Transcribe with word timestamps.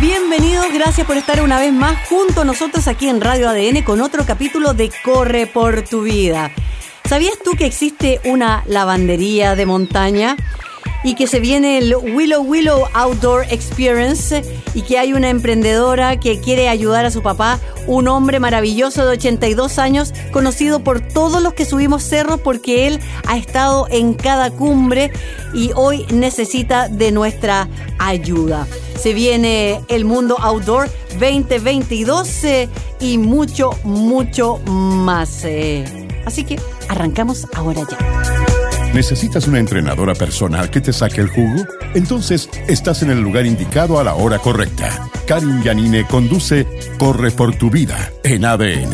Bienvenidos, 0.00 0.66
gracias 0.72 1.06
por 1.06 1.16
estar 1.16 1.40
una 1.40 1.58
vez 1.58 1.72
más 1.72 2.06
junto 2.08 2.42
a 2.42 2.44
nosotros 2.44 2.88
aquí 2.88 3.08
en 3.08 3.20
Radio 3.20 3.48
ADN 3.48 3.82
con 3.82 4.00
otro 4.00 4.26
capítulo 4.26 4.74
de 4.74 4.90
Corre 5.02 5.46
por 5.46 5.82
tu 5.82 6.02
vida. 6.02 6.50
¿Sabías 7.08 7.38
tú 7.42 7.52
que 7.52 7.66
existe 7.66 8.20
una 8.24 8.64
lavandería 8.66 9.54
de 9.54 9.64
montaña? 9.64 10.36
Y 11.04 11.14
que 11.14 11.26
se 11.26 11.40
viene 11.40 11.78
el 11.78 11.94
Willow 11.96 12.42
Willow 12.42 12.86
Outdoor 12.94 13.44
Experience 13.50 14.42
y 14.74 14.82
que 14.82 14.98
hay 14.98 15.12
una 15.12 15.30
emprendedora 15.30 16.18
que 16.18 16.40
quiere 16.40 16.68
ayudar 16.68 17.04
a 17.04 17.10
su 17.10 17.22
papá, 17.22 17.58
un 17.86 18.08
hombre 18.08 18.40
maravilloso 18.40 19.04
de 19.04 19.12
82 19.12 19.78
años, 19.78 20.12
conocido 20.32 20.80
por 20.80 21.00
todos 21.00 21.42
los 21.42 21.54
que 21.54 21.64
subimos 21.64 22.02
cerros 22.02 22.40
porque 22.40 22.86
él 22.86 23.00
ha 23.26 23.36
estado 23.36 23.86
en 23.90 24.14
cada 24.14 24.50
cumbre 24.50 25.12
y 25.52 25.70
hoy 25.74 26.06
necesita 26.12 26.88
de 26.88 27.12
nuestra 27.12 27.68
ayuda. 27.98 28.66
Se 28.98 29.14
viene 29.14 29.80
el 29.88 30.04
mundo 30.04 30.36
outdoor 30.38 30.88
2022 31.18 32.44
eh, 32.44 32.68
y 33.00 33.18
mucho, 33.18 33.70
mucho 33.84 34.58
más. 34.66 35.44
Eh. 35.44 35.84
Así 36.24 36.44
que 36.44 36.60
arrancamos 36.88 37.46
ahora 37.52 37.82
ya. 37.90 38.51
¿Necesitas 38.94 39.48
una 39.48 39.58
entrenadora 39.58 40.14
personal 40.14 40.68
que 40.68 40.82
te 40.82 40.92
saque 40.92 41.22
el 41.22 41.28
jugo? 41.28 41.64
Entonces 41.94 42.50
estás 42.68 43.02
en 43.02 43.10
el 43.10 43.20
lugar 43.20 43.46
indicado 43.46 43.98
a 43.98 44.04
la 44.04 44.14
hora 44.14 44.38
correcta. 44.38 45.08
Karin 45.26 45.62
Yanine 45.62 46.06
conduce 46.06 46.66
Corre 46.98 47.30
por 47.30 47.54
tu 47.56 47.70
vida 47.70 48.12
en 48.22 48.44
ADN. 48.44 48.92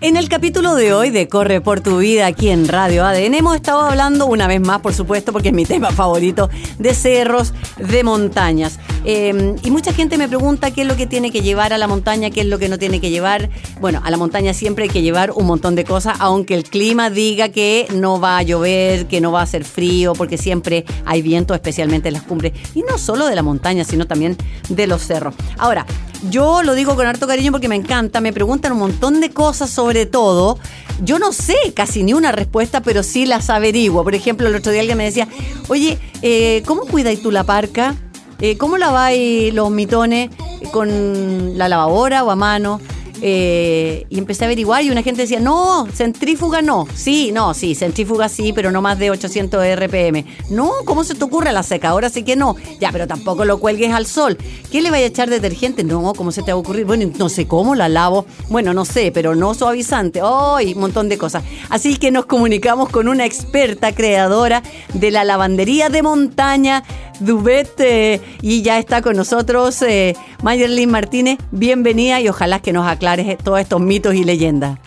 En 0.00 0.16
el 0.16 0.28
capítulo 0.28 0.74
de 0.74 0.94
hoy 0.94 1.10
de 1.10 1.28
Corre 1.28 1.60
por 1.60 1.80
tu 1.80 1.98
vida 1.98 2.26
aquí 2.26 2.48
en 2.48 2.66
Radio 2.68 3.04
ADN 3.04 3.34
hemos 3.34 3.56
estado 3.56 3.80
hablando 3.80 4.26
una 4.26 4.46
vez 4.46 4.60
más, 4.60 4.80
por 4.80 4.94
supuesto, 4.94 5.32
porque 5.32 5.48
es 5.48 5.54
mi 5.54 5.66
tema 5.66 5.90
favorito, 5.90 6.48
de 6.78 6.94
cerros, 6.94 7.52
de 7.76 8.04
montañas. 8.04 8.78
Em, 9.08 9.54
y 9.62 9.70
mucha 9.70 9.92
gente 9.92 10.18
me 10.18 10.26
pregunta 10.26 10.72
qué 10.72 10.82
es 10.82 10.88
lo 10.88 10.96
que 10.96 11.06
tiene 11.06 11.30
que 11.30 11.40
llevar 11.40 11.72
a 11.72 11.78
la 11.78 11.86
montaña, 11.86 12.30
qué 12.30 12.40
es 12.40 12.46
lo 12.46 12.58
que 12.58 12.68
no 12.68 12.76
tiene 12.76 13.00
que 13.00 13.08
llevar. 13.08 13.48
Bueno, 13.80 14.00
a 14.04 14.10
la 14.10 14.16
montaña 14.16 14.52
siempre 14.52 14.84
hay 14.84 14.90
que 14.90 15.00
llevar 15.00 15.30
un 15.30 15.46
montón 15.46 15.76
de 15.76 15.84
cosas, 15.84 16.16
aunque 16.18 16.54
el 16.54 16.64
clima 16.64 17.08
diga 17.08 17.48
que 17.50 17.86
no 17.94 18.20
va 18.20 18.36
a 18.36 18.42
llover, 18.42 19.06
que 19.06 19.20
no 19.20 19.30
va 19.30 19.40
a 19.40 19.42
hacer 19.44 19.64
frío, 19.64 20.12
porque 20.14 20.38
siempre 20.38 20.84
hay 21.04 21.22
viento, 21.22 21.54
especialmente 21.54 22.08
en 22.08 22.14
las 22.14 22.24
cumbres. 22.24 22.52
Y 22.74 22.82
no 22.82 22.98
solo 22.98 23.26
de 23.26 23.36
la 23.36 23.44
montaña, 23.44 23.84
sino 23.84 24.08
también 24.08 24.36
de 24.68 24.88
los 24.88 25.02
cerros. 25.02 25.36
Ahora, 25.56 25.86
yo 26.28 26.64
lo 26.64 26.74
digo 26.74 26.96
con 26.96 27.06
harto 27.06 27.28
cariño 27.28 27.52
porque 27.52 27.68
me 27.68 27.76
encanta, 27.76 28.20
me 28.20 28.32
preguntan 28.32 28.72
un 28.72 28.78
montón 28.78 29.20
de 29.20 29.30
cosas 29.30 29.70
sobre 29.70 30.06
todo. 30.06 30.58
Yo 31.04 31.20
no 31.20 31.32
sé 31.32 31.54
casi 31.74 32.02
ni 32.02 32.12
una 32.12 32.32
respuesta, 32.32 32.80
pero 32.80 33.04
sí 33.04 33.24
las 33.24 33.50
averiguo. 33.50 34.02
Por 34.02 34.16
ejemplo, 34.16 34.48
el 34.48 34.56
otro 34.56 34.72
día 34.72 34.80
alguien 34.80 34.98
me 34.98 35.04
decía, 35.04 35.28
oye, 35.68 35.96
eh, 36.22 36.64
¿cómo 36.66 36.82
cuidáis 36.86 37.22
tú 37.22 37.30
la 37.30 37.44
parca? 37.44 37.94
Eh, 38.40 38.58
¿Cómo 38.58 38.76
laváis 38.76 39.52
los 39.54 39.70
mitones? 39.70 40.30
¿Con 40.72 41.56
la 41.56 41.68
lavadora 41.68 42.22
o 42.24 42.30
a 42.30 42.36
mano? 42.36 42.80
Eh, 43.22 44.06
y 44.10 44.18
empecé 44.18 44.44
a 44.44 44.46
averiguar 44.46 44.82
y 44.84 44.90
una 44.90 45.02
gente 45.02 45.22
decía, 45.22 45.40
no, 45.40 45.86
centrífuga 45.92 46.62
no. 46.62 46.86
Sí, 46.94 47.30
no, 47.32 47.54
sí, 47.54 47.74
centrífuga 47.74 48.28
sí, 48.28 48.52
pero 48.52 48.70
no 48.70 48.82
más 48.82 48.98
de 48.98 49.10
800 49.10 49.64
RPM. 49.76 50.24
No, 50.50 50.70
¿cómo 50.84 51.04
se 51.04 51.14
te 51.14 51.24
ocurre 51.24 51.52
la 51.52 51.62
secadora? 51.62 52.10
Sí 52.10 52.22
que 52.22 52.36
no. 52.36 52.56
Ya, 52.80 52.92
pero 52.92 53.06
tampoco 53.06 53.44
lo 53.44 53.58
cuelgues 53.58 53.92
al 53.92 54.06
sol. 54.06 54.36
¿Qué 54.70 54.82
le 54.82 54.90
vaya 54.90 55.04
a 55.04 55.08
echar 55.08 55.30
detergente? 55.30 55.84
No, 55.84 56.12
¿cómo 56.14 56.32
se 56.32 56.42
te 56.42 56.52
va 56.52 56.58
a 56.58 56.60
ocurrir? 56.60 56.84
Bueno, 56.84 57.10
no 57.18 57.28
sé 57.28 57.46
cómo 57.46 57.74
la 57.74 57.88
lavo. 57.88 58.26
Bueno, 58.48 58.74
no 58.74 58.84
sé, 58.84 59.10
pero 59.12 59.34
no 59.34 59.54
suavizante. 59.54 60.20
¡Ay! 60.22 60.74
un 60.74 60.80
montón 60.80 61.08
de 61.08 61.16
cosas. 61.16 61.42
Así 61.70 61.96
que 61.96 62.10
nos 62.10 62.26
comunicamos 62.26 62.90
con 62.90 63.08
una 63.08 63.24
experta 63.24 63.94
creadora 63.94 64.62
de 64.92 65.10
la 65.10 65.24
lavandería 65.24 65.88
de 65.88 66.02
montaña, 66.02 66.84
Dubet, 67.20 68.20
y 68.42 68.62
ya 68.62 68.78
está 68.78 69.02
con 69.02 69.16
nosotros 69.16 69.80
eh, 69.82 70.14
Mayerlin 70.42 70.90
Martínez. 70.90 71.38
Bienvenida 71.50 72.20
y 72.20 72.28
ojalá 72.28 72.60
que 72.60 72.72
nos 72.72 72.86
aclare 72.86 73.36
todos 73.42 73.60
estos 73.60 73.80
mitos 73.80 74.14
y 74.14 74.24
leyendas. 74.24 74.78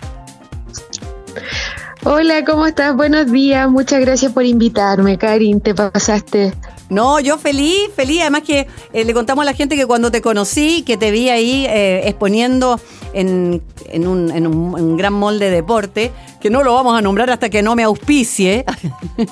Hola, 2.06 2.46
¿cómo 2.46 2.66
estás? 2.66 2.96
Buenos 2.96 3.32
días. 3.32 3.70
Muchas 3.70 4.00
gracias 4.00 4.32
por 4.32 4.46
invitarme, 4.46 5.18
Karin. 5.18 5.60
Te 5.60 5.76
pasaste. 5.76 6.54
No, 6.90 7.20
yo 7.20 7.38
feliz, 7.38 7.90
feliz. 7.96 8.22
Además 8.22 8.42
que 8.42 8.68
eh, 8.94 9.06
le 9.06 9.14
contamos 9.14 9.44
a 9.44 9.46
la 9.46 9.54
gente 9.54 9.76
que 9.76 9.86
cuando 9.86 10.12
te 10.12 10.22
conocí, 10.22 10.82
que 10.84 10.98
te 10.98 11.12
vi 11.12 11.30
ahí 11.30 11.66
eh, 11.68 12.02
exponiendo 12.06 12.80
en, 13.14 13.62
un, 13.94 14.98
gran 14.98 15.14
molde 15.14 15.46
de 15.46 15.52
deporte, 15.52 16.12
que 16.42 16.50
no 16.50 16.64
lo 16.64 16.74
vamos 16.74 16.98
a 16.98 17.02
nombrar 17.02 17.30
hasta 17.30 17.50
que 17.50 17.62
no 17.62 17.76
me 17.76 17.84
auspicie. 17.84 18.66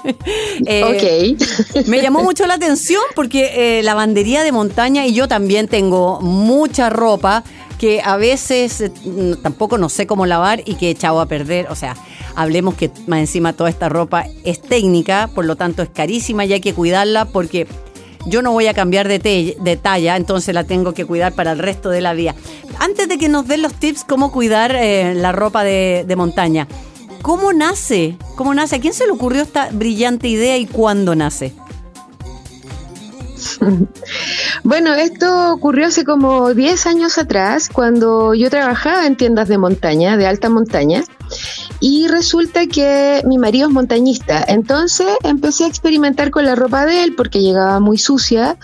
eh, 0.65 1.35
ok. 1.75 1.87
me 1.87 2.01
llamó 2.01 2.21
mucho 2.21 2.45
la 2.45 2.55
atención 2.55 3.01
porque 3.15 3.81
la 3.83 3.95
bandería 3.95 4.43
de 4.43 4.51
montaña 4.51 5.05
y 5.05 5.13
yo 5.13 5.27
también 5.27 5.67
tengo 5.67 6.21
mucha 6.21 6.89
ropa 6.89 7.43
que 7.77 8.01
a 8.03 8.17
veces 8.17 8.81
eh, 8.81 8.91
tampoco 9.41 9.77
no 9.77 9.89
sé 9.89 10.07
cómo 10.07 10.25
lavar 10.25 10.61
y 10.65 10.75
que 10.75 10.87
he 10.87 10.91
echado 10.91 11.21
a 11.21 11.25
perder. 11.27 11.67
O 11.69 11.75
sea, 11.75 11.95
hablemos 12.35 12.75
que 12.75 12.91
más 13.07 13.19
encima 13.19 13.53
toda 13.53 13.69
esta 13.69 13.89
ropa 13.89 14.25
es 14.43 14.61
técnica, 14.61 15.29
por 15.33 15.45
lo 15.45 15.55
tanto 15.55 15.81
es 15.81 15.89
carísima 15.89 16.45
y 16.45 16.53
hay 16.53 16.61
que 16.61 16.73
cuidarla 16.73 17.25
porque 17.25 17.67
yo 18.25 18.41
no 18.41 18.51
voy 18.51 18.67
a 18.67 18.73
cambiar 18.73 19.07
de, 19.07 19.79
talla, 19.81 20.17
entonces 20.17 20.53
la 20.53 20.65
tengo 20.65 20.93
que 20.93 21.05
cuidar 21.05 21.33
para 21.33 21.53
el 21.53 21.59
resto 21.59 21.89
de 21.89 22.01
la 22.01 22.13
vida. 22.13 22.35
Antes 22.79 23.07
de 23.07 23.17
que 23.17 23.29
nos 23.29 23.47
den 23.47 23.61
los 23.61 23.73
tips 23.73 24.03
cómo 24.03 24.31
cuidar 24.31 24.75
eh, 24.75 25.13
la 25.15 25.31
ropa 25.31 25.63
de, 25.63 26.03
de 26.05 26.15
montaña, 26.15 26.67
¿cómo 27.21 27.53
nace? 27.53 28.17
¿Cómo 28.35 28.53
nace? 28.53 28.75
¿A 28.75 28.79
quién 28.81 28.93
se 28.93 29.05
le 29.05 29.13
ocurrió 29.13 29.41
esta 29.41 29.69
brillante 29.71 30.27
idea 30.27 30.57
y 30.57 30.65
cuándo 30.65 31.15
nace? 31.15 31.53
Bueno, 34.67 34.93
esto 34.95 35.53
ocurrió 35.53 35.87
hace 35.87 36.03
como 36.03 36.53
10 36.53 36.87
años 36.87 37.17
atrás, 37.17 37.69
cuando 37.71 38.33
yo 38.33 38.49
trabajaba 38.49 39.07
en 39.07 39.15
tiendas 39.15 39.47
de 39.47 39.57
montaña, 39.57 40.17
de 40.17 40.27
alta 40.27 40.49
montaña, 40.49 41.05
y 41.79 42.09
resulta 42.09 42.67
que 42.67 43.21
mi 43.25 43.37
marido 43.37 43.69
es 43.69 43.73
montañista. 43.73 44.43
Entonces 44.45 45.07
empecé 45.23 45.63
a 45.63 45.67
experimentar 45.67 46.31
con 46.31 46.43
la 46.43 46.55
ropa 46.55 46.85
de 46.85 47.01
él 47.03 47.13
porque 47.15 47.41
llegaba 47.41 47.79
muy 47.79 47.97
sucia. 47.97 48.57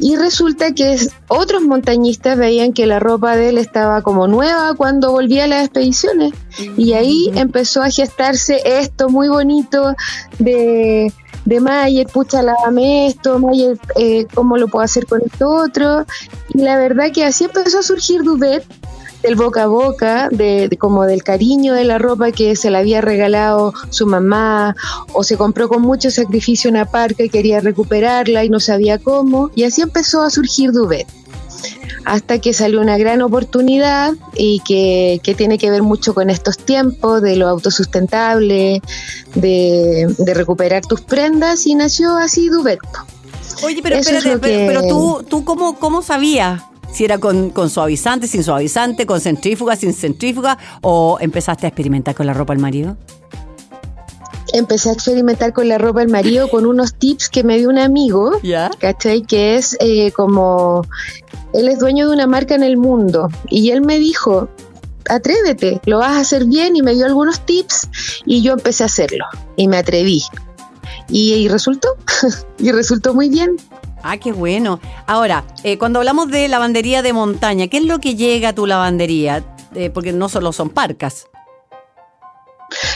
Y 0.00 0.16
resulta 0.16 0.72
que 0.72 0.96
otros 1.28 1.62
montañistas 1.62 2.36
veían 2.36 2.72
que 2.72 2.86
la 2.86 2.98
ropa 2.98 3.36
de 3.36 3.50
él 3.50 3.58
estaba 3.58 4.02
como 4.02 4.26
nueva 4.26 4.74
cuando 4.74 5.12
volvía 5.12 5.44
a 5.44 5.46
las 5.46 5.64
expediciones. 5.66 6.32
Y 6.76 6.94
ahí 6.94 7.30
empezó 7.36 7.84
a 7.84 7.90
gestarse 7.90 8.62
esto 8.64 9.08
muy 9.10 9.28
bonito 9.28 9.94
de 10.40 11.12
de 11.50 11.58
Mayer, 11.58 12.06
pucha, 12.06 12.42
lávame 12.42 13.08
esto, 13.08 13.40
Mayer, 13.40 13.76
eh, 13.96 14.24
¿cómo 14.34 14.56
lo 14.56 14.68
puedo 14.68 14.84
hacer 14.84 15.06
con 15.06 15.20
esto 15.20 15.50
otro? 15.50 16.06
Y 16.54 16.62
la 16.62 16.78
verdad 16.78 17.10
que 17.12 17.24
así 17.24 17.44
empezó 17.44 17.80
a 17.80 17.82
surgir 17.82 18.22
Dudet, 18.22 18.64
del 19.24 19.34
boca 19.34 19.64
a 19.64 19.66
boca, 19.66 20.28
de, 20.30 20.70
como 20.78 21.06
del 21.06 21.24
cariño 21.24 21.74
de 21.74 21.82
la 21.82 21.98
ropa 21.98 22.30
que 22.30 22.54
se 22.54 22.70
le 22.70 22.78
había 22.78 23.00
regalado 23.00 23.74
su 23.90 24.06
mamá, 24.06 24.76
o 25.12 25.24
se 25.24 25.36
compró 25.36 25.68
con 25.68 25.82
mucho 25.82 26.12
sacrificio 26.12 26.70
una 26.70 26.84
parca 26.84 27.24
y 27.24 27.28
quería 27.28 27.58
recuperarla 27.58 28.44
y 28.44 28.48
no 28.48 28.60
sabía 28.60 28.98
cómo, 28.98 29.50
y 29.56 29.64
así 29.64 29.82
empezó 29.82 30.22
a 30.22 30.30
surgir 30.30 30.70
Duvet 30.70 31.08
hasta 32.04 32.38
que 32.38 32.52
salió 32.52 32.80
una 32.80 32.98
gran 32.98 33.22
oportunidad 33.22 34.12
y 34.34 34.60
que, 34.66 35.20
tiene 35.36 35.58
que 35.58 35.70
ver 35.70 35.82
mucho 35.82 36.14
con 36.14 36.28
estos 36.30 36.58
tiempos 36.58 37.22
de 37.22 37.36
lo 37.36 37.48
autosustentable, 37.48 38.82
de, 39.34 40.14
de 40.18 40.34
recuperar 40.34 40.84
tus 40.84 41.00
prendas 41.00 41.66
y 41.66 41.74
nació 41.74 42.16
así 42.16 42.48
Dubet. 42.48 42.80
Oye, 43.62 43.80
pero 43.82 43.96
espérate, 43.96 44.38
pero, 44.38 44.82
tú, 44.82 45.24
tú 45.28 45.44
cómo, 45.44 45.78
cómo 45.78 46.02
sabías 46.02 46.62
si 46.92 47.04
era 47.04 47.18
con, 47.18 47.50
con, 47.50 47.70
suavizante, 47.70 48.26
sin 48.26 48.42
suavizante, 48.42 49.06
con 49.06 49.20
centrífuga, 49.20 49.76
sin 49.76 49.92
centrífuga, 49.92 50.58
o 50.80 51.18
empezaste 51.20 51.66
a 51.66 51.68
experimentar 51.68 52.14
con 52.14 52.26
la 52.26 52.34
ropa 52.34 52.52
del 52.52 52.62
marido? 52.62 52.96
Empecé 54.52 54.90
a 54.90 54.92
experimentar 54.92 55.52
con 55.52 55.68
la 55.68 55.78
ropa 55.78 56.00
del 56.00 56.08
marido 56.08 56.48
con 56.48 56.66
unos 56.66 56.94
tips 56.94 57.28
que 57.28 57.44
me 57.44 57.58
dio 57.58 57.68
un 57.68 57.78
amigo, 57.78 58.32
¿cachai? 58.78 59.22
Que 59.22 59.56
es 59.56 59.76
eh, 59.80 60.12
como 60.12 60.82
él 61.52 61.68
es 61.68 61.78
dueño 61.78 62.08
de 62.08 62.14
una 62.14 62.26
marca 62.26 62.54
en 62.54 62.62
el 62.62 62.76
mundo 62.76 63.28
y 63.48 63.70
él 63.70 63.82
me 63.82 63.98
dijo, 63.98 64.48
atrévete, 65.08 65.80
lo 65.84 65.98
vas 65.98 66.12
a 66.12 66.20
hacer 66.20 66.44
bien 66.44 66.76
y 66.76 66.82
me 66.82 66.94
dio 66.94 67.06
algunos 67.06 67.40
tips 67.44 67.88
y 68.24 68.42
yo 68.42 68.52
empecé 68.52 68.84
a 68.84 68.86
hacerlo 68.86 69.24
y 69.56 69.68
me 69.68 69.78
atreví. 69.78 70.22
Y, 71.08 71.48
resultó, 71.48 71.88
y 72.58 72.70
resultó 72.70 73.14
muy 73.14 73.28
bien. 73.28 73.56
Ah, 74.02 74.16
qué 74.16 74.32
bueno. 74.32 74.80
Ahora, 75.06 75.44
eh, 75.64 75.76
cuando 75.76 75.98
hablamos 75.98 76.30
de 76.30 76.48
lavandería 76.48 77.02
de 77.02 77.12
montaña, 77.12 77.68
¿qué 77.68 77.78
es 77.78 77.84
lo 77.84 77.98
que 77.98 78.14
llega 78.14 78.50
a 78.50 78.54
tu 78.54 78.66
lavandería? 78.66 79.44
Eh, 79.74 79.90
porque 79.90 80.12
no 80.12 80.28
solo 80.28 80.52
son 80.52 80.70
parcas. 80.70 81.29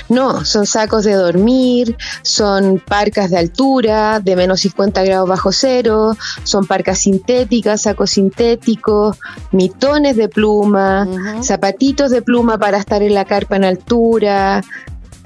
No, 0.08 0.44
son 0.44 0.66
sacos 0.66 1.04
de 1.04 1.14
dormir, 1.14 1.96
son 2.22 2.78
parcas 2.78 3.30
de 3.30 3.38
altura, 3.38 4.20
de 4.20 4.36
menos 4.36 4.60
50 4.60 5.02
grados 5.02 5.28
bajo 5.28 5.52
cero, 5.52 6.16
son 6.42 6.66
parcas 6.66 7.00
sintéticas, 7.00 7.82
sacos 7.82 8.10
sintéticos, 8.10 9.18
mitones 9.52 10.16
de 10.16 10.28
pluma, 10.28 11.06
zapatitos 11.42 12.10
de 12.10 12.22
pluma 12.22 12.58
para 12.58 12.78
estar 12.78 13.02
en 13.02 13.14
la 13.14 13.24
carpa 13.24 13.56
en 13.56 13.64
altura. 13.64 14.62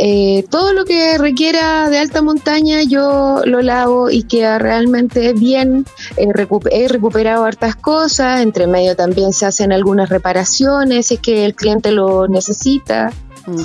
Eh, 0.01 0.45
todo 0.49 0.73
lo 0.75 0.85
que 0.85 1.19
requiera 1.19 1.91
de 1.91 1.99
alta 1.99 2.23
montaña 2.23 2.85
yo 2.85 3.43
lo 3.45 3.63
lavo 3.63 4.11
y 4.11 4.23
queda 4.23 4.61
realmente 4.61 5.33
bien. 5.33 5.87
he 6.17 6.89
recuperado 6.89 7.45
hartas 7.45 7.75
cosas, 7.75 8.41
entre 8.41 8.69
medio 8.69 8.95
también 8.95 9.33
se 9.33 9.47
hacen 9.47 9.73
algunas 9.73 10.09
reparaciones 10.09 11.07
si 11.07 11.15
es 11.15 11.21
que 11.21 11.45
el 11.45 11.55
cliente 11.55 11.91
lo 11.91 12.29
necesita. 12.29 13.13
Mm. 13.47 13.63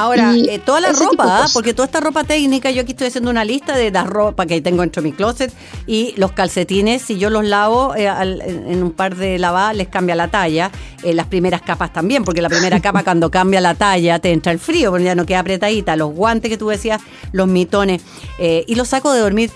Ahora, 0.00 0.34
eh, 0.34 0.58
toda 0.58 0.80
la 0.80 0.92
ropa, 0.92 1.44
¿ah? 1.44 1.46
porque 1.52 1.74
toda 1.74 1.84
esta 1.84 2.00
ropa 2.00 2.24
técnica, 2.24 2.70
yo 2.70 2.80
aquí 2.80 2.92
estoy 2.92 3.08
haciendo 3.08 3.30
una 3.30 3.44
lista 3.44 3.76
de 3.76 3.90
la 3.90 4.04
ropa 4.04 4.46
que 4.46 4.60
tengo 4.62 4.80
dentro 4.80 5.02
de 5.02 5.10
mi 5.10 5.14
closet 5.14 5.52
y 5.86 6.14
los 6.16 6.32
calcetines, 6.32 7.02
si 7.02 7.18
yo 7.18 7.28
los 7.28 7.44
lavo 7.44 7.94
eh, 7.94 8.06
en 8.08 8.82
un 8.82 8.92
par 8.92 9.14
de 9.14 9.38
lavadas, 9.38 9.76
les 9.76 9.88
cambia 9.88 10.14
la 10.14 10.28
talla. 10.28 10.70
Eh, 11.02 11.12
las 11.12 11.26
primeras 11.26 11.60
capas 11.60 11.92
también, 11.92 12.24
porque 12.24 12.40
la 12.40 12.48
primera 12.48 12.80
capa 12.82 13.04
cuando 13.04 13.30
cambia 13.30 13.60
la 13.60 13.74
talla 13.74 14.18
te 14.18 14.32
entra 14.32 14.52
el 14.52 14.58
frío, 14.58 14.90
porque 14.90 15.04
ya 15.04 15.14
no 15.14 15.26
queda 15.26 15.40
apretadita. 15.40 15.96
Los 15.96 16.14
guantes 16.14 16.50
que 16.50 16.56
tú 16.56 16.68
decías, 16.68 17.02
los 17.32 17.46
mitones 17.46 18.00
y 18.38 18.74
los 18.74 18.88
sacos 18.88 19.12
de 19.12 19.20
dormir. 19.20 19.50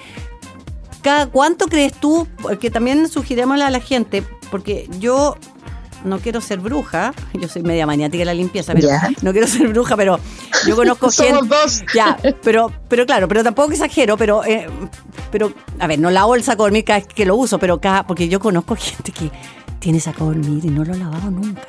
¿Cada 1.01 1.27
cuánto 1.27 1.69
crees 1.69 1.93
tú? 1.95 2.29
Porque 2.43 2.71
también 2.71 3.09
sugirémosle 3.09 3.65
a 3.65 3.71
la 3.71 3.81
gente, 3.81 4.23
porque 4.51 4.89
yo 4.99 5.37
no 6.05 6.19
quiero 6.21 6.41
ser 6.41 6.61
bruja, 6.61 7.13
yo 7.35 7.49
soy 7.49 7.63
media 7.63 7.87
maniática 7.87 8.21
de 8.21 8.27
la 8.27 8.35
limpieza, 8.35 8.75
pero 8.75 8.89
no 9.23 9.33
quiero 9.33 9.47
ser 9.47 9.69
bruja, 9.69 9.97
pero 9.97 10.19
yo 10.67 10.77
conozco 10.77 11.11
gente. 11.11 11.47
Dos. 11.47 11.83
Ya, 11.95 12.19
pero, 12.43 12.71
pero 12.89 13.07
claro, 13.07 13.29
pero 13.29 13.43
tampoco 13.43 13.73
exagero, 13.73 14.17
pero, 14.17 14.45
eh, 14.45 14.69
pero, 15.31 15.53
a 15.79 15.87
ver, 15.87 15.99
no 15.99 16.11
lavo 16.11 16.35
el 16.35 16.43
saco 16.43 16.65
de 16.65 16.69
dormir 16.69 16.85
cada 16.85 17.01
vez 17.01 17.09
que 17.09 17.27
lo 17.27 17.37
uso, 17.37 17.59
pero 17.59 17.81
cada, 17.81 18.07
porque 18.07 18.29
yo 18.29 18.39
conozco 18.41 18.77
gente 18.77 19.13
que 19.13 19.31
tiene 19.79 20.01
saco 20.01 20.31
de 20.31 20.37
dormir 20.37 20.65
y 20.65 20.69
no 20.69 20.85
lo 20.85 20.93
ha 20.93 20.97
lavado 20.97 21.31
nunca. 21.31 21.63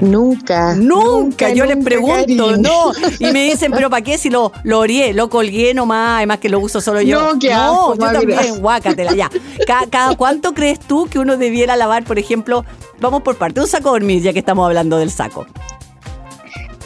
Nunca, 0.00 0.74
nunca. 0.74 1.50
yo 1.50 1.64
les 1.66 1.82
pregunto, 1.84 2.56
no. 2.56 2.92
Y 3.18 3.32
me 3.32 3.44
dicen, 3.44 3.72
pero 3.72 3.90
¿para 3.90 4.02
qué 4.02 4.18
si 4.18 4.30
lo, 4.30 4.52
lo 4.64 4.78
orié, 4.78 5.12
lo 5.12 5.28
colgué 5.28 5.74
nomás, 5.74 6.18
además 6.18 6.38
que 6.38 6.48
lo 6.48 6.60
uso 6.60 6.80
solo 6.80 7.00
yo? 7.00 7.20
No, 7.20 7.94
no 7.94 7.94
yo 7.94 7.96
también, 7.96 8.60
guácatela, 8.60 9.14
ya. 9.14 9.30
Cada, 9.66 10.16
cuánto 10.16 10.54
crees 10.54 10.80
tú 10.80 11.06
que 11.08 11.18
uno 11.18 11.36
debiera 11.36 11.76
lavar, 11.76 12.04
por 12.04 12.18
ejemplo, 12.18 12.64
vamos 13.00 13.22
por 13.22 13.36
parte, 13.36 13.60
un 13.60 13.66
saco 13.66 13.92
de 13.92 14.00
dormir, 14.00 14.22
ya 14.22 14.32
que 14.32 14.38
estamos 14.38 14.66
hablando 14.66 14.98
del 14.98 15.10
saco? 15.10 15.46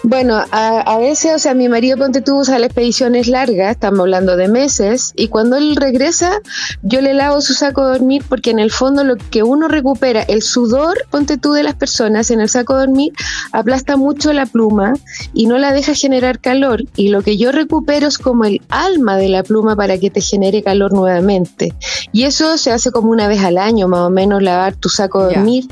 Bueno, 0.08 0.40
a, 0.52 0.98
veces, 0.98 1.34
o 1.34 1.38
sea, 1.40 1.52
mi 1.52 1.68
marido, 1.68 1.98
ponte 1.98 2.20
tú, 2.20 2.44
sale 2.44 2.66
expediciones 2.66 3.26
largas, 3.26 3.72
estamos 3.72 3.98
hablando 4.02 4.36
de 4.36 4.46
meses, 4.46 5.12
y 5.16 5.26
cuando 5.26 5.56
él 5.56 5.74
regresa, 5.74 6.38
yo 6.84 7.00
le 7.00 7.12
lavo 7.12 7.40
su 7.40 7.54
saco 7.54 7.84
de 7.84 7.98
dormir 7.98 8.22
porque 8.28 8.50
en 8.50 8.60
el 8.60 8.70
fondo 8.70 9.02
lo 9.02 9.16
que 9.16 9.42
uno 9.42 9.66
recupera, 9.66 10.22
el 10.22 10.42
sudor, 10.42 10.96
ponte 11.10 11.38
tú, 11.38 11.54
de 11.54 11.64
las 11.64 11.74
personas 11.74 12.30
en 12.30 12.40
el 12.40 12.48
saco 12.48 12.74
de 12.74 12.86
dormir, 12.86 13.14
aplasta 13.50 13.96
mucho 13.96 14.32
la 14.32 14.46
pluma 14.46 14.94
y 15.34 15.46
no 15.46 15.58
la 15.58 15.72
deja 15.72 15.92
generar 15.92 16.38
calor. 16.38 16.84
Y 16.94 17.08
lo 17.08 17.22
que 17.22 17.36
yo 17.36 17.50
recupero 17.50 18.06
es 18.06 18.18
como 18.18 18.44
el 18.44 18.62
alma 18.68 19.16
de 19.16 19.28
la 19.28 19.42
pluma 19.42 19.74
para 19.74 19.98
que 19.98 20.10
te 20.10 20.20
genere 20.20 20.62
calor 20.62 20.92
nuevamente. 20.92 21.74
Y 22.12 22.22
eso 22.22 22.58
se 22.58 22.70
hace 22.70 22.92
como 22.92 23.10
una 23.10 23.26
vez 23.26 23.42
al 23.42 23.58
año, 23.58 23.88
más 23.88 24.02
o 24.02 24.10
menos, 24.10 24.40
lavar 24.40 24.76
tu 24.76 24.88
saco 24.88 25.26
de 25.26 25.34
dormir 25.34 25.66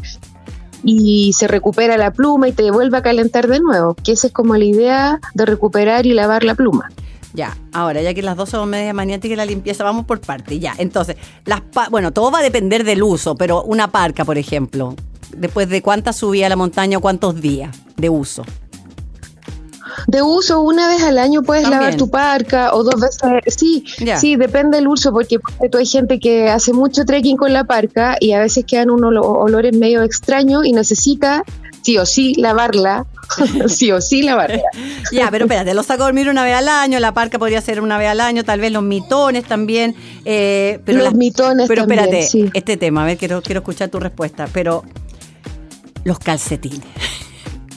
y 0.85 1.33
se 1.33 1.49
recupera 1.49 1.97
la 1.97 2.13
pluma 2.13 2.49
y 2.49 2.53
te 2.53 2.71
vuelve 2.71 2.99
a 2.99 3.03
calentar 3.03 3.49
de 3.49 3.61
nuevo, 3.61 3.95
que 3.95 4.13
esa 4.13 4.29
es 4.29 4.33
como 4.33 4.57
la 4.57 4.65
idea 4.65 5.21
de 5.35 5.47
recuperar 5.47 6.07
y 6.07 6.13
lavar 6.13 6.45
la 6.45 6.55
pluma. 6.55 6.91
Ya, 7.33 7.57
ahora 7.73 8.01
ya 8.01 8.15
que 8.15 8.23
las 8.23 8.37
dos 8.37 8.51
son 8.51 8.71
media 8.71 8.93
maniáticas 8.93 9.33
y 9.35 9.37
la 9.37 9.45
limpieza, 9.45 9.83
vamos 9.83 10.05
por 10.05 10.21
parte. 10.21 10.61
Ya, 10.61 10.75
entonces, 10.79 11.17
las 11.45 11.63
bueno, 11.91 12.13
todo 12.13 12.31
va 12.31 12.39
a 12.39 12.43
depender 12.43 12.85
del 12.85 13.03
uso, 13.03 13.35
pero 13.35 13.63
una 13.65 13.89
parca, 13.89 14.25
por 14.25 14.39
ejemplo, 14.39 14.95
después 15.37 15.69
de 15.69 15.83
cuántas 15.83 16.17
subía 16.17 16.47
a 16.47 16.49
la 16.49 16.57
montaña 16.57 16.99
o 16.99 17.01
cuántos 17.01 17.41
días 17.41 17.77
de 17.97 18.09
uso 18.09 18.45
de 20.07 20.23
uso 20.23 20.61
una 20.61 20.89
vez 20.89 21.03
al 21.03 21.19
año 21.19 21.43
puedes 21.43 21.69
lavar 21.69 21.97
tu 21.97 22.11
parca 22.11 22.75
o 22.75 22.83
dos 22.83 23.01
veces. 23.01 23.55
Sí, 23.57 23.85
sí, 24.19 24.37
depende 24.37 24.77
del 24.79 24.89
uso, 24.89 25.13
porque 25.13 25.39
hay 25.77 25.87
gente 25.87 26.19
que 26.19 26.49
hace 26.49 26.73
mucho 26.73 27.05
trekking 27.05 27.37
con 27.37 27.53
la 27.53 27.65
parca 27.65 28.17
y 28.21 28.33
a 28.33 28.41
veces 28.41 28.65
quedan 28.67 28.91
unos 28.91 29.15
olores 29.25 29.77
medio 29.77 30.03
extraños 30.03 30.65
y 30.65 30.73
necesita 30.73 31.45
sí 31.83 31.99
o 31.99 32.07
sí 32.07 32.35
lavarla. 32.35 33.07
sí 33.69 33.93
o 33.93 34.01
sí 34.01 34.23
lavarla. 34.23 34.63
ya, 35.13 35.31
pero 35.31 35.45
espérate, 35.45 35.75
los 35.75 35.87
saco 35.87 36.03
a 36.03 36.07
dormir 36.07 36.29
una 36.29 36.45
vez 36.45 36.55
al 36.55 36.69
año, 36.69 36.99
la 37.01 37.13
parca 37.13 37.39
podría 37.39 37.61
ser 37.61 37.81
una 37.81 37.99
vez 37.99 38.09
al 38.09 38.21
año, 38.21 38.45
tal 38.45 38.61
vez 38.61 38.73
los 38.73 38.83
mitones 38.83 39.45
también. 39.45 39.95
Eh, 40.25 40.81
pero 40.85 40.99
los 40.99 41.15
mitones 41.15 41.69
Pero 41.69 41.83
espérate, 41.83 42.27
este 42.55 42.77
tema, 42.77 43.03
a 43.03 43.07
ver, 43.07 43.17
quiero, 43.17 43.43
quiero 43.43 43.61
escuchar 43.61 43.89
tu 43.89 44.01
respuesta, 44.01 44.49
pero 44.53 44.85
los 46.05 46.19
calcetines 46.19 46.87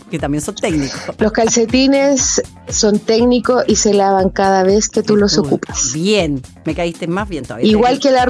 que 0.09 0.19
también 0.19 0.41
son 0.41 0.55
técnicos. 0.55 0.99
Los 1.17 1.31
calcetines 1.31 2.41
son 2.69 2.99
técnicos 2.99 3.63
y 3.67 3.75
se 3.75 3.93
lavan 3.93 4.29
cada 4.29 4.63
vez 4.63 4.89
que 4.89 5.03
tú 5.03 5.15
los 5.15 5.37
ocupas. 5.37 5.93
Bien, 5.93 6.41
me 6.65 6.75
caíste 6.75 7.07
más 7.07 7.27
bien 7.27 7.43
todavía. 7.43 7.69
Igual 7.69 7.99
que 7.99 8.11
la, 8.11 8.27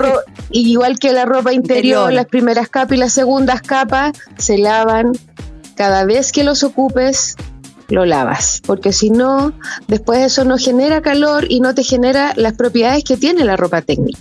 igual 0.51 0.99
que 0.99 1.13
la 1.13 1.25
ropa 1.25 1.53
interior, 1.53 2.11
las 2.11 2.25
primeras 2.25 2.69
capas 2.69 2.97
y 2.97 2.99
las 2.99 3.13
segundas 3.13 3.61
capas 3.61 4.17
se 4.37 4.57
lavan 4.57 5.11
cada 5.75 6.05
vez 6.05 6.31
que 6.31 6.43
los 6.43 6.63
ocupes 6.63 7.35
lo 7.89 8.05
lavas, 8.05 8.61
porque 8.65 8.91
si 8.91 9.09
no, 9.09 9.53
después 9.87 10.19
eso 10.19 10.43
no 10.43 10.57
genera 10.57 11.01
calor 11.01 11.45
y 11.49 11.61
no 11.61 11.73
te 11.73 11.83
genera 11.83 12.33
las 12.35 12.53
propiedades 12.53 13.03
que 13.03 13.15
tiene 13.15 13.45
la 13.45 13.55
ropa 13.55 13.81
técnica. 13.81 14.19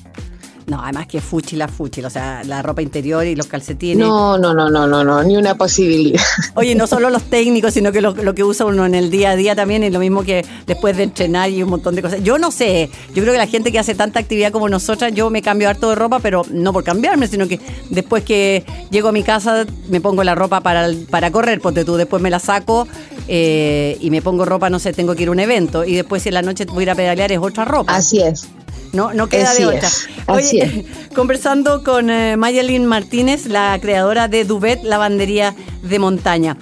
No, 0.66 0.82
además 0.82 1.06
que 1.06 1.20
fuchila, 1.20 1.68
fuchila, 1.68 2.08
o 2.08 2.10
sea, 2.10 2.42
la 2.44 2.60
ropa 2.60 2.82
interior 2.82 3.24
y 3.24 3.36
los 3.36 3.46
calcetines. 3.46 3.98
No, 3.98 4.36
no, 4.36 4.52
no, 4.52 4.68
no, 4.68 4.84
no, 4.88 5.04
no, 5.04 5.22
ni 5.22 5.36
una 5.36 5.54
posibilidad. 5.54 6.20
Oye, 6.54 6.74
no 6.74 6.88
solo 6.88 7.08
los 7.08 7.22
técnicos, 7.22 7.72
sino 7.72 7.92
que 7.92 8.00
lo, 8.00 8.14
que 8.34 8.42
usa 8.42 8.66
uno 8.66 8.84
en 8.84 8.96
el 8.96 9.08
día 9.08 9.30
a 9.30 9.36
día 9.36 9.54
también 9.54 9.84
es 9.84 9.92
lo 9.92 10.00
mismo 10.00 10.24
que 10.24 10.44
después 10.66 10.96
de 10.96 11.04
entrenar 11.04 11.50
y 11.50 11.62
un 11.62 11.70
montón 11.70 11.94
de 11.94 12.02
cosas. 12.02 12.20
Yo 12.24 12.38
no 12.38 12.50
sé, 12.50 12.90
yo 13.14 13.22
creo 13.22 13.32
que 13.32 13.38
la 13.38 13.46
gente 13.46 13.70
que 13.70 13.78
hace 13.78 13.94
tanta 13.94 14.18
actividad 14.18 14.50
como 14.50 14.68
nosotras, 14.68 15.14
yo 15.14 15.30
me 15.30 15.40
cambio 15.40 15.68
harto 15.68 15.88
de 15.90 15.94
ropa, 15.94 16.18
pero 16.18 16.42
no 16.50 16.72
por 16.72 16.82
cambiarme, 16.82 17.28
sino 17.28 17.46
que 17.46 17.60
después 17.90 18.24
que 18.24 18.64
llego 18.90 19.08
a 19.08 19.12
mi 19.12 19.22
casa 19.22 19.66
me 19.88 20.00
pongo 20.00 20.24
la 20.24 20.34
ropa 20.34 20.62
para, 20.62 20.88
para 21.10 21.30
correr, 21.30 21.60
porque 21.60 21.84
tú 21.84 21.94
después 21.94 22.20
me 22.20 22.30
la 22.30 22.40
saco 22.40 22.88
eh, 23.28 23.96
y 24.00 24.10
me 24.10 24.22
pongo 24.22 24.44
ropa, 24.44 24.70
no 24.70 24.78
sé, 24.78 24.92
tengo 24.92 25.14
que 25.14 25.24
ir 25.24 25.28
a 25.28 25.32
un 25.32 25.40
evento 25.40 25.84
y 25.84 25.94
después 25.94 26.22
si 26.22 26.28
en 26.28 26.34
la 26.34 26.42
noche 26.42 26.64
voy 26.66 26.80
a 26.80 26.82
ir 26.82 26.90
a 26.90 26.94
pedalear 26.94 27.32
es 27.32 27.38
otra 27.38 27.64
ropa. 27.64 27.94
Así 27.94 28.20
es. 28.20 28.48
No, 28.92 29.12
no 29.12 29.28
queda 29.28 29.52
de 29.52 29.66
otra. 29.66 29.88
Oye, 30.28 30.86
conversando 31.14 31.82
con 31.82 32.08
eh, 32.08 32.36
Martínez, 32.36 33.46
la 33.46 33.78
creadora 33.80 34.28
de 34.28 34.44
Duvet 34.44 34.82
Lavandería 34.84 35.54
de 35.82 35.98
Montaña. 35.98 36.56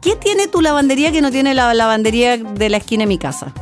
¿Qué 0.00 0.16
tiene 0.16 0.48
tu 0.48 0.60
lavandería 0.60 1.12
que 1.12 1.22
no 1.22 1.30
tiene 1.30 1.54
la 1.54 1.72
lavandería 1.74 2.36
de 2.36 2.68
la 2.68 2.76
esquina 2.76 3.02
de 3.02 3.06
mi 3.06 3.18
casa? 3.18 3.52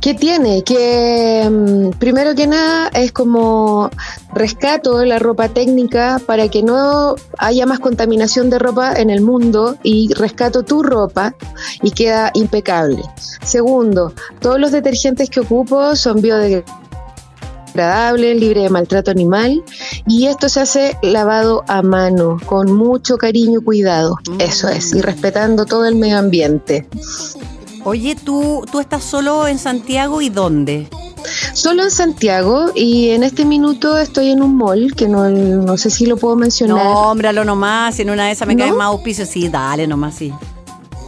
¿Qué 0.00 0.14
tiene? 0.14 0.64
Que 0.64 1.46
mm, 1.50 1.90
primero 1.98 2.34
que 2.34 2.46
nada 2.46 2.88
es 2.94 3.12
como 3.12 3.90
rescato 4.32 5.04
la 5.04 5.18
ropa 5.18 5.50
técnica 5.50 6.18
para 6.24 6.48
que 6.48 6.62
no 6.62 7.16
haya 7.36 7.66
más 7.66 7.80
contaminación 7.80 8.48
de 8.48 8.58
ropa 8.58 8.94
en 8.94 9.10
el 9.10 9.20
mundo 9.20 9.76
y 9.82 10.14
rescato 10.14 10.62
tu 10.62 10.82
ropa 10.82 11.34
y 11.82 11.90
queda 11.90 12.30
impecable. 12.32 13.02
Segundo, 13.44 14.14
todos 14.40 14.58
los 14.58 14.72
detergentes 14.72 15.28
que 15.28 15.40
ocupo 15.40 15.94
son 15.96 16.22
biodegradables, 16.22 16.64
libres 18.40 18.62
de 18.64 18.70
maltrato 18.70 19.10
animal 19.10 19.62
y 20.06 20.28
esto 20.28 20.48
se 20.48 20.60
hace 20.60 20.96
lavado 21.02 21.62
a 21.68 21.82
mano 21.82 22.38
con 22.46 22.72
mucho 22.72 23.18
cariño 23.18 23.60
y 23.60 23.64
cuidado. 23.64 24.16
Eso 24.38 24.70
es, 24.70 24.94
y 24.94 25.02
respetando 25.02 25.66
todo 25.66 25.84
el 25.84 25.96
medio 25.96 26.16
ambiente. 26.18 26.88
Oye, 27.84 28.14
¿tú, 28.14 28.64
tú 28.70 28.80
estás 28.80 29.02
solo 29.04 29.46
en 29.46 29.58
Santiago 29.58 30.20
y 30.20 30.28
dónde? 30.28 30.88
Solo 31.54 31.82
en 31.82 31.90
Santiago 31.90 32.70
y 32.74 33.10
en 33.10 33.22
este 33.22 33.44
minuto 33.44 33.98
estoy 33.98 34.30
en 34.30 34.42
un 34.42 34.56
mall 34.56 34.94
que 34.94 35.08
no, 35.08 35.28
no 35.28 35.76
sé 35.76 35.90
si 35.90 36.06
lo 36.06 36.16
puedo 36.16 36.36
mencionar. 36.36 36.84
Nómbralo 36.84 37.44
nomás, 37.44 37.98
en 38.00 38.10
una 38.10 38.26
de 38.26 38.32
esas 38.32 38.46
me 38.46 38.56
cae 38.56 38.72
más 38.72 38.86
auspicio. 38.86 39.26
Sí, 39.26 39.48
dale 39.48 39.86
nomás, 39.86 40.14
sí. 40.14 40.32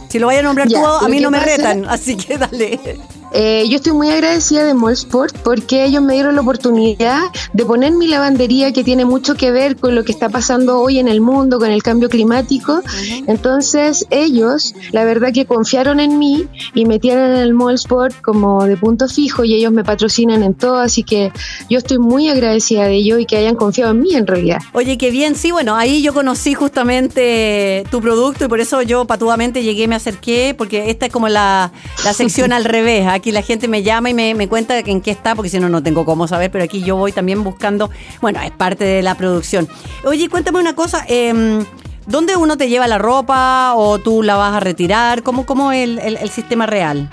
Si 0.09 0.19
lo 0.19 0.27
vaya 0.27 0.41
a 0.41 0.43
nombrar 0.43 0.67
tú, 0.67 0.77
a 0.77 1.07
mí 1.07 1.19
no 1.19 1.31
me 1.31 1.39
retan, 1.39 1.85
así 1.89 2.15
que 2.15 2.37
dale. 2.37 2.99
Eh, 3.33 3.65
yo 3.67 3.77
estoy 3.77 3.93
muy 3.93 4.09
agradecida 4.09 4.63
de 4.63 4.73
Sport 4.93 5.37
porque 5.43 5.85
ellos 5.85 6.03
me 6.03 6.13
dieron 6.13 6.35
la 6.35 6.41
oportunidad 6.41 7.23
de 7.53 7.65
poner 7.65 7.91
mi 7.93 8.07
lavandería 8.07 8.71
que 8.73 8.83
tiene 8.83 9.05
mucho 9.05 9.35
que 9.35 9.51
ver 9.51 9.75
con 9.75 9.95
lo 9.95 10.03
que 10.03 10.11
está 10.11 10.29
pasando 10.29 10.79
hoy 10.79 10.99
en 10.99 11.07
el 11.07 11.19
mundo, 11.19 11.57
con 11.57 11.71
el 11.71 11.81
cambio 11.81 12.09
climático. 12.09 12.81
Entonces 13.27 14.05
ellos, 14.09 14.75
la 14.91 15.03
verdad 15.03 15.31
que 15.33 15.45
confiaron 15.45 15.99
en 15.99 16.19
mí 16.19 16.47
y 16.75 16.85
metieron 16.85 17.31
en 17.31 17.37
el 17.37 17.53
Sport 17.73 18.21
como 18.21 18.65
de 18.65 18.77
punto 18.77 19.07
fijo 19.07 19.43
y 19.43 19.55
ellos 19.55 19.71
me 19.71 19.83
patrocinan 19.83 20.43
en 20.43 20.53
todo, 20.53 20.77
así 20.77 21.03
que 21.03 21.31
yo 21.69 21.79
estoy 21.79 21.97
muy 21.97 22.29
agradecida 22.29 22.85
de 22.85 22.95
ellos 22.95 23.19
y 23.19 23.25
que 23.25 23.37
hayan 23.37 23.55
confiado 23.55 23.91
en 23.91 24.01
mí 24.01 24.13
en 24.13 24.27
realidad. 24.27 24.59
Oye, 24.73 24.97
qué 24.97 25.11
bien, 25.11 25.35
sí, 25.35 25.51
bueno, 25.51 25.75
ahí 25.75 26.01
yo 26.01 26.13
conocí 26.13 26.53
justamente 26.53 27.83
tu 27.89 28.01
producto 28.01 28.45
y 28.45 28.47
por 28.47 28.59
eso 28.59 28.81
yo 28.81 29.05
patudamente 29.05 29.63
llegué, 29.63 29.87
me 29.87 29.95
acerqué, 29.95 30.53
porque 30.57 30.89
esta 30.89 31.07
es 31.07 31.11
como 31.11 31.29
la, 31.29 31.71
la 32.03 32.13
sección 32.13 32.51
al 32.53 32.65
revés. 32.65 33.07
Aquí 33.07 33.22
la 33.31 33.41
gente 33.41 33.67
me 33.67 33.83
llama 33.83 34.09
y 34.09 34.13
me, 34.13 34.35
me 34.35 34.47
cuenta 34.47 34.77
en 34.79 35.01
qué 35.01 35.11
está, 35.11 35.35
porque 35.35 35.49
si 35.49 35.59
no, 35.59 35.69
no 35.69 35.81
tengo 35.81 36.05
cómo 36.05 36.27
saber, 36.27 36.51
pero 36.51 36.63
aquí 36.63 36.83
yo 36.83 36.95
voy 36.95 37.11
también 37.11 37.43
buscando, 37.43 37.89
bueno, 38.21 38.41
es 38.41 38.51
parte 38.51 38.83
de 38.83 39.01
la 39.01 39.15
producción. 39.15 39.67
Oye, 40.03 40.29
cuéntame 40.29 40.59
una 40.59 40.75
cosa, 40.75 41.05
eh, 41.07 41.63
¿dónde 42.05 42.35
uno 42.35 42.57
te 42.57 42.69
lleva 42.69 42.87
la 42.87 42.97
ropa 42.97 43.73
o 43.75 43.99
tú 43.99 44.23
la 44.23 44.35
vas 44.35 44.55
a 44.55 44.59
retirar? 44.59 45.23
¿Cómo, 45.23 45.45
cómo 45.45 45.71
es 45.71 45.83
el, 45.83 45.99
el, 45.99 46.17
el 46.17 46.29
sistema 46.29 46.65
real? 46.65 47.09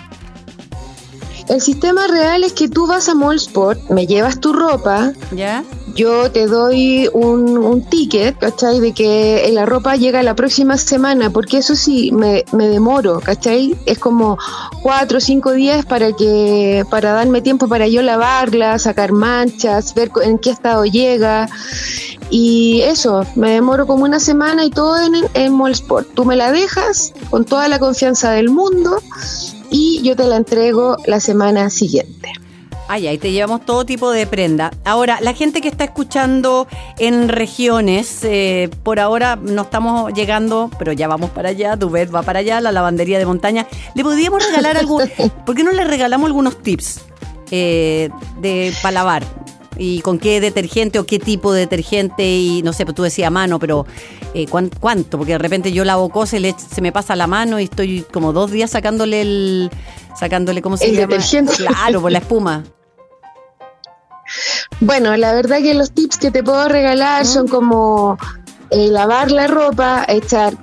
El 1.49 1.61
sistema 1.61 2.07
real 2.07 2.45
es 2.45 2.53
que 2.53 2.69
tú 2.69 2.87
vas 2.87 3.09
a 3.09 3.15
Mallsport, 3.15 3.91
me 3.91 4.07
llevas 4.07 4.39
tu 4.39 4.53
ropa, 4.53 5.13
¿Ya? 5.33 5.65
Yo 6.01 6.31
te 6.31 6.47
doy 6.47 7.11
un, 7.13 7.85
ticket, 7.91 8.39
¿cachai? 8.39 8.81
De 8.81 8.93
que 8.95 9.47
la 9.53 9.67
ropa 9.67 9.97
llega 9.97 10.23
la 10.23 10.35
próxima 10.35 10.79
semana, 10.79 11.29
porque 11.29 11.59
eso 11.59 11.77
sí, 11.77 12.11
me, 12.11 12.43
demoro, 12.53 13.21
¿cachai? 13.21 13.77
Es 13.85 13.99
como 13.99 14.39
cuatro 14.83 15.19
o 15.19 15.21
cinco 15.21 15.53
días 15.53 15.85
para 15.85 16.13
que 16.13 16.87
para 16.91 17.13
darme 17.13 17.43
tiempo 17.43 17.69
para 17.69 17.87
yo 17.87 18.01
lavarla, 18.01 18.79
sacar 18.79 19.13
manchas, 19.13 19.93
ver 19.95 20.11
en 20.23 20.39
qué 20.39 20.49
estado 20.49 20.87
llega. 20.87 21.51
Y 22.31 22.81
eso, 22.81 23.27
me 23.35 23.51
demoro 23.51 23.87
como 23.87 24.05
una 24.05 24.21
semana 24.21 24.65
y 24.65 24.71
todo 24.71 24.97
en, 25.05 25.13
en 25.35 25.55
Mallsport. 25.55 26.15
Tú 26.15 26.25
me 26.25 26.37
la 26.37 26.51
dejas 26.51 27.13
con 27.29 27.45
toda 27.45 27.69
la 27.69 27.79
confianza 27.79 28.31
del 28.31 28.49
mundo 28.49 29.03
y 29.69 30.01
yo 30.03 30.17
te 30.17 30.25
la 30.25 30.37
entrego 30.37 30.97
la 31.05 31.21
semana 31.21 31.69
siguiente. 31.69 32.40
Ay, 32.93 33.07
ahí 33.07 33.19
te 33.19 33.31
llevamos 33.31 33.65
todo 33.65 33.87
tipo 33.87 34.11
de 34.11 34.27
prenda. 34.27 34.73
Ahora, 34.85 35.21
la 35.21 35.33
gente 35.33 35.61
que 35.61 35.69
está 35.69 35.85
escuchando 35.85 36.67
en 36.99 37.29
regiones, 37.29 38.25
eh, 38.25 38.69
por 38.83 38.99
ahora 38.99 39.37
no 39.37 39.63
estamos 39.63 40.13
llegando, 40.13 40.73
pero 40.77 40.91
ya 40.91 41.07
vamos 41.07 41.31
para 41.31 41.51
allá, 41.51 41.77
Duvet 41.77 42.13
va 42.13 42.23
para 42.23 42.41
allá, 42.41 42.61
la 42.61 42.73
lavandería 42.73 43.21
de 43.21 43.27
montaña. 43.27 43.69
¿Le 43.95 44.03
podríamos 44.03 44.45
regalar 44.45 44.77
algo? 44.77 44.99
¿Por 45.47 45.55
qué 45.55 45.63
no 45.63 45.71
le 45.71 45.85
regalamos 45.85 46.27
algunos 46.27 46.61
tips 46.65 47.03
eh, 47.53 48.11
de 48.41 48.75
para 48.83 48.95
lavar? 48.95 49.23
y 49.79 50.01
con 50.03 50.19
qué 50.19 50.41
detergente 50.41 50.99
o 50.99 51.07
qué 51.07 51.19
tipo 51.19 51.55
de 51.55 51.61
detergente 51.61 52.23
y 52.23 52.61
no 52.63 52.75
sé, 52.75 52.85
pues 52.85 52.95
tú 52.95 53.03
decías 53.03 53.31
mano, 53.31 53.59
pero 53.59 53.87
eh, 54.35 54.47
¿cuánto? 54.47 55.17
Porque 55.17 55.33
de 55.33 55.39
repente 55.39 55.73
yo 55.73 55.87
lavo 55.87 56.11
cosas 56.11 56.35
y 56.35 56.41
le, 56.41 56.55
se 56.59 56.83
me 56.83 56.93
pasa 56.93 57.17
la 57.17 57.27
mano 57.27 57.59
y 57.59 57.65
estoy 57.65 58.05
como 58.13 58.35
dos 58.35 58.51
días 58.51 58.73
sacándole 58.73 59.23
el, 59.23 59.71
sacándole, 60.19 60.61
¿cómo 60.61 60.77
se 60.77 60.87
el 60.87 60.97
llama? 60.97 61.07
Detergente. 61.07 61.55
Claro, 61.55 62.03
por 62.03 62.13
la 62.13 62.19
espuma. 62.19 62.65
Bueno, 64.81 65.17
la 65.17 65.33
verdad 65.33 65.59
que 65.59 65.75
los 65.75 65.93
tips 65.93 66.19
que 66.19 66.31
te 66.31 66.43
puedo 66.43 66.69
regalar 66.69 67.27
son 67.27 67.49
como 67.49 68.19
eh, 68.71 68.89
lavar 68.89 69.31
la 69.31 69.47
ropa, 69.47 70.05
echar 70.09 70.55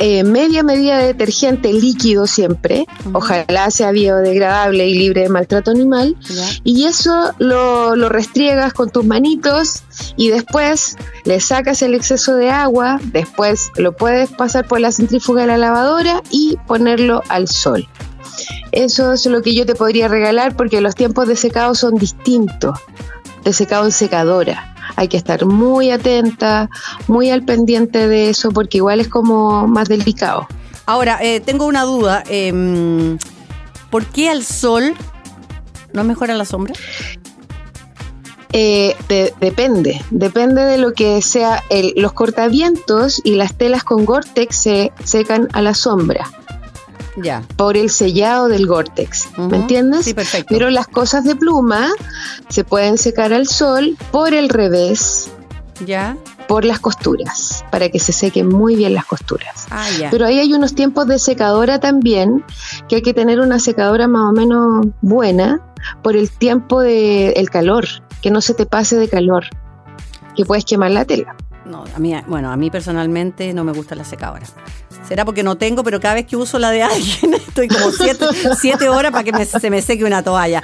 eh, 0.00 0.22
media 0.22 0.62
medida 0.62 0.98
de 0.98 1.08
detergente 1.08 1.72
líquido 1.72 2.28
siempre, 2.28 2.86
uh 3.04 3.08
-huh. 3.08 3.16
ojalá 3.16 3.68
sea 3.70 3.90
biodegradable 3.90 4.86
y 4.86 4.94
libre 4.94 5.22
de 5.22 5.28
maltrato 5.28 5.72
animal, 5.72 6.14
y 6.62 6.84
eso 6.84 7.32
lo, 7.38 7.96
lo 7.96 8.08
restriegas 8.08 8.72
con 8.74 8.90
tus 8.90 9.04
manitos 9.04 9.82
y 10.16 10.28
después 10.28 10.96
le 11.24 11.40
sacas 11.40 11.82
el 11.82 11.94
exceso 11.94 12.36
de 12.36 12.48
agua, 12.50 13.00
después 13.06 13.72
lo 13.76 13.96
puedes 13.96 14.30
pasar 14.30 14.68
por 14.68 14.78
la 14.78 14.92
centrífuga 14.92 15.42
de 15.42 15.48
la 15.48 15.56
lavadora 15.56 16.22
y 16.30 16.56
ponerlo 16.68 17.22
al 17.28 17.48
sol. 17.48 17.88
Eso 18.78 19.12
es 19.12 19.26
lo 19.26 19.42
que 19.42 19.56
yo 19.56 19.66
te 19.66 19.74
podría 19.74 20.06
regalar 20.06 20.56
porque 20.56 20.80
los 20.80 20.94
tiempos 20.94 21.26
de 21.26 21.34
secado 21.34 21.74
son 21.74 21.96
distintos, 21.96 22.78
de 23.42 23.52
secado 23.52 23.86
en 23.86 23.92
secadora 23.92 24.74
hay 24.96 25.08
que 25.08 25.16
estar 25.16 25.44
muy 25.44 25.90
atenta, 25.90 26.70
muy 27.06 27.30
al 27.30 27.44
pendiente 27.44 28.08
de 28.08 28.30
eso, 28.30 28.50
porque 28.50 28.78
igual 28.78 29.00
es 29.00 29.08
como 29.08 29.68
más 29.68 29.88
delicado. 29.88 30.48
Ahora, 30.86 31.18
eh, 31.20 31.40
tengo 31.40 31.66
una 31.66 31.84
duda. 31.84 32.24
Eh, 32.28 33.16
¿Por 33.90 34.06
qué 34.06 34.28
al 34.28 34.42
sol 34.44 34.94
no 35.92 36.04
mejora 36.04 36.34
la 36.34 36.44
sombra? 36.44 36.74
Eh, 38.52 38.96
de, 39.08 39.34
depende, 39.40 40.02
depende 40.10 40.62
de 40.62 40.78
lo 40.78 40.92
que 40.92 41.20
sea. 41.22 41.62
El, 41.70 41.92
los 41.96 42.12
cortavientos 42.12 43.20
y 43.22 43.34
las 43.34 43.54
telas 43.54 43.84
con 43.84 44.04
Gore-Tex 44.04 44.56
se 44.56 44.92
secan 45.04 45.48
a 45.52 45.62
la 45.62 45.74
sombra. 45.74 46.28
Ya. 47.22 47.42
Por 47.56 47.76
el 47.76 47.90
sellado 47.90 48.48
del 48.48 48.66
Gore-Tex. 48.66 49.26
Uh 49.26 49.42
-huh. 49.42 49.50
¿Me 49.50 49.56
entiendes? 49.58 50.04
Sí, 50.04 50.14
perfecto. 50.14 50.48
Pero 50.50 50.70
las 50.70 50.86
cosas 50.86 51.24
de 51.24 51.34
pluma 51.36 51.90
se 52.48 52.64
pueden 52.64 52.98
secar 52.98 53.32
al 53.32 53.46
sol 53.46 53.96
por 54.10 54.34
el 54.34 54.48
revés. 54.48 55.30
Ya. 55.84 56.16
Por 56.48 56.64
las 56.64 56.80
costuras, 56.80 57.64
para 57.70 57.90
que 57.90 57.98
se 57.98 58.12
sequen 58.12 58.48
muy 58.48 58.74
bien 58.74 58.94
las 58.94 59.04
costuras. 59.04 59.66
Ah, 59.70 59.86
ya. 59.98 60.10
Pero 60.10 60.24
ahí 60.24 60.38
hay 60.38 60.52
unos 60.54 60.74
tiempos 60.74 61.06
de 61.06 61.18
secadora 61.18 61.78
también, 61.78 62.42
que 62.88 62.96
hay 62.96 63.02
que 63.02 63.12
tener 63.12 63.38
una 63.38 63.58
secadora 63.58 64.08
más 64.08 64.30
o 64.30 64.32
menos 64.32 64.86
buena 65.02 65.60
por 66.02 66.16
el 66.16 66.30
tiempo 66.30 66.80
del 66.80 67.34
de, 67.34 67.48
calor, 67.52 67.86
que 68.22 68.30
no 68.30 68.40
se 68.40 68.54
te 68.54 68.64
pase 68.64 68.96
de 68.96 69.08
calor, 69.08 69.44
que 70.34 70.44
puedes 70.46 70.64
quemar 70.64 70.90
la 70.90 71.04
tela. 71.04 71.36
No, 71.66 71.84
a 71.94 71.98
mí, 71.98 72.14
bueno, 72.26 72.50
a 72.50 72.56
mí 72.56 72.70
personalmente 72.70 73.52
no 73.52 73.62
me 73.62 73.72
gusta 73.72 73.94
la 73.94 74.04
secadora. 74.04 74.46
Será 75.06 75.24
porque 75.24 75.42
no 75.42 75.56
tengo, 75.56 75.82
pero 75.82 76.00
cada 76.00 76.14
vez 76.14 76.26
que 76.26 76.36
uso 76.36 76.58
la 76.58 76.70
de 76.70 76.82
alguien 76.82 77.34
estoy 77.48 77.68
como 77.68 77.90
siete, 77.90 78.26
siete 78.60 78.88
horas 78.88 79.10
para 79.10 79.24
que 79.24 79.32
me, 79.32 79.44
se 79.44 79.70
me 79.70 79.80
seque 79.80 80.04
una 80.04 80.22
toalla. 80.22 80.62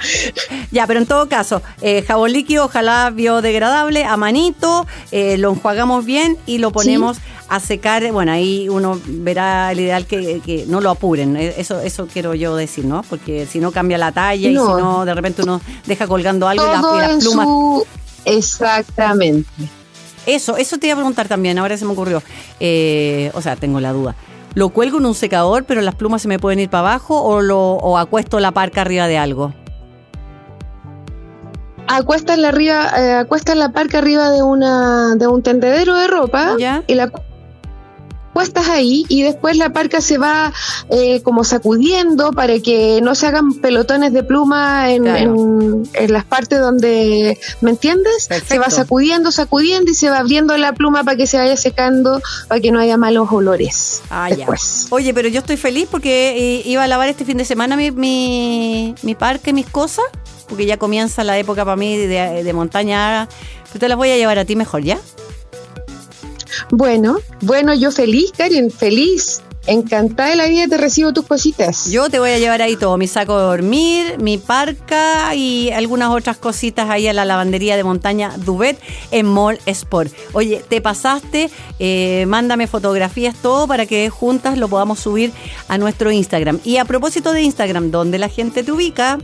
Ya, 0.71 0.85
pero 0.85 0.99
en 0.99 1.05
todo 1.05 1.27
caso, 1.27 1.61
eh, 1.81 2.03
jabón 2.07 2.31
líquido, 2.31 2.65
ojalá 2.65 3.09
biodegradable, 3.09 4.05
a 4.05 4.17
manito, 4.17 4.85
eh, 5.11 5.37
lo 5.37 5.51
enjuagamos 5.51 6.05
bien 6.05 6.37
y 6.45 6.59
lo 6.59 6.71
ponemos 6.71 7.17
¿Sí? 7.17 7.23
a 7.49 7.59
secar. 7.59 8.11
Bueno, 8.11 8.31
ahí 8.31 8.69
uno 8.69 8.99
verá 9.05 9.71
el 9.71 9.79
ideal 9.79 10.05
que, 10.05 10.41
que, 10.45 10.65
no 10.67 10.79
lo 10.79 10.91
apuren. 10.91 11.35
Eh, 11.37 11.55
eso, 11.57 11.79
eso 11.79 12.07
quiero 12.11 12.35
yo 12.35 12.55
decir, 12.55 12.85
¿no? 12.85 13.03
Porque 13.03 13.47
si 13.47 13.59
no 13.59 13.71
cambia 13.71 13.97
la 13.97 14.11
talla 14.11 14.51
no. 14.51 14.63
y 14.63 14.67
si 14.67 14.81
no, 14.81 15.05
de 15.05 15.13
repente 15.13 15.41
uno 15.41 15.59
deja 15.85 16.07
colgando 16.07 16.47
algo 16.47 16.65
Todo 16.65 16.97
y 16.97 16.99
las, 16.99 17.09
y 17.09 17.13
las 17.13 17.23
plumas. 17.23 17.45
Su... 17.47 17.87
Exactamente. 18.25 19.49
Eso, 20.25 20.57
eso 20.57 20.77
te 20.77 20.87
iba 20.87 20.93
a 20.93 20.97
preguntar 20.97 21.27
también, 21.27 21.57
ahora 21.57 21.77
se 21.77 21.85
me 21.85 21.91
ocurrió. 21.91 22.21
Eh, 22.59 23.31
o 23.33 23.41
sea, 23.41 23.55
tengo 23.55 23.79
la 23.79 23.93
duda. 23.93 24.15
¿Lo 24.55 24.69
cuelgo 24.69 24.99
en 24.99 25.05
un 25.05 25.15
secador, 25.15 25.65
pero 25.65 25.81
las 25.81 25.95
plumas 25.95 26.21
se 26.21 26.27
me 26.27 26.39
pueden 26.39 26.59
ir 26.59 26.69
para 26.69 26.89
abajo 26.89 27.21
o, 27.21 27.41
lo, 27.41 27.59
o 27.59 27.97
acuesto 27.97 28.39
la 28.39 28.51
parca 28.51 28.81
arriba 28.81 29.07
de 29.07 29.17
algo? 29.17 29.53
Acuestas 31.87 32.39
la, 32.39 32.47
arriba, 32.47 32.89
eh, 32.97 33.13
acuestas 33.13 33.57
la 33.57 33.69
parca 33.69 33.99
arriba 33.99 34.31
de, 34.31 34.41
una, 34.41 35.15
de 35.15 35.27
un 35.27 35.43
tendedero 35.43 35.95
de 35.95 36.07
ropa 36.07 36.55
¿Ya? 36.57 36.83
y 36.87 36.95
la 36.95 37.11
puestas 38.35 38.67
ahí 38.67 39.05
y 39.07 39.21
después 39.21 39.55
la 39.55 39.71
parca 39.71 40.01
se 40.01 40.17
va 40.17 40.51
eh, 40.89 41.21
como 41.21 41.45
sacudiendo 41.45 42.33
para 42.33 42.59
que 42.59 42.99
no 43.01 43.15
se 43.15 43.27
hagan 43.27 43.53
pelotones 43.53 44.11
de 44.11 44.23
pluma 44.23 44.91
en, 44.91 45.03
claro. 45.03 45.19
en, 45.19 45.89
en 45.93 46.11
las 46.11 46.25
partes 46.25 46.59
donde, 46.59 47.39
¿me 47.61 47.69
entiendes? 47.71 48.27
Perfecto. 48.27 48.53
Se 48.53 48.59
va 48.59 48.69
sacudiendo, 48.69 49.31
sacudiendo 49.31 49.89
y 49.89 49.95
se 49.95 50.09
va 50.09 50.17
abriendo 50.17 50.57
la 50.57 50.73
pluma 50.73 51.05
para 51.05 51.15
que 51.15 51.27
se 51.27 51.37
vaya 51.37 51.55
secando, 51.55 52.21
para 52.49 52.59
que 52.59 52.73
no 52.73 52.79
haya 52.79 52.97
malos 52.97 53.29
olores. 53.31 54.01
Ah, 54.09 54.27
después. 54.29 54.87
Ya. 54.89 54.95
Oye, 54.95 55.13
pero 55.13 55.29
yo 55.29 55.39
estoy 55.39 55.55
feliz 55.55 55.87
porque 55.89 56.61
iba 56.65 56.83
a 56.83 56.87
lavar 56.87 57.07
este 57.07 57.23
fin 57.23 57.37
de 57.37 57.45
semana 57.45 57.77
mi, 57.77 57.91
mi, 57.91 58.95
mi 59.01 59.15
parque, 59.15 59.53
mis 59.53 59.67
cosas, 59.67 60.03
porque 60.49 60.65
ya 60.65 60.75
comienza 60.75 61.23
la 61.23 61.37
época 61.37 61.63
para 61.63 61.77
mí 61.77 61.95
de, 61.95 62.43
de 62.43 62.53
montaña. 62.53 63.29
Pero 63.67 63.79
te 63.79 63.87
las 63.87 63.97
voy 63.97 64.11
a 64.11 64.17
llevar 64.17 64.39
a 64.39 64.43
ti 64.43 64.57
mejor, 64.57 64.83
¿ya? 64.83 64.99
Bueno, 66.71 67.17
bueno, 67.41 67.73
yo 67.73 67.91
feliz, 67.91 68.31
Karen, 68.37 68.71
feliz. 68.71 69.41
Encantada 69.67 70.29
de 70.29 70.35
la 70.35 70.45
vida 70.45 70.67
te 70.67 70.77
recibo 70.77 71.11
tus 71.11 71.25
cositas. 71.25 71.89
Yo 71.89 72.07
te 72.09 72.19
voy 72.19 72.29
a 72.29 72.37
llevar 72.37 72.61
ahí 72.61 72.75
todo, 72.75 72.97
mi 72.97 73.07
saco 73.07 73.35
de 73.39 73.45
dormir, 73.45 74.17
mi 74.19 74.37
parca 74.37 75.33
y 75.33 75.71
algunas 75.71 76.11
otras 76.11 76.37
cositas 76.37 76.87
ahí 76.91 77.07
a 77.07 77.13
la 77.13 77.25
lavandería 77.25 77.75
de 77.75 77.83
montaña 77.83 78.31
Duvet 78.37 78.77
en 79.09 79.25
Mall 79.25 79.59
Sport. 79.65 80.13
Oye, 80.33 80.63
te 80.67 80.81
pasaste, 80.81 81.49
eh, 81.79 82.25
mándame 82.27 82.67
fotografías, 82.67 83.35
todo 83.41 83.67
para 83.67 83.87
que 83.87 84.07
juntas 84.11 84.59
lo 84.59 84.67
podamos 84.67 84.99
subir 84.99 85.31
a 85.67 85.79
nuestro 85.79 86.11
Instagram. 86.11 86.59
Y 86.63 86.77
a 86.77 86.85
propósito 86.85 87.31
de 87.31 87.41
Instagram, 87.41 87.89
¿dónde 87.89 88.19
la 88.19 88.29
gente 88.29 88.61
te 88.61 88.71
ubica? 88.71 89.17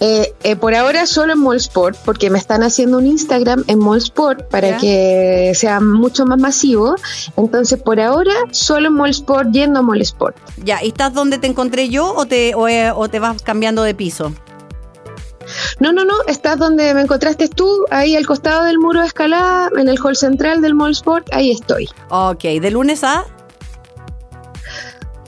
Eh, 0.00 0.32
eh, 0.44 0.54
por 0.54 0.74
ahora 0.74 1.06
solo 1.06 1.32
en 1.32 1.40
Mallsport, 1.40 1.96
porque 2.04 2.30
me 2.30 2.38
están 2.38 2.62
haciendo 2.62 2.98
un 2.98 3.06
Instagram 3.06 3.64
en 3.66 3.80
Mallsport 3.80 4.48
para 4.48 4.76
que 4.76 5.52
sea 5.56 5.80
mucho 5.80 6.24
más 6.24 6.38
masivo. 6.38 6.94
Entonces, 7.36 7.80
por 7.82 8.00
ahora, 8.00 8.32
solo 8.52 8.88
en 8.88 8.94
Mallsport, 8.94 9.50
yendo 9.50 9.80
a 9.80 9.82
Mallsport. 9.82 10.36
Ya, 10.62 10.82
¿y 10.84 10.88
estás 10.88 11.14
donde 11.14 11.38
te 11.38 11.48
encontré 11.48 11.88
yo 11.88 12.14
o 12.14 12.26
te, 12.26 12.54
o, 12.54 13.08
te 13.08 13.18
vas 13.18 13.42
cambiando 13.42 13.82
de 13.82 13.94
piso? 13.94 14.32
No, 15.80 15.92
no, 15.92 16.04
no, 16.04 16.14
estás 16.26 16.58
donde 16.58 16.94
me 16.94 17.00
encontraste 17.00 17.48
tú, 17.48 17.84
ahí 17.90 18.14
al 18.14 18.26
costado 18.26 18.64
del 18.64 18.78
muro 18.78 19.00
de 19.00 19.06
escalada, 19.06 19.70
en 19.76 19.88
el 19.88 19.98
hall 19.98 20.14
central 20.14 20.60
del 20.60 20.74
Mallsport, 20.74 21.26
ahí 21.32 21.50
estoy. 21.50 21.88
Ok, 22.10 22.42
¿de 22.42 22.70
lunes 22.70 23.02
a? 23.02 23.24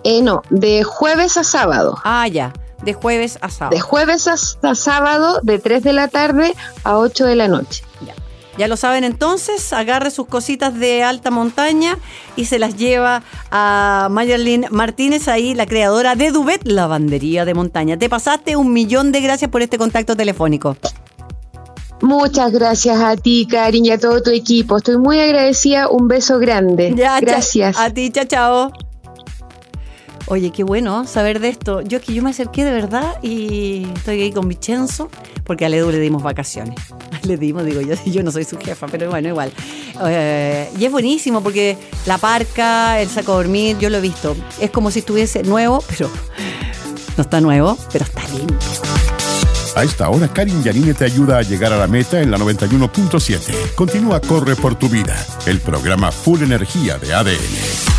Eh, 0.04 0.22
no, 0.22 0.42
de 0.50 0.84
jueves 0.84 1.36
a 1.36 1.44
sábado. 1.44 1.96
Ah, 2.04 2.28
ya. 2.28 2.52
De 2.82 2.94
jueves 2.94 3.38
a 3.40 3.50
sábado. 3.50 3.76
De 3.76 3.80
jueves 3.80 4.28
a 4.28 4.74
sábado, 4.74 5.40
de 5.42 5.58
3 5.58 5.82
de 5.82 5.92
la 5.92 6.08
tarde 6.08 6.54
a 6.84 6.98
8 6.98 7.26
de 7.26 7.36
la 7.36 7.48
noche. 7.48 7.84
Ya. 8.06 8.14
Ya 8.58 8.68
lo 8.68 8.76
saben 8.76 9.04
entonces, 9.04 9.72
agarre 9.72 10.10
sus 10.10 10.26
cositas 10.26 10.78
de 10.78 11.02
alta 11.02 11.30
montaña 11.30 11.96
y 12.36 12.44
se 12.44 12.58
las 12.58 12.76
lleva 12.76 13.22
a 13.50 14.08
Mayerlin 14.10 14.66
Martínez, 14.70 15.28
ahí 15.28 15.54
la 15.54 15.66
creadora 15.66 16.14
de 16.14 16.30
Duvet 16.30 16.66
Lavandería 16.66 17.44
de 17.44 17.54
Montaña. 17.54 17.96
Te 17.96 18.08
pasaste 18.08 18.56
un 18.56 18.72
millón 18.72 19.12
de 19.12 19.22
gracias 19.22 19.50
por 19.50 19.62
este 19.62 19.78
contacto 19.78 20.16
telefónico. 20.16 20.76
Muchas 22.02 22.52
gracias 22.52 23.00
a 23.00 23.16
ti, 23.16 23.46
Karin, 23.48 23.84
y 23.86 23.90
a 23.90 23.98
todo 23.98 24.22
tu 24.22 24.30
equipo. 24.30 24.78
Estoy 24.78 24.98
muy 24.98 25.20
agradecida. 25.20 25.88
Un 25.88 26.08
beso 26.08 26.38
grande. 26.38 26.94
gracias. 27.20 27.78
A 27.78 27.90
ti, 27.90 28.10
chao, 28.10 28.24
chao. 28.24 28.89
Oye, 30.30 30.52
qué 30.52 30.62
bueno 30.62 31.08
saber 31.08 31.40
de 31.40 31.48
esto. 31.48 31.80
Yo 31.80 31.98
es 31.98 32.04
que 32.04 32.14
yo 32.14 32.22
me 32.22 32.30
acerqué 32.30 32.64
de 32.64 32.70
verdad 32.70 33.16
y 33.20 33.84
estoy 33.96 34.22
ahí 34.22 34.32
con 34.32 34.46
Vicenzo, 34.46 35.10
porque 35.42 35.64
a 35.66 35.68
Ledu 35.68 35.90
le 35.90 35.98
dimos 35.98 36.22
vacaciones. 36.22 36.76
Le 37.24 37.36
dimos, 37.36 37.64
digo 37.64 37.80
yo, 37.80 37.96
yo 38.06 38.22
no 38.22 38.30
soy 38.30 38.44
su 38.44 38.56
jefa, 38.56 38.86
pero 38.86 39.10
bueno, 39.10 39.28
igual. 39.28 39.52
Eh, 40.06 40.70
y 40.78 40.84
es 40.84 40.92
buenísimo 40.92 41.42
porque 41.42 41.76
la 42.06 42.16
parca, 42.16 43.00
el 43.00 43.08
saco 43.08 43.32
de 43.32 43.38
dormir, 43.38 43.78
yo 43.78 43.90
lo 43.90 43.98
he 43.98 44.00
visto. 44.00 44.36
Es 44.60 44.70
como 44.70 44.92
si 44.92 45.00
estuviese 45.00 45.42
nuevo, 45.42 45.82
pero 45.88 46.08
no 47.16 47.22
está 47.22 47.40
nuevo, 47.40 47.76
pero 47.92 48.04
está 48.04 48.22
limpio. 48.28 48.56
A 49.74 49.82
esta 49.82 50.08
hora, 50.10 50.28
Karin 50.28 50.62
Yanine 50.62 50.94
te 50.94 51.06
ayuda 51.06 51.38
a 51.38 51.42
llegar 51.42 51.72
a 51.72 51.76
la 51.76 51.88
meta 51.88 52.20
en 52.22 52.30
la 52.30 52.38
91.7. 52.38 53.74
Continúa 53.74 54.20
Corre 54.20 54.54
por 54.54 54.76
tu 54.76 54.88
vida, 54.88 55.16
el 55.46 55.58
programa 55.58 56.12
Full 56.12 56.42
Energía 56.42 56.98
de 56.98 57.14
ADN 57.14 57.89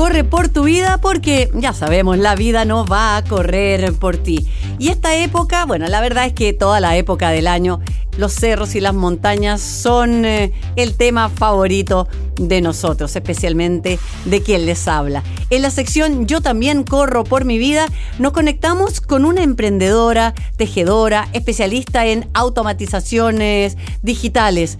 corre 0.00 0.24
por 0.24 0.48
tu 0.48 0.64
vida 0.64 0.98
porque 1.02 1.50
ya 1.52 1.74
sabemos, 1.74 2.16
la 2.16 2.34
vida 2.34 2.64
no 2.64 2.86
va 2.86 3.18
a 3.18 3.22
correr 3.24 3.92
por 3.92 4.16
ti. 4.16 4.48
Y 4.78 4.88
esta 4.88 5.14
época, 5.14 5.66
bueno, 5.66 5.86
la 5.88 6.00
verdad 6.00 6.24
es 6.24 6.32
que 6.32 6.54
toda 6.54 6.80
la 6.80 6.96
época 6.96 7.28
del 7.28 7.46
año, 7.46 7.80
los 8.16 8.32
cerros 8.32 8.74
y 8.74 8.80
las 8.80 8.94
montañas 8.94 9.60
son 9.60 10.24
eh, 10.24 10.52
el 10.76 10.94
tema 10.94 11.28
favorito 11.28 12.08
de 12.36 12.62
nosotros, 12.62 13.14
especialmente 13.14 13.98
de 14.24 14.42
quien 14.42 14.64
les 14.64 14.88
habla. 14.88 15.22
En 15.50 15.60
la 15.60 15.70
sección 15.70 16.26
Yo 16.26 16.40
también 16.40 16.82
corro 16.82 17.22
por 17.22 17.44
mi 17.44 17.58
vida, 17.58 17.86
nos 18.18 18.32
conectamos 18.32 19.02
con 19.02 19.26
una 19.26 19.42
emprendedora, 19.42 20.32
tejedora, 20.56 21.28
especialista 21.34 22.06
en 22.06 22.26
automatizaciones 22.32 23.76
digitales. 24.00 24.78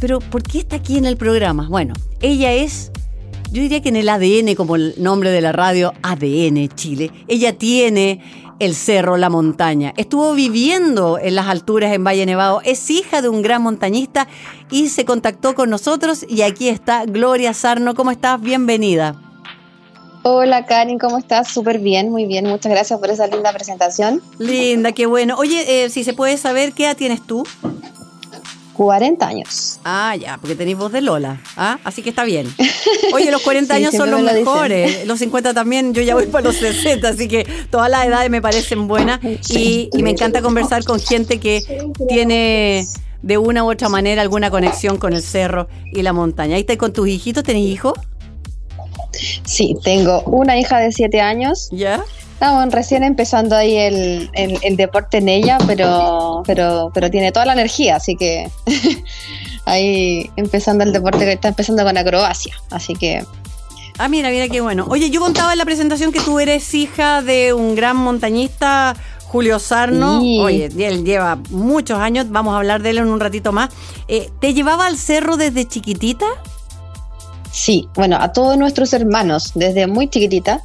Pero, 0.00 0.20
¿por 0.20 0.44
qué 0.44 0.60
está 0.60 0.76
aquí 0.76 0.96
en 0.96 1.04
el 1.04 1.18
programa? 1.18 1.68
Bueno, 1.68 1.92
ella 2.22 2.54
es 2.54 2.90
yo 3.50 3.62
diría 3.62 3.80
que 3.80 3.88
en 3.88 3.96
el 3.96 4.08
ADN, 4.08 4.54
como 4.54 4.76
el 4.76 4.94
nombre 4.98 5.30
de 5.30 5.40
la 5.40 5.52
radio, 5.52 5.92
ADN 6.02 6.68
Chile, 6.74 7.10
ella 7.28 7.56
tiene 7.56 8.20
el 8.58 8.74
cerro, 8.74 9.16
la 9.16 9.30
montaña. 9.30 9.94
Estuvo 9.96 10.34
viviendo 10.34 11.18
en 11.18 11.34
las 11.34 11.46
alturas 11.46 11.92
en 11.94 12.04
Valle 12.04 12.26
Nevado, 12.26 12.60
es 12.64 12.90
hija 12.90 13.22
de 13.22 13.28
un 13.28 13.42
gran 13.42 13.62
montañista 13.62 14.28
y 14.70 14.88
se 14.88 15.04
contactó 15.04 15.54
con 15.54 15.70
nosotros 15.70 16.26
y 16.28 16.42
aquí 16.42 16.68
está 16.68 17.04
Gloria 17.06 17.54
Sarno. 17.54 17.94
¿Cómo 17.94 18.10
estás? 18.10 18.40
Bienvenida. 18.40 19.14
Hola 20.24 20.66
Karin, 20.66 20.98
¿cómo 20.98 21.16
estás? 21.16 21.48
Súper 21.48 21.78
bien, 21.78 22.10
muy 22.10 22.26
bien. 22.26 22.46
Muchas 22.46 22.70
gracias 22.70 22.98
por 22.98 23.08
esa 23.08 23.26
linda 23.28 23.52
presentación. 23.52 24.20
Linda, 24.38 24.92
qué 24.92 25.06
bueno. 25.06 25.36
Oye, 25.38 25.84
eh, 25.84 25.90
si 25.90 26.04
se 26.04 26.12
puede 26.12 26.36
saber, 26.36 26.72
¿qué 26.72 26.84
edad 26.84 26.96
tienes 26.96 27.22
tú? 27.22 27.44
40 28.78 29.26
años. 29.26 29.80
Ah, 29.82 30.14
ya, 30.14 30.38
porque 30.38 30.54
tenéis 30.54 30.78
voz 30.78 30.92
de 30.92 31.00
Lola. 31.00 31.42
¿ah? 31.56 31.80
Así 31.82 32.00
que 32.00 32.10
está 32.10 32.22
bien. 32.22 32.46
Oye, 33.12 33.32
los 33.32 33.42
40 33.44 33.74
años 33.74 33.92
son 33.92 34.08
los 34.08 34.22
mejores. 34.22 35.04
Los 35.04 35.18
50 35.18 35.52
también, 35.52 35.92
yo 35.92 36.00
ya 36.00 36.14
voy 36.14 36.26
para 36.26 36.44
los 36.44 36.54
60, 36.54 37.08
así 37.08 37.26
que 37.26 37.44
todas 37.70 37.90
las 37.90 38.06
edades 38.06 38.30
me 38.30 38.40
parecen 38.40 38.86
buenas. 38.86 39.18
Y, 39.50 39.90
me 40.00 40.10
encanta 40.10 40.42
conversar 40.42 40.84
con 40.84 41.00
gente 41.00 41.40
que 41.40 41.60
tiene 42.06 42.86
de 43.20 43.36
una 43.36 43.64
u 43.64 43.70
otra 43.72 43.88
manera 43.88 44.22
alguna 44.22 44.48
conexión 44.48 44.96
con 44.96 45.12
el 45.12 45.22
cerro 45.22 45.66
y 45.92 46.02
la 46.02 46.12
montaña. 46.12 46.54
Ahí 46.54 46.60
estás 46.60 46.76
con 46.76 46.92
tus 46.92 47.08
hijitos, 47.08 47.42
¿tenés 47.42 47.64
hijos? 47.64 47.94
Sí, 49.44 49.74
tengo 49.82 50.22
una 50.22 50.56
hija 50.56 50.78
de 50.78 50.92
7 50.92 51.20
años. 51.20 51.68
¿Ya? 51.72 52.04
Estamos 52.38 52.72
recién 52.72 53.02
empezando 53.02 53.56
ahí 53.56 53.76
el, 53.76 54.30
el, 54.32 54.76
deporte 54.76 55.18
en 55.18 55.28
ella, 55.28 55.58
pero, 55.66 56.44
pero, 56.46 56.88
pero 56.94 57.10
tiene 57.10 57.32
toda 57.32 57.46
la 57.46 57.52
energía, 57.52 57.96
así 57.96 58.14
que 58.14 58.48
ahí 59.64 60.30
empezando 60.36 60.84
el 60.84 60.92
deporte 60.92 61.24
que 61.24 61.32
está 61.32 61.48
empezando 61.48 61.82
con 61.82 61.98
acrobacia, 61.98 62.54
así 62.70 62.94
que... 62.94 63.26
Ah, 63.98 64.06
mira, 64.06 64.30
mira 64.30 64.48
qué 64.48 64.60
bueno. 64.60 64.86
Oye, 64.88 65.10
yo 65.10 65.20
contaba 65.20 65.50
en 65.50 65.58
la 65.58 65.64
presentación 65.64 66.12
que 66.12 66.20
tú 66.20 66.38
eres 66.38 66.72
hija 66.74 67.22
de 67.22 67.52
un 67.52 67.74
gran 67.74 67.96
montañista, 67.96 68.94
Julio 69.24 69.58
Sarno. 69.58 70.20
Oye, 70.20 70.66
él 70.78 71.04
lleva 71.04 71.40
muchos 71.50 71.98
años, 71.98 72.30
vamos 72.30 72.54
a 72.54 72.58
hablar 72.58 72.82
de 72.82 72.90
él 72.90 72.98
en 72.98 73.08
un 73.08 73.18
ratito 73.18 73.50
más. 73.50 73.70
Eh, 74.06 74.30
¿Te 74.40 74.54
llevaba 74.54 74.86
al 74.86 74.96
cerro 74.96 75.36
desde 75.36 75.66
chiquitita? 75.66 76.26
Sí, 77.50 77.88
bueno, 77.96 78.16
a 78.20 78.32
todos 78.32 78.56
nuestros 78.56 78.92
hermanos, 78.92 79.50
desde 79.56 79.88
muy 79.88 80.08
chiquitita. 80.08 80.62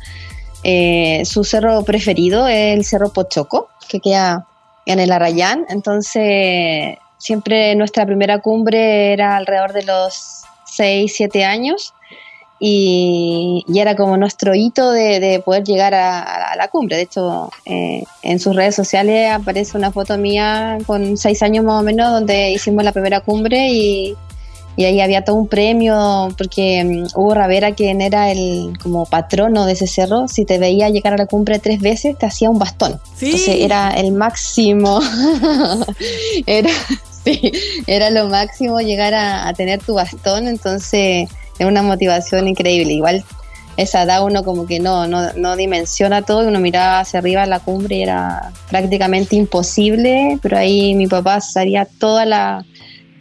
Eh, 0.64 1.24
su 1.26 1.44
cerro 1.44 1.84
preferido 1.84 2.48
es 2.48 2.78
el 2.78 2.86
Cerro 2.86 3.12
Pochoco, 3.12 3.70
que 3.88 4.00
queda 4.00 4.48
en 4.86 5.00
el 5.00 5.12
Arrayán. 5.12 5.66
Entonces, 5.70 6.98
siempre 7.18 7.76
nuestra 7.76 8.06
primera 8.06 8.40
cumbre 8.40 9.14
era 9.14 9.38
alrededor 9.38 9.74
de 9.74 9.84
los 9.84 10.44
6, 10.66 11.14
7 11.16 11.46
años. 11.46 11.94
Y, 12.60 13.66
era 13.76 13.96
como 13.98 14.16
nuestro 14.16 14.56
hito 14.56 14.92
de, 14.92 15.42
poder 15.44 15.66
llegar 15.66 15.94
a, 15.94 16.56
la 16.56 16.70
cumbre. 16.70 16.96
De 16.96 17.02
hecho, 17.02 17.50
eh, 17.66 18.04
en 18.22 18.40
sus 18.40 18.56
redes 18.56 18.76
sociales 18.76 19.32
aparece 19.32 19.78
una 19.78 19.92
foto 19.92 20.18
mía 20.18 20.78
con 20.86 21.18
6 21.18 21.44
años 21.44 21.66
más 21.66 21.82
o 21.82 21.84
menos, 21.84 22.12
donde 22.12 22.52
hicimos 22.52 22.86
la 22.86 22.94
primera 22.94 23.20
cumbre 23.20 23.68
y, 23.70 24.16
y 24.76 24.86
ahí 24.86 25.02
había 25.02 25.24
todo 25.24 25.36
un 25.36 25.48
premio 25.48 26.30
porque 26.38 26.84
mm, 26.84 27.18
Hugo 27.20 27.34
Ravera, 27.36 27.74
quien 27.74 28.02
era 28.02 28.32
el 28.32 28.74
como 28.82 29.06
patrono 29.06 29.66
de 29.66 29.74
ese 29.74 29.88
cerro, 29.88 30.28
si 30.28 30.46
te 30.46 30.58
veía 30.58 30.90
llegar 30.90 31.14
a 31.14 31.18
la 31.18 31.26
cumbre 31.28 31.60
tres 31.60 31.80
veces, 31.80 32.18
te 32.18 32.26
hacía 32.26 32.50
un 32.50 32.60
bastón. 32.60 33.00
Entonces 33.22 33.56
era 33.60 33.92
el 33.92 34.12
máximo. 34.14 35.00
era, 36.48 36.72
sí, 37.24 37.52
era 37.86 38.10
lo 38.10 38.28
máximo 38.30 38.80
llegar 38.80 39.14
a, 39.14 39.54
tener 39.54 39.80
tu 39.80 39.94
bastón, 39.94 40.48
entonces 40.48 41.30
es 41.60 41.66
una 41.66 41.84
motivación 41.84 42.48
increíble. 42.48 42.94
Igual 42.94 43.24
esa 43.78 44.04
edad 44.04 44.24
uno 44.24 44.44
como 44.44 44.66
que 44.66 44.80
no, 44.80 45.08
no, 45.08 45.34
no 45.34 45.56
dimensiona 45.56 46.24
todo, 46.24 46.48
uno 46.48 46.60
miraba 46.60 47.00
hacia 47.00 47.20
arriba 47.20 47.44
a 47.44 47.48
la 47.48 47.60
cumbre 47.60 47.98
y 47.98 48.04
era 48.04 48.52
prácticamente 48.70 49.36
imposible, 49.36 50.40
pero 50.42 50.58
ahí 50.58 50.96
mi 50.96 51.08
papá 51.08 51.42
salía 51.42 51.86
toda 51.86 52.26
la 52.26 52.66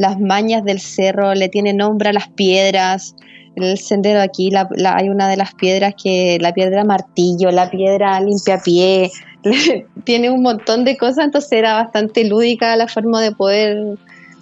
las 0.02 0.18
mañas 0.18 0.64
del 0.64 0.80
cerro, 0.80 1.34
le 1.34 1.48
tiene 1.48 1.72
nombre 1.72 2.08
a 2.08 2.12
las 2.12 2.28
piedras. 2.28 3.14
El 3.54 3.78
sendero 3.78 4.20
aquí 4.20 4.50
la, 4.50 4.68
hay 4.96 5.08
una 5.08 5.28
de 5.28 5.36
las 5.36 5.54
piedras 5.54 5.94
que 6.02 6.38
la 6.40 6.52
piedra 6.52 6.84
martillo, 6.84 7.52
la 7.52 7.70
piedra 7.70 8.20
limpia 8.20 8.58
pie, 8.58 9.12
tiene 10.04 10.30
un 10.30 10.42
montón 10.42 10.84
de 10.84 10.96
cosas, 10.96 11.26
entonces 11.26 11.52
era 11.52 11.74
bastante 11.74 12.24
lúdica 12.24 12.74
la 12.76 12.88
forma 12.88 13.22
de 13.22 13.30
poder 13.30 13.96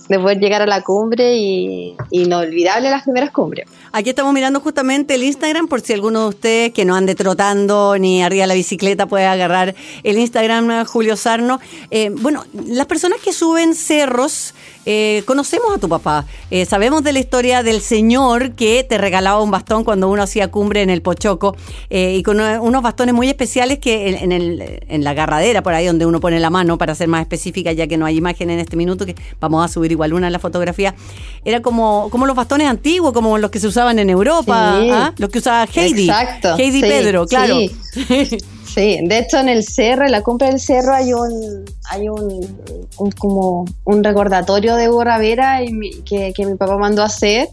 de 0.09 0.19
poder 0.19 0.39
llegar 0.39 0.63
a 0.63 0.67
la 0.67 0.83
cumbre 0.83 1.37
y 1.37 1.97
inolvidable 2.11 2.91
las 2.91 3.05
primeras 3.05 3.31
cumbres. 3.31 3.67
Aquí 3.93 4.11
estamos 4.11 4.33
mirando 4.33 4.61
justamente 4.61 5.15
el 5.15 5.23
Instagram 5.23 5.69
por 5.69 5.81
si 5.81 5.93
alguno 5.93 6.23
de 6.23 6.29
ustedes 6.29 6.73
que 6.73 6.85
no 6.85 6.95
ande 6.95 7.15
trotando 7.15 7.97
ni 7.99 8.23
arriba 8.23 8.47
la 8.47 8.55
bicicleta 8.55 9.07
puede 9.07 9.27
agarrar 9.27 9.75
el 10.03 10.19
Instagram 10.19 10.85
Julio 10.85 11.17
Sarno. 11.17 11.61
Eh, 11.91 12.11
bueno, 12.11 12.45
las 12.67 12.87
personas 12.87 13.21
que 13.21 13.33
suben 13.33 13.75
cerros 13.75 14.55
eh, 14.87 15.23
conocemos 15.27 15.77
a 15.77 15.79
tu 15.79 15.91
papá, 15.91 16.25
eh, 16.51 16.65
sabemos 16.65 17.05
de 17.05 17.13
la 17.13 17.19
historia 17.19 17.63
del 17.63 17.83
señor 17.83 18.53
que 18.53 18.83
te 18.83 18.97
regalaba 18.97 19.43
un 19.43 19.51
bastón 19.51 19.85
cuando 19.85 20.09
uno 20.09 20.23
hacía 20.23 20.51
cumbre 20.51 20.81
en 20.81 20.89
el 20.89 21.03
Pochoco 21.03 21.55
eh, 21.91 22.17
y 22.17 22.23
con 22.23 22.41
unos 22.41 22.83
bastones 22.83 23.15
muy 23.15 23.29
especiales 23.29 23.79
que 23.79 24.09
en, 24.09 24.33
el, 24.33 24.81
en, 24.89 25.05
la 25.05 25.11
agarradera, 25.11 25.63
por 25.63 25.75
ahí 25.75 25.85
donde 25.87 26.07
uno 26.07 26.19
pone 26.19 26.41
la 26.41 26.49
mano, 26.49 26.79
para 26.79 26.95
ser 26.95 27.09
más 27.09 27.21
específica, 27.21 27.73
ya 27.73 27.87
que 27.89 27.99
no 27.99 28.07
hay 28.07 28.17
imagen 28.17 28.49
en 28.49 28.59
este 28.59 28.77
minuto, 28.77 29.05
que 29.05 29.15
vamos 29.39 29.63
a 29.63 29.69
subir 29.69 29.93
igual 29.93 30.00
una 30.13 30.27
en 30.27 30.33
la 30.33 30.39
fotografía, 30.39 30.95
era 31.45 31.61
como, 31.61 32.09
como 32.11 32.27
los 32.27 32.37
bastones 32.37 32.69
antiguos, 32.69 33.13
como 33.13 33.39
los 33.39 33.51
que 33.51 33.61
se 33.61 33.67
usaban 33.67 33.99
en 33.99 34.11
Europa, 34.11 34.79
¿ah? 34.93 35.15
los 35.19 35.31
que 35.31 35.39
usaba 35.39 35.67
Heidi, 35.73 36.11
Heidi 36.59 36.81
Pedro, 36.81 37.27
claro. 37.27 37.57
Sí, 38.73 39.01
de 39.03 39.19
hecho 39.19 39.39
en 39.39 39.49
el 39.49 39.65
cerro, 39.65 40.05
en 40.05 40.13
la 40.13 40.23
cumbre 40.23 40.47
del 40.47 40.61
cerro 40.61 40.95
hay 40.95 41.13
un 41.13 41.65
hay 41.89 42.09
un, 42.09 42.49
como 43.19 43.65
un 43.85 44.05
recordatorio 44.05 44.77
de 44.77 44.87
Borravera 44.87 45.61
que, 46.05 46.33
que 46.33 46.47
mi 46.47 46.55
papá 46.55 46.77
mandó 46.79 47.03
a 47.03 47.07
hacer 47.07 47.49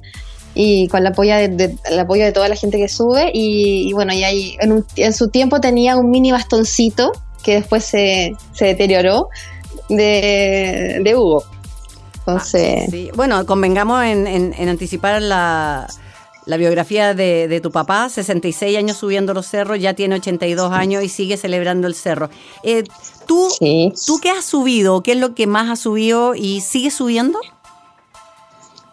y 0.54 0.88
con 0.90 1.04
la 1.04 1.10
apoyo 1.10 1.36
de, 1.36 1.76
el 1.86 2.00
apoyo 2.00 2.24
de 2.24 2.32
toda 2.32 2.50
la 2.50 2.56
gente 2.56 2.78
que 2.78 2.88
sube 2.88 3.32
y, 3.34 3.92
bueno, 3.94 4.14
y 4.14 4.24
ahí 4.24 4.58
en, 4.60 4.84
en, 4.96 5.14
su 5.14 5.30
tiempo 5.30 5.60
tenía 5.60 5.96
un 5.96 6.10
mini 6.10 6.32
bastoncito 6.32 7.12
que 7.44 7.56
después 7.56 7.84
se, 7.84 8.34
se 8.54 8.66
deterioró 8.66 9.30
de, 9.90 11.00
de 11.04 11.16
Hugo. 11.16 11.44
Entonces... 12.28 12.90
Ah, 13.10 13.14
bueno, 13.16 13.46
convengamos 13.46 14.04
en, 14.04 14.28
en, 14.28 14.70
anticipar 14.70 15.22
la, 15.22 15.88
la 16.46 16.58
biografía 16.58 17.14
de, 17.14 17.48
de, 17.48 17.62
tu 17.62 17.72
papá, 17.72 18.10
66 18.10 18.78
años 18.78 18.98
subiendo 18.98 19.34
los 19.34 19.48
cerros, 19.48 19.80
ya 19.80 19.94
tiene 19.94 20.16
82 20.16 20.74
años 20.74 21.04
y 21.04 21.10
sigue 21.10 21.38
celebrando 21.38 21.88
el 21.88 21.96
cerro. 21.96 22.30
Eh, 22.64 22.84
¿tú, 23.26 23.48
¿Tú 24.06 24.20
qué 24.22 24.30
has 24.30 24.44
subido? 24.44 25.04
¿Qué 25.04 25.14
es 25.14 25.18
lo 25.18 25.36
que 25.36 25.48
más 25.48 25.70
has 25.70 25.80
subido 25.80 26.36
y 26.36 26.60
sigues 26.60 26.96
subiendo? 26.96 27.40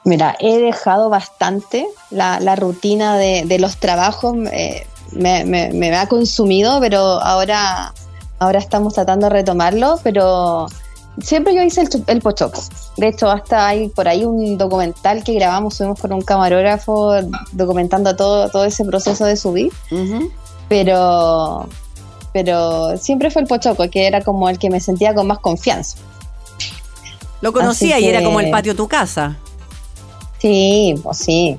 Mira, 0.04 0.36
he 0.38 0.58
dejado 0.58 1.10
bastante 1.10 1.86
la, 2.10 2.38
la 2.38 2.54
rutina 2.54 3.16
de, 3.16 3.44
de, 3.46 3.58
los 3.58 3.78
trabajos, 3.78 4.36
me, 4.36 4.86
me, 5.12 5.44
me, 5.44 5.96
ha 5.96 6.06
consumido, 6.08 6.78
pero 6.78 7.00
ahora, 7.00 7.94
ahora 8.38 8.58
estamos 8.60 8.94
tratando 8.94 9.26
de 9.26 9.32
retomarlo, 9.32 9.98
pero 10.04 10.68
siempre 11.20 11.54
yo 11.54 11.62
hice 11.62 11.82
el, 11.82 12.04
el, 12.06 12.20
pochoco. 12.20 12.62
De 12.96 13.08
hecho, 13.08 13.30
hasta 13.30 13.66
hay 13.66 13.88
por 13.88 14.08
ahí 14.08 14.24
un 14.24 14.58
documental 14.58 15.24
que 15.24 15.34
grabamos, 15.34 15.74
subimos 15.76 16.00
con 16.00 16.12
un 16.12 16.22
camarógrafo 16.22 17.14
documentando 17.52 18.14
todo, 18.16 18.48
todo 18.48 18.64
ese 18.64 18.84
proceso 18.84 19.24
de 19.24 19.36
subir. 19.36 19.72
Pero 20.68 21.68
pero 22.32 22.96
siempre 22.98 23.30
fue 23.30 23.42
el 23.42 23.48
pochoco, 23.48 23.88
que 23.88 24.08
era 24.08 24.20
como 24.20 24.48
el 24.48 24.58
que 24.58 24.68
me 24.68 24.80
sentía 24.80 25.14
con 25.14 25.28
más 25.28 25.38
confianza. 25.38 25.98
Lo 27.40 27.52
conocía 27.52 28.00
y 28.00 28.06
era 28.06 28.24
como 28.24 28.40
el 28.40 28.50
patio 28.50 28.72
de 28.72 28.76
tu 28.76 28.88
casa. 28.88 29.36
Sí, 30.40 30.94
pues 31.02 31.18
sí. 31.18 31.56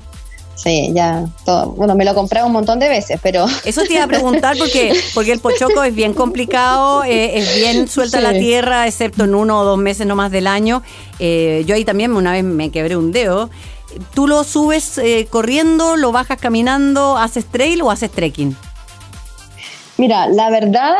Sí, 0.56 0.90
ya. 0.94 1.26
Todo. 1.44 1.72
Bueno, 1.72 1.94
me 1.94 2.04
lo 2.04 2.14
compré 2.14 2.42
un 2.42 2.50
montón 2.50 2.78
de 2.78 2.88
veces, 2.88 3.20
pero. 3.22 3.46
Eso 3.64 3.82
te 3.82 3.92
iba 3.92 4.04
a 4.04 4.08
preguntar 4.08 4.56
porque, 4.58 4.98
porque 5.14 5.32
el 5.32 5.38
pochoco 5.38 5.84
es 5.84 5.94
bien 5.94 6.14
complicado, 6.14 7.04
eh, 7.04 7.38
es 7.38 7.56
bien 7.56 7.86
suelta 7.86 8.20
la 8.22 8.32
tierra, 8.32 8.86
excepto 8.86 9.24
en 9.24 9.34
uno 9.34 9.60
o 9.60 9.64
dos 9.64 9.78
meses 9.78 10.06
nomás 10.06 10.32
del 10.32 10.46
año. 10.46 10.82
Eh, 11.18 11.62
yo 11.66 11.74
ahí 11.74 11.84
también 11.84 12.16
una 12.16 12.32
vez 12.32 12.42
me 12.42 12.70
quebré 12.70 12.96
un 12.96 13.12
dedo. 13.12 13.50
¿Tú 14.14 14.26
lo 14.26 14.44
subes 14.44 14.98
eh, 14.98 15.26
corriendo, 15.30 15.96
lo 15.96 16.10
bajas 16.10 16.38
caminando, 16.38 17.18
haces 17.18 17.44
trail 17.44 17.82
o 17.82 17.90
haces 17.90 18.10
trekking? 18.10 18.56
Mira, 19.98 20.26
la 20.26 20.50
verdad, 20.50 20.94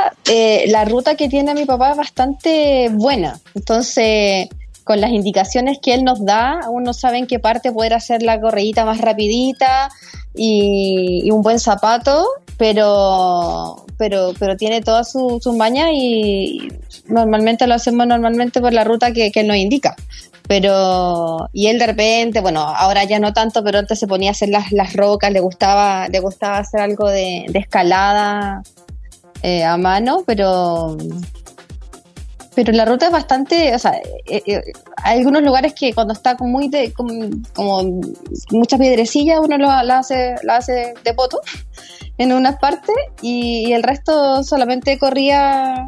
la 0.66 0.84
ruta 0.84 1.16
que 1.16 1.28
tiene 1.28 1.54
mi 1.54 1.64
papá 1.64 1.92
es 1.92 1.96
bastante 1.96 2.88
buena. 2.92 3.38
Entonces 3.54 4.48
con 4.86 5.00
las 5.00 5.10
indicaciones 5.10 5.80
que 5.82 5.94
él 5.94 6.04
nos 6.04 6.24
da, 6.24 6.60
uno 6.70 6.94
sabe 6.94 7.18
en 7.18 7.26
qué 7.26 7.40
parte 7.40 7.72
poder 7.72 7.92
hacer 7.92 8.22
la 8.22 8.40
correíta 8.40 8.84
más 8.84 9.00
rapidita 9.00 9.90
y, 10.32 11.28
un 11.32 11.42
buen 11.42 11.58
zapato, 11.58 12.24
pero 12.56 13.84
pero 13.98 14.32
pero 14.38 14.56
tiene 14.56 14.82
todas 14.82 15.10
sus 15.10 15.42
su 15.42 15.54
mañas 15.54 15.88
y 15.92 16.68
normalmente 17.08 17.66
lo 17.66 17.74
hacemos 17.74 18.06
normalmente 18.06 18.60
por 18.60 18.72
la 18.72 18.84
ruta 18.84 19.10
que, 19.10 19.32
él 19.34 19.48
nos 19.48 19.56
indica. 19.56 19.96
Pero, 20.46 21.48
y 21.52 21.66
él 21.66 21.80
de 21.80 21.86
repente, 21.88 22.40
bueno, 22.40 22.60
ahora 22.60 23.02
ya 23.02 23.18
no 23.18 23.32
tanto, 23.32 23.64
pero 23.64 23.80
antes 23.80 23.98
se 23.98 24.06
ponía 24.06 24.30
a 24.30 24.32
hacer 24.32 24.50
las, 24.50 24.70
las 24.70 24.92
rocas, 24.92 25.32
le 25.32 25.40
gustaba, 25.40 26.06
le 26.06 26.20
gustaba 26.20 26.58
hacer 26.58 26.80
algo 26.80 27.10
de, 27.10 27.46
escalada 27.54 28.62
eh, 29.42 29.64
a 29.64 29.76
mano, 29.76 30.22
pero, 30.24 30.96
pero 32.56 32.72
la 32.72 32.86
ruta 32.86 33.06
es 33.06 33.12
bastante, 33.12 33.74
o 33.74 33.78
sea, 33.78 33.92
eh, 33.92 34.42
eh, 34.46 34.62
hay 35.04 35.18
algunos 35.18 35.42
lugares 35.42 35.74
que 35.74 35.92
cuando 35.92 36.14
está 36.14 36.36
muy 36.40 36.68
de, 36.68 36.90
como, 36.90 37.12
muchas 38.50 38.80
piedrecillas 38.80 39.40
uno 39.40 39.58
lo, 39.58 39.66
la 39.66 39.98
hace, 39.98 40.36
la 40.42 40.56
hace 40.56 40.94
de 41.04 41.14
poto 41.14 41.42
en 42.18 42.32
unas 42.32 42.56
partes 42.58 42.96
y, 43.20 43.72
el 43.74 43.82
resto 43.82 44.42
solamente 44.42 44.98
corría 44.98 45.86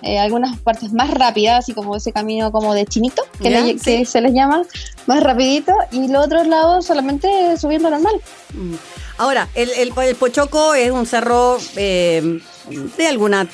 eh, 0.00 0.18
algunas 0.18 0.58
partes 0.60 0.94
más 0.94 1.10
rápidas, 1.10 1.58
así 1.58 1.74
como 1.74 1.94
ese 1.94 2.10
camino 2.10 2.50
como 2.50 2.72
de 2.72 2.86
chinito, 2.86 3.22
que, 3.42 4.06
se 4.06 4.20
les 4.22 4.32
llama, 4.32 4.62
más 5.06 5.22
rapidito, 5.22 5.74
y 5.90 6.08
los 6.08 6.24
otros 6.24 6.46
lados 6.46 6.86
solamente 6.86 7.28
subiendo 7.58 7.90
normal. 7.90 8.14
Mm. 8.54 8.74
Ahora, 9.18 9.46
el, 9.54 9.68
el, 9.72 9.92
el 9.94 10.14
Pochoco 10.16 10.72
es 10.72 10.90
un 10.90 11.04
cerro 11.04 11.58
de 11.76 13.06
alguna 13.06 13.46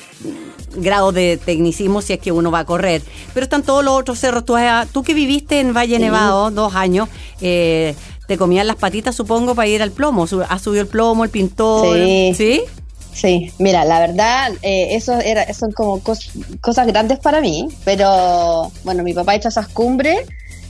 grado 0.75 1.11
de 1.11 1.37
tecnicismo 1.37 2.01
si 2.01 2.13
es 2.13 2.19
que 2.19 2.31
uno 2.31 2.51
va 2.51 2.59
a 2.59 2.65
correr. 2.65 3.01
Pero 3.33 3.43
están 3.43 3.63
todos 3.63 3.83
los 3.83 3.93
otros 3.93 4.19
cerros. 4.19 4.45
Tú, 4.45 4.55
tú 4.91 5.03
que 5.03 5.13
viviste 5.13 5.59
en 5.59 5.73
Valle 5.73 5.99
Nevado 5.99 6.51
dos 6.51 6.75
años, 6.75 7.09
eh, 7.41 7.95
te 8.27 8.37
comían 8.37 8.67
las 8.67 8.75
patitas, 8.75 9.15
supongo, 9.15 9.55
para 9.55 9.67
ir 9.67 9.81
al 9.81 9.91
plomo. 9.91 10.27
¿Has 10.49 10.61
subido 10.61 10.81
el 10.81 10.87
plomo, 10.87 11.23
el 11.23 11.29
pintor? 11.29 11.97
Sí. 12.35 12.63
¿Sí? 13.11 13.51
mira, 13.57 13.83
la 13.83 13.99
verdad, 13.99 14.51
eh, 14.61 14.95
eso 14.95 15.19
era, 15.19 15.51
son 15.53 15.71
como 15.71 15.99
cosas 16.01 16.87
grandes 16.87 17.19
para 17.19 17.41
mí, 17.41 17.67
pero 17.83 18.71
bueno, 18.83 19.03
mi 19.03 19.13
papá 19.13 19.33
ha 19.33 19.35
hecho 19.35 19.49
esas 19.49 19.67
cumbres. 19.67 20.25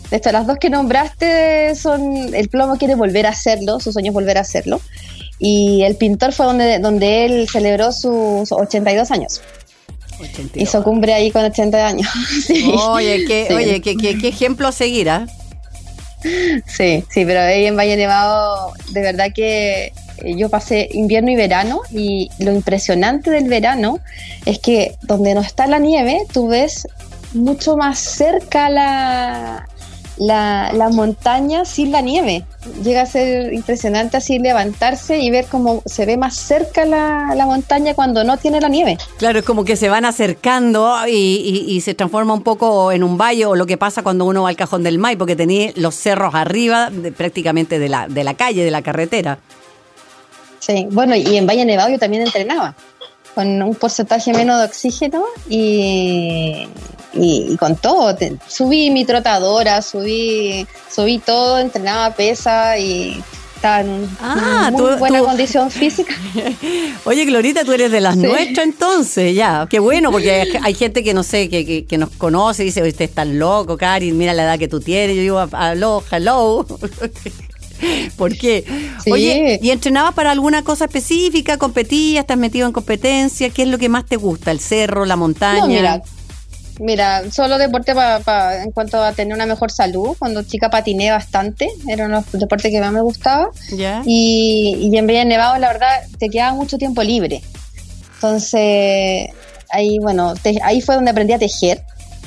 De 0.10 0.18
hecho, 0.18 0.32
las 0.32 0.48
dos 0.48 0.58
que 0.58 0.70
nombraste 0.70 1.76
son. 1.76 2.34
El 2.34 2.50
plomo 2.50 2.78
quiere 2.78 2.96
volver 2.96 3.28
a 3.28 3.30
hacerlo, 3.30 3.80
su 3.80 3.92
sueño 3.92 4.10
es 4.10 4.14
volver 4.14 4.38
a 4.38 4.42
hacerlo. 4.42 4.82
Y 5.38 5.84
el 5.84 5.96
pintor 5.96 6.34
fue 6.34 6.48
donde, 6.48 6.80
donde 6.80 7.26
él 7.26 7.48
celebró 7.48 7.92
sus 7.92 8.52
82 8.52 9.12
años. 9.12 9.42
Hizo 10.56 10.84
cumbre 10.84 11.14
ahí 11.14 11.32
con 11.32 11.44
80 11.44 11.88
años. 11.88 12.08
Oye, 12.90 13.26
qué, 13.26 13.48
oye 13.56 13.82
qué, 13.82 13.96
qué, 13.96 14.28
ejemplo 14.28 14.68
a 14.68 14.72
seguir, 14.72 15.10
¿ah? 15.10 15.28
Sí, 16.22 17.04
sí, 17.10 17.26
pero 17.26 17.40
ahí 17.40 17.66
en 17.66 17.78
Valle 17.78 17.96
Nevado, 17.96 18.74
de 18.92 19.02
verdad 19.02 19.28
que 19.34 19.94
eh, 20.18 20.36
yo 20.36 20.50
pasé 20.50 20.90
invierno 20.92 21.32
y 21.32 21.36
verano 21.36 21.82
y 21.92 22.30
lo 22.40 22.52
impresionante 22.52 23.32
del 23.32 23.48
verano 23.48 24.00
es 24.46 24.60
que 24.60 24.96
donde 25.02 25.34
no 25.34 25.42
está 25.42 25.66
la 25.68 25.80
nieve, 25.80 26.26
tú 26.34 26.50
ves 26.50 26.88
mucho 27.34 27.78
más 27.78 28.00
cerca 28.00 28.70
la, 28.70 29.68
la, 30.20 30.72
la, 30.74 30.90
montaña 30.90 31.66
sin 31.66 31.92
la 31.92 32.02
nieve. 32.02 32.44
Llega 32.84 33.02
a 33.02 33.06
ser 33.06 33.54
impresionante 33.54 34.18
así 34.18 34.38
levantarse 34.38 35.18
y 35.18 35.32
ver 35.32 35.46
cómo 35.46 35.82
se 35.86 36.06
ve 36.06 36.18
más 36.18 36.36
cerca 36.36 36.86
la, 36.86 37.34
la 37.36 37.46
montaña 37.46 37.94
cuando 37.94 38.24
no 38.24 38.38
tiene 38.38 38.60
la 38.60 38.68
nieve. 38.68 38.98
Claro, 39.18 39.40
es 39.40 39.46
como 39.46 39.64
que 39.64 39.76
se 39.76 39.90
van 39.90 40.06
acercando 40.06 40.94
y, 41.08 41.66
y, 41.68 41.82
se 41.82 41.94
transforma 41.94 42.34
un 42.34 42.44
poco 42.44 42.92
en 42.92 43.04
un 43.04 43.18
valle 43.18 43.46
o 43.46 43.56
lo 43.56 43.66
que 43.66 43.78
pasa 43.78 44.04
cuando 44.04 44.26
uno 44.26 44.44
va 44.44 44.50
al 44.50 44.58
Cajón 44.58 44.84
del 44.84 45.00
May, 45.00 45.16
porque 45.16 45.36
tenía 45.36 45.72
los 45.76 45.96
cerros 45.96 46.36
arriba 46.36 46.92
prácticamente 47.16 47.80
de 47.80 47.90
la, 47.90 48.08
de 48.08 48.24
la 48.24 48.34
calle, 48.34 48.64
de 48.64 48.72
la 48.72 48.82
carretera. 48.82 49.40
Sí, 50.60 50.88
bueno, 50.92 51.16
y 51.16 51.38
en 51.38 51.48
Valle 51.48 51.66
Nevado 51.66 51.90
yo 51.90 51.98
también 51.98 52.24
entrenaba 52.24 52.76
con 53.40 53.62
un 53.62 53.74
porcentaje 53.74 54.34
menos 54.34 54.60
de 54.60 54.66
oxígeno 54.66 55.24
y, 55.48 56.68
y, 57.14 57.56
con 57.56 57.78
todo. 57.78 58.14
subí 58.50 58.92
mi 58.92 59.06
trotadora, 59.06 59.82
subí, 59.82 60.68
subí 60.94 61.20
todo, 61.20 61.58
entrenaba 61.58 62.14
pesa 62.14 62.78
y 62.78 63.24
estaba 63.56 63.80
en 63.80 64.10
ah, 64.20 64.72
muy 64.74 64.98
buena 64.98 65.22
condición 65.22 65.72
física. 65.82 66.14
Oye, 67.06 67.24
Glorita, 67.24 67.64
tú 67.64 67.72
eres 67.72 67.94
de 67.94 68.02
las 68.02 68.18
nuestras 68.18 68.66
entonces, 68.66 69.34
ya. 69.34 69.66
Qué 69.70 69.80
bueno, 69.80 70.12
porque 70.12 70.60
hay 70.62 70.74
gente 70.74 71.02
que 71.02 71.14
no 71.14 71.24
sé, 71.24 71.48
que, 71.48 71.86
que, 71.86 71.98
nos 71.98 72.10
conoce 72.10 72.64
y 72.64 72.66
dice, 72.66 72.86
usted 72.86 73.06
está 73.06 73.24
loco, 73.24 73.78
Karin, 73.78 74.18
mira 74.18 74.34
la 74.34 74.44
edad 74.44 74.60
que 74.60 74.68
tú 74.68 74.82
tienes. 74.82 75.16
Yo 75.16 75.22
digo, 75.22 75.48
hello, 75.58 76.04
hello. 76.12 76.66
¿Por 78.18 78.38
qué? 78.38 78.66
Oye, 79.12 79.60
¿y 79.62 79.70
entrenabas 79.72 80.14
para 80.14 80.32
alguna 80.32 80.64
cosa 80.64 80.86
específica? 80.86 81.58
¿Competías? 81.58 82.22
¿Estás 82.22 82.38
metido 82.38 82.68
en 82.68 82.74
competencia? 82.74 83.50
¿Qué 83.50 83.64
es 83.64 83.68
lo 83.68 83.78
que 83.78 83.90
más 83.90 84.06
te 84.06 84.16
gusta? 84.16 84.52
¿El 84.52 84.60
cerro, 84.60 85.06
la 85.06 85.16
montaña? 85.16 86.02
mira, 86.80 87.30
solo 87.30 87.58
deporte 87.58 87.94
para 87.94 88.64
en 88.64 88.72
cuanto 88.72 89.04
a 89.04 89.12
tener 89.12 89.36
una 89.36 89.46
mejor 89.46 89.70
salud. 89.70 90.16
Cuando 90.18 90.44
chica 90.44 90.70
patiné 90.70 91.12
bastante, 91.12 91.70
era 91.90 92.06
uno 92.06 92.20
de 92.22 92.26
los 92.32 92.40
deportes 92.40 92.72
que 92.72 92.80
más 92.80 92.94
me 92.94 93.02
gustaba. 93.02 93.50
Y, 94.06 94.78
y 94.80 94.98
en 94.98 95.06
Villa 95.06 95.26
Nevado, 95.26 95.58
la 95.60 95.68
verdad, 95.68 96.04
te 96.18 96.30
quedaba 96.30 96.54
mucho 96.54 96.78
tiempo 96.78 97.04
libre. 97.04 97.42
Entonces, 98.16 99.28
ahí, 99.70 100.00
bueno, 100.00 100.34
ahí 100.64 100.82
fue 100.82 100.96
donde 100.96 101.12
aprendí 101.12 101.34
a 101.34 101.40
tejer 101.40 101.84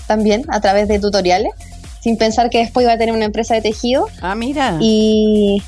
también, 0.06 0.44
a 0.48 0.60
través 0.60 0.86
de 0.88 0.98
tutoriales 0.98 1.52
sin 2.02 2.16
pensar 2.16 2.50
que 2.50 2.58
después 2.58 2.84
iba 2.84 2.92
a 2.92 2.98
tener 2.98 3.14
una 3.14 3.24
empresa 3.24 3.54
de 3.54 3.62
tejido. 3.62 4.08
Ah, 4.20 4.34
mira. 4.34 4.76
Y 4.80 5.62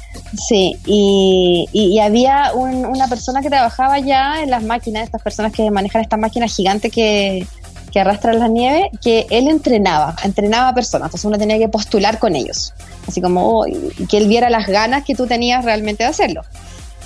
sí, 0.49 0.77
y, 0.85 1.69
y, 1.73 1.99
había 2.01 2.53
una 2.55 3.07
persona 3.07 3.41
que 3.41 3.49
trabajaba 3.49 4.01
ya 4.01 4.43
en 4.43 4.51
las 4.51 4.65
máquinas, 4.65 5.05
estas 5.05 5.23
personas 5.23 5.53
que 5.53 5.71
manejan 5.71 6.03
estas 6.03 6.19
máquinas 6.19 6.55
gigantes 6.55 6.91
que, 6.91 7.47
que 7.93 8.01
arrastran 8.01 8.41
la 8.41 8.49
nieve, 8.49 8.91
que 9.01 9.27
él 9.31 9.47
entrenaba, 9.47 10.17
entrenaba 10.25 10.71
a 10.71 10.75
personas, 10.75 11.07
entonces 11.07 11.25
uno 11.27 11.39
tenía 11.39 11.59
que 11.59 11.69
postular 11.69 12.19
con 12.19 12.35
ellos, 12.35 12.75
así 13.07 13.21
como 13.21 13.61
oh, 13.61 13.67
que 14.11 14.17
él 14.17 14.27
viera 14.27 14.51
las 14.51 14.67
ganas 14.67 15.05
que 15.05 15.15
tú 15.15 15.29
tenías 15.29 15.65
realmente 15.65 16.03
de 16.03 16.11
hacerlo. 16.11 16.43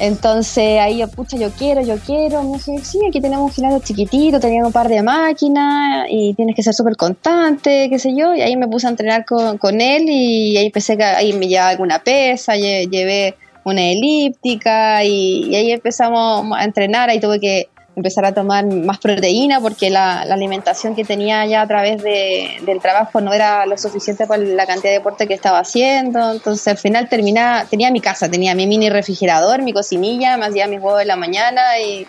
Entonces 0.00 0.80
ahí 0.80 0.98
yo, 0.98 1.08
pucha, 1.08 1.36
yo 1.36 1.50
quiero, 1.50 1.80
yo 1.80 1.96
quiero. 1.98 2.42
Me 2.42 2.58
dije, 2.58 2.78
sí, 2.84 3.00
aquí 3.08 3.20
tenemos 3.20 3.46
un 3.46 3.52
gimnasio 3.52 3.80
chiquitito, 3.80 4.38
tenía 4.38 4.64
un 4.64 4.72
par 4.72 4.88
de 4.88 5.02
máquinas 5.02 6.06
y 6.08 6.34
tienes 6.34 6.54
que 6.54 6.62
ser 6.62 6.74
súper 6.74 6.96
constante, 6.96 7.88
qué 7.90 7.98
sé 7.98 8.14
yo. 8.14 8.34
Y 8.34 8.42
ahí 8.42 8.56
me 8.56 8.68
puse 8.68 8.86
a 8.86 8.90
entrenar 8.90 9.24
con, 9.24 9.58
con 9.58 9.80
él 9.80 10.04
y 10.08 10.56
ahí 10.56 10.66
empecé, 10.66 11.02
ahí 11.02 11.32
me 11.32 11.48
llevaba 11.48 11.70
alguna 11.70 11.98
pesa, 11.98 12.54
llevé 12.56 13.34
una 13.64 13.82
elíptica 13.82 15.04
y, 15.04 15.46
y 15.50 15.54
ahí 15.56 15.72
empezamos 15.72 16.46
a 16.56 16.64
entrenar. 16.64 17.10
Ahí 17.10 17.20
tuve 17.20 17.40
que 17.40 17.68
empezar 17.98 18.24
a 18.24 18.32
tomar 18.32 18.64
más 18.64 18.98
proteína 18.98 19.60
porque 19.60 19.90
la, 19.90 20.22
alimentación 20.22 20.94
que 20.94 21.04
tenía 21.04 21.44
ya 21.46 21.62
a 21.62 21.66
través 21.66 22.02
del 22.02 22.80
trabajo 22.80 23.20
no 23.20 23.32
era 23.32 23.66
lo 23.66 23.76
suficiente 23.76 24.26
para 24.26 24.42
la 24.42 24.66
cantidad 24.66 24.90
de 24.90 24.98
deporte 24.98 25.26
que 25.26 25.34
estaba 25.34 25.58
haciendo. 25.58 26.32
Entonces 26.32 26.66
al 26.68 26.78
final 26.78 27.08
terminaba, 27.08 27.64
tenía 27.64 27.90
mi 27.90 28.00
casa, 28.00 28.30
tenía 28.30 28.54
mi 28.54 28.66
mini 28.66 28.88
refrigerador, 28.88 29.62
mi 29.62 29.72
cocinilla, 29.72 30.36
me 30.36 30.46
hacía 30.46 30.66
mis 30.66 30.80
huevos 30.80 31.00
de 31.00 31.06
la 31.06 31.16
mañana 31.16 31.78
y, 31.80 32.06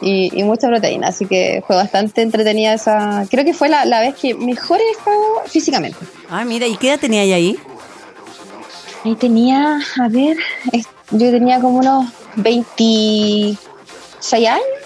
y, 0.00 0.42
mucha 0.42 0.68
proteína. 0.68 1.08
Así 1.08 1.26
que 1.26 1.62
fue 1.66 1.76
bastante 1.76 2.22
entretenida 2.22 2.72
esa. 2.72 3.26
Creo 3.30 3.44
que 3.44 3.54
fue 3.54 3.68
la, 3.68 4.00
vez 4.00 4.14
que 4.14 4.34
mejor 4.34 4.80
he 4.80 4.90
estado 4.90 5.42
físicamente. 5.46 5.98
Ah, 6.30 6.44
mira, 6.44 6.66
¿y 6.66 6.76
qué 6.76 6.88
edad 6.88 7.00
tenía 7.00 7.22
ahí? 7.22 7.58
Ahí 9.04 9.14
tenía, 9.16 9.78
a 10.00 10.08
ver, 10.08 10.38
yo 11.10 11.30
tenía 11.30 11.60
como 11.60 11.78
unos 11.78 12.06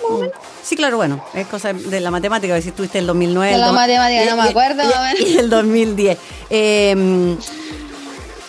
20 0.09 0.21
seis 0.21 0.33
años, 0.33 0.33
Sí, 0.63 0.77
claro, 0.77 0.97
bueno, 0.97 1.25
es 1.35 1.47
cosa 1.47 1.73
de 1.73 2.01
la 2.01 2.11
matemática, 2.11 2.61
si 2.61 2.73
tuviste 2.73 2.99
el 2.99 3.07
2009. 3.07 3.53
De 3.53 3.59
la 3.59 3.73
matemática, 3.73 4.25
no 4.35 4.43
me 4.43 4.49
acuerdo. 4.49 4.83
Y, 5.19 5.39
el 5.39 5.51
2010. 5.51 6.19
Eh, 6.51 7.37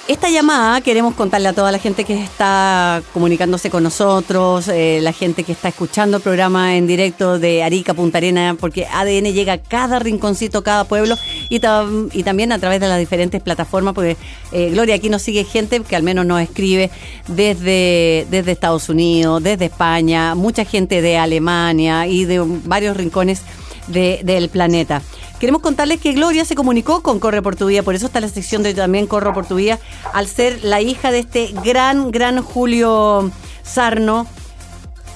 esta 0.09 0.27
llamada 0.31 0.81
queremos 0.81 1.13
contarle 1.13 1.49
a 1.49 1.53
toda 1.53 1.71
la 1.71 1.77
gente 1.77 2.03
que 2.03 2.19
está 2.19 3.03
comunicándose 3.13 3.69
con 3.69 3.83
nosotros, 3.83 4.67
eh, 4.67 4.97
la 5.03 5.13
gente 5.13 5.43
que 5.43 5.51
está 5.51 5.67
escuchando 5.67 6.17
el 6.17 6.23
programa 6.23 6.75
en 6.75 6.87
directo 6.87 7.37
de 7.37 7.61
Arica, 7.61 7.93
Punta 7.93 8.17
Arena, 8.17 8.57
porque 8.59 8.87
ADN 8.87 9.31
llega 9.33 9.53
a 9.53 9.57
cada 9.59 9.99
rinconcito, 9.99 10.63
cada 10.63 10.85
pueblo 10.85 11.15
y, 11.47 11.59
también 11.59 12.51
a 12.51 12.57
través 12.57 12.79
de 12.79 12.87
las 12.87 12.97
diferentes 12.97 13.39
plataformas, 13.43 13.93
porque 13.93 14.17
eh, 14.51 14.71
Gloria, 14.71 14.95
aquí 14.95 15.09
nos 15.09 15.21
sigue 15.21 15.43
gente 15.43 15.79
que 15.81 15.95
al 15.95 16.01
menos 16.01 16.25
nos 16.25 16.41
escribe 16.41 16.89
desde, 17.27 18.25
desde 18.31 18.51
Estados 18.51 18.89
Unidos, 18.89 19.43
desde 19.43 19.65
España, 19.65 20.33
mucha 20.33 20.65
gente 20.65 21.03
de 21.03 21.19
Alemania 21.19 22.07
y 22.07 22.25
de 22.25 22.39
varios 22.65 22.97
rincones 22.97 23.43
del 23.89 24.49
planeta. 24.49 25.01
Queremos 25.39 25.61
contarles 25.61 26.01
que 26.01 26.13
Gloria 26.13 26.45
se 26.45 26.55
comunicó 26.55 27.01
con 27.01 27.19
Corre 27.19 27.41
por 27.41 27.55
tu 27.55 27.67
Vida, 27.67 27.83
por 27.83 27.95
eso 27.95 28.07
está 28.07 28.19
la 28.19 28.29
sección 28.29 28.61
de 28.61 28.73
también 28.73 29.07
Corre 29.07 29.33
por 29.33 29.45
tu 29.45 29.55
Vida, 29.55 29.79
al 30.13 30.27
ser 30.27 30.63
la 30.63 30.81
hija 30.81 31.11
de 31.11 31.19
este 31.19 31.53
gran, 31.63 32.11
gran 32.11 32.41
Julio 32.41 33.31
Sarno, 33.63 34.27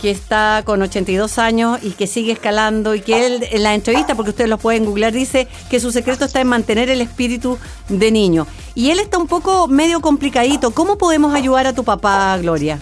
que 0.01 0.11
está 0.11 0.63
con 0.65 0.81
82 0.81 1.37
años 1.37 1.79
y 1.81 1.91
que 1.91 2.07
sigue 2.07 2.33
escalando 2.33 2.93
y 2.93 2.99
que 2.99 3.25
él 3.25 3.47
en 3.51 3.63
la 3.63 3.73
entrevista, 3.73 4.15
porque 4.15 4.31
ustedes 4.31 4.49
lo 4.49 4.57
pueden 4.57 4.83
googlear, 4.85 5.13
dice 5.13 5.47
que 5.69 5.79
su 5.79 5.93
secreto 5.93 6.25
está 6.25 6.41
en 6.41 6.47
mantener 6.47 6.89
el 6.89 6.99
espíritu 6.99 7.57
de 7.87 8.11
niño. 8.11 8.45
Y 8.75 8.89
él 8.89 8.99
está 8.99 9.17
un 9.17 9.27
poco 9.27 9.69
medio 9.69 10.01
complicadito. 10.01 10.71
¿Cómo 10.71 10.97
podemos 10.97 11.33
ayudar 11.33 11.67
a 11.67 11.73
tu 11.73 11.85
papá, 11.85 12.37
Gloria? 12.37 12.79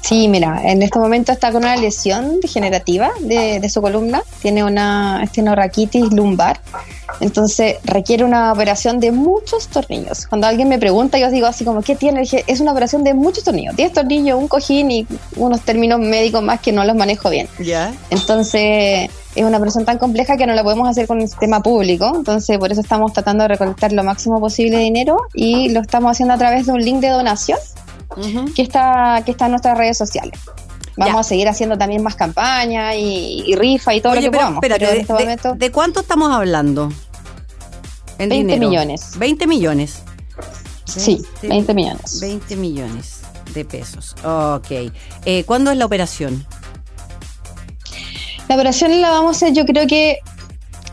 Sí, 0.00 0.28
mira, 0.28 0.60
en 0.64 0.82
este 0.82 0.98
momento 0.98 1.32
está 1.32 1.50
con 1.50 1.64
una 1.64 1.76
lesión 1.76 2.40
degenerativa 2.40 3.10
de, 3.20 3.68
su 3.68 3.82
columna, 3.82 4.22
tiene 4.40 4.62
una 4.62 5.20
estenorraquitis 5.24 6.12
lumbar, 6.12 6.60
entonces 7.20 7.76
requiere 7.82 8.24
una 8.24 8.52
operación 8.52 9.00
de 9.00 9.10
muchos 9.10 9.66
tornillos. 9.68 10.26
Cuando 10.26 10.46
alguien 10.46 10.68
me 10.68 10.78
pregunta, 10.78 11.18
yo 11.18 11.30
digo 11.30 11.46
así 11.46 11.64
como, 11.64 11.82
¿qué 11.82 11.96
tiene? 11.96 12.22
Es 12.46 12.60
una 12.60 12.70
operación 12.70 13.02
de 13.02 13.14
muchos 13.14 13.42
tornillos, 13.42 13.74
10 13.74 13.92
tornillos, 13.92 14.38
un 14.38 14.46
cojín 14.46 14.90
y 14.90 15.06
unos 15.36 15.62
términos 15.62 15.98
médicos 15.98 16.42
más 16.42 16.60
que 16.60 16.70
no 16.70 16.84
los 16.84 16.94
manejo 16.94 17.28
bien. 17.28 17.48
¿Ya? 17.58 17.92
Entonces 18.10 19.10
es 19.34 19.44
una 19.44 19.56
operación 19.56 19.84
tan 19.84 19.98
compleja 19.98 20.36
que 20.36 20.46
no 20.46 20.54
la 20.54 20.62
podemos 20.62 20.88
hacer 20.88 21.06
con 21.06 21.20
el 21.20 21.28
sistema 21.28 21.62
público, 21.62 22.12
entonces 22.14 22.58
por 22.58 22.70
eso 22.70 22.80
estamos 22.80 23.12
tratando 23.12 23.42
de 23.42 23.48
recolectar 23.48 23.92
lo 23.92 24.04
máximo 24.04 24.40
posible 24.40 24.76
de 24.76 24.84
dinero 24.84 25.18
y 25.34 25.70
lo 25.70 25.80
estamos 25.80 26.12
haciendo 26.12 26.34
a 26.34 26.38
través 26.38 26.66
de 26.66 26.72
un 26.72 26.80
link 26.80 27.00
de 27.00 27.08
donación 27.08 27.58
que, 28.54 28.62
está, 28.62 29.22
que 29.24 29.32
está 29.32 29.46
en 29.46 29.52
nuestras 29.52 29.76
redes 29.76 29.98
sociales. 29.98 30.40
Vamos 30.96 31.20
a 31.20 31.22
seguir 31.22 31.48
haciendo 31.48 31.76
también 31.76 32.02
más 32.02 32.14
campañas 32.14 32.94
y, 32.96 33.54
rifa 33.56 33.94
y 33.94 34.00
todo 34.00 34.14
lo 34.14 34.20
que 34.20 34.30
podamos. 34.30 34.60
Pero 34.60 34.78
de, 34.78 35.00
este 35.00 35.54
de, 35.54 35.72
cuánto 35.72 36.00
estamos 36.00 36.32
hablando? 36.32 36.90
En 38.18 38.30
20 38.30 38.58
millones. 38.58 39.18
20 39.18 39.46
millones. 39.46 40.02
sí, 40.86 41.22
20 41.42 41.74
millones. 41.74 42.20
20 42.20 42.56
millones 42.56 43.20
de 43.52 43.64
pesos. 43.64 44.14
Ok. 44.24 44.90
Eh, 45.24 45.44
¿Cuándo 45.44 45.70
es 45.70 45.76
la 45.76 45.84
operación? 45.84 46.46
La 48.48 48.54
operación 48.54 49.00
la 49.00 49.10
vamos 49.10 49.28
a 49.28 49.46
hacer, 49.46 49.54
yo 49.54 49.66
creo 49.66 49.86
que 49.86 50.20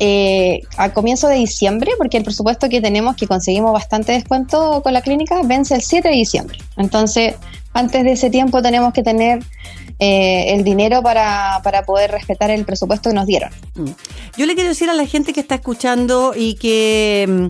eh, 0.05 0.63
a 0.75 0.91
comienzo 0.91 1.29
de 1.29 1.35
diciembre, 1.35 1.93
porque 1.97 2.17
el 2.17 2.25
presupuesto 2.25 2.67
que 2.67 2.81
tenemos, 2.81 3.15
que 3.15 3.25
conseguimos 3.25 3.71
bastante 3.71 4.11
descuento 4.11 4.83
con 4.83 4.91
la 4.91 5.01
clínica, 5.01 5.39
vence 5.45 5.75
el 5.75 5.81
7 5.81 6.09
de 6.09 6.13
diciembre. 6.13 6.57
Entonces, 6.75 7.35
antes 7.71 8.03
de 8.03 8.11
ese 8.11 8.29
tiempo 8.29 8.61
tenemos 8.61 8.91
que 8.91 9.01
tener 9.01 9.39
eh, 9.99 10.55
el 10.55 10.65
dinero 10.65 11.01
para, 11.01 11.61
para, 11.63 11.85
poder 11.85 12.11
respetar 12.11 12.51
el 12.51 12.65
presupuesto 12.65 13.11
que 13.11 13.15
nos 13.15 13.25
dieron. 13.25 13.49
Mm. 13.75 13.91
Yo 14.35 14.45
le 14.45 14.55
quiero 14.55 14.67
decir 14.67 14.89
a 14.89 14.93
la 14.93 15.05
gente 15.05 15.31
que 15.31 15.39
está 15.39 15.55
escuchando 15.55 16.33
y 16.35 16.55
que 16.55 17.25
mm, 17.25 17.47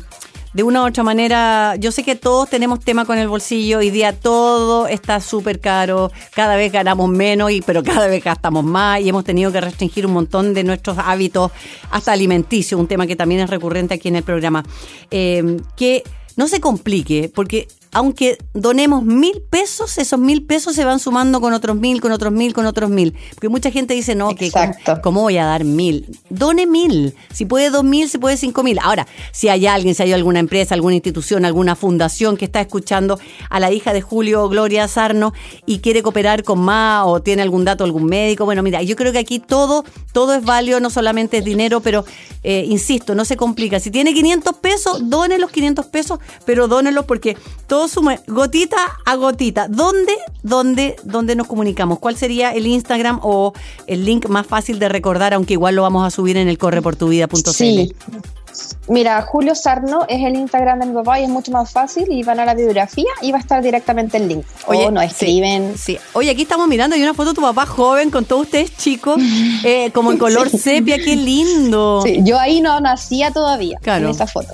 de 0.53 0.63
una 0.63 0.83
u 0.83 0.87
otra 0.87 1.03
manera, 1.03 1.75
yo 1.77 1.91
sé 1.91 2.03
que 2.03 2.15
todos 2.15 2.49
tenemos 2.49 2.79
tema 2.79 3.05
con 3.05 3.17
el 3.17 3.27
bolsillo, 3.27 3.79
hoy 3.79 3.89
día 3.89 4.13
todo 4.17 4.87
está 4.87 5.19
súper 5.19 5.59
caro, 5.59 6.11
cada 6.35 6.55
vez 6.55 6.71
ganamos 6.71 7.09
menos, 7.09 7.51
y, 7.51 7.61
pero 7.61 7.83
cada 7.83 8.07
vez 8.07 8.23
gastamos 8.23 8.63
más 8.63 9.01
y 9.01 9.09
hemos 9.09 9.23
tenido 9.23 9.51
que 9.51 9.61
restringir 9.61 10.05
un 10.05 10.13
montón 10.13 10.53
de 10.53 10.63
nuestros 10.63 10.97
hábitos, 10.99 11.51
hasta 11.89 12.11
alimenticios, 12.11 12.79
un 12.79 12.87
tema 12.87 13.07
que 13.07 13.15
también 13.15 13.41
es 13.41 13.49
recurrente 13.49 13.95
aquí 13.95 14.09
en 14.09 14.17
el 14.17 14.23
programa. 14.23 14.63
Eh, 15.09 15.57
que 15.75 16.03
no 16.35 16.47
se 16.47 16.59
complique, 16.59 17.31
porque 17.33 17.67
aunque 17.93 18.37
donemos 18.53 19.03
mil 19.03 19.41
pesos, 19.49 19.97
esos 19.97 20.19
mil 20.19 20.43
pesos 20.43 20.75
se 20.75 20.83
van 20.83 20.99
sumando 20.99 21.39
con 21.39 21.53
otros 21.53 21.77
mil, 21.77 22.01
con 22.01 22.11
otros 22.11 22.33
mil, 22.33 22.53
con 22.53 22.65
otros 22.65 22.89
mil. 22.89 23.15
Porque 23.35 23.49
mucha 23.49 23.71
gente 23.71 23.93
dice, 23.93 24.15
no, 24.15 24.35
que 24.35 24.51
¿cómo, 25.01 25.21
voy 25.21 25.37
a 25.37 25.45
dar 25.45 25.63
mil? 25.63 26.05
Done 26.29 26.65
mil. 26.65 27.13
Si 27.31 27.45
puede 27.45 27.69
dos 27.69 27.83
mil, 27.83 28.09
si 28.09 28.17
puede 28.17 28.35
cinco 28.37 28.63
mil. 28.63 28.79
Ahora, 28.81 29.07
si 29.31 29.49
hay 29.49 29.67
alguien, 29.67 29.93
si 29.95 30.03
hay 30.03 30.11
alguna 30.11 30.39
empresa, 30.39 30.73
alguna 30.73 30.95
institución, 30.95 31.45
alguna 31.45 31.75
fundación 31.75 32.35
que 32.35 32.45
está 32.45 32.61
escuchando 32.61 33.19
a 33.49 33.59
la 33.59 33.71
hija 33.71 33.93
de 33.93 34.01
Julio 34.01 34.49
Gloria 34.49 34.87
Sarno 34.87 35.33
y 35.65 35.79
quiere 35.79 36.01
cooperar 36.01 36.43
con 36.43 36.59
más 36.59 37.03
o 37.05 37.21
tiene 37.21 37.43
algún 37.43 37.63
dato, 37.63 37.83
algún 37.83 38.05
médico, 38.05 38.45
bueno, 38.45 38.63
mira, 38.63 38.81
yo 38.81 38.95
creo 38.95 39.11
que 39.11 39.19
aquí 39.19 39.39
todo, 39.39 39.85
todo 40.11 40.33
es 40.33 40.43
válido, 40.43 40.79
no 40.79 40.89
solamente 40.89 41.37
es 41.37 41.45
dinero, 41.45 41.81
pero 41.81 42.05
eh, 42.43 42.65
insisto, 42.67 43.15
no 43.15 43.23
se 43.23 43.37
complica. 43.37 43.79
Si 43.79 43.91
tiene 43.91 44.13
500 44.13 44.55
pesos, 44.57 45.09
done 45.09 45.37
los 45.37 45.51
500 45.51 45.85
pesos, 45.87 46.19
pero 46.45 46.67
dónelos 46.67 47.05
porque 47.05 47.37
todo 47.67 47.82
sume 47.87 48.19
gotita 48.27 48.77
a 49.05 49.15
gotita. 49.15 49.67
¿Dónde, 49.67 50.13
dónde, 50.41 50.95
dónde 51.03 51.35
nos 51.35 51.47
comunicamos? 51.47 51.99
¿Cuál 51.99 52.15
sería 52.17 52.51
el 52.51 52.67
Instagram 52.67 53.19
o 53.23 53.53
el 53.87 54.05
link 54.05 54.27
más 54.27 54.47
fácil 54.47 54.79
de 54.79 54.89
recordar, 54.89 55.33
aunque 55.33 55.53
igual 55.53 55.75
lo 55.75 55.81
vamos 55.83 56.05
a 56.05 56.11
subir 56.11 56.37
en 56.37 56.47
el 56.47 56.57
correportuvida.cl? 56.57 57.51
Sí. 57.51 57.95
Mira, 58.87 59.21
Julio 59.21 59.55
Sarno 59.55 60.05
es 60.07 60.21
el 60.23 60.35
Instagram 60.35 60.79
de 60.79 60.85
mi 60.87 60.93
papá 60.93 61.19
y 61.19 61.23
es 61.23 61.29
mucho 61.29 61.51
más 61.51 61.71
fácil 61.71 62.05
y 62.11 62.21
van 62.23 62.39
a 62.39 62.45
la 62.45 62.53
biografía 62.53 63.09
y 63.21 63.31
va 63.31 63.37
a 63.37 63.41
estar 63.41 63.63
directamente 63.63 64.17
el 64.17 64.27
link. 64.27 64.45
Oye, 64.67 64.85
o 64.85 64.91
no 64.91 65.01
escriben. 65.01 65.77
Sí, 65.77 65.97
Oye, 66.13 66.29
aquí 66.29 66.43
estamos 66.43 66.67
mirando, 66.67 66.95
hay 66.95 67.01
una 67.01 67.13
foto 67.13 67.29
de 67.29 67.35
tu 67.35 67.41
papá 67.41 67.65
joven 67.65 68.11
con 68.11 68.25
todos 68.25 68.43
ustedes 68.43 68.75
chicos, 68.77 69.17
eh, 69.63 69.89
como 69.93 70.11
en 70.11 70.17
color 70.19 70.49
sepia, 70.49 70.97
qué 70.97 71.15
lindo. 71.15 72.01
Sí, 72.03 72.19
yo 72.23 72.39
ahí 72.39 72.61
no 72.61 72.79
nacía 72.79 73.31
todavía 73.31 73.79
en 73.83 74.07
esa 74.07 74.27
foto. 74.27 74.53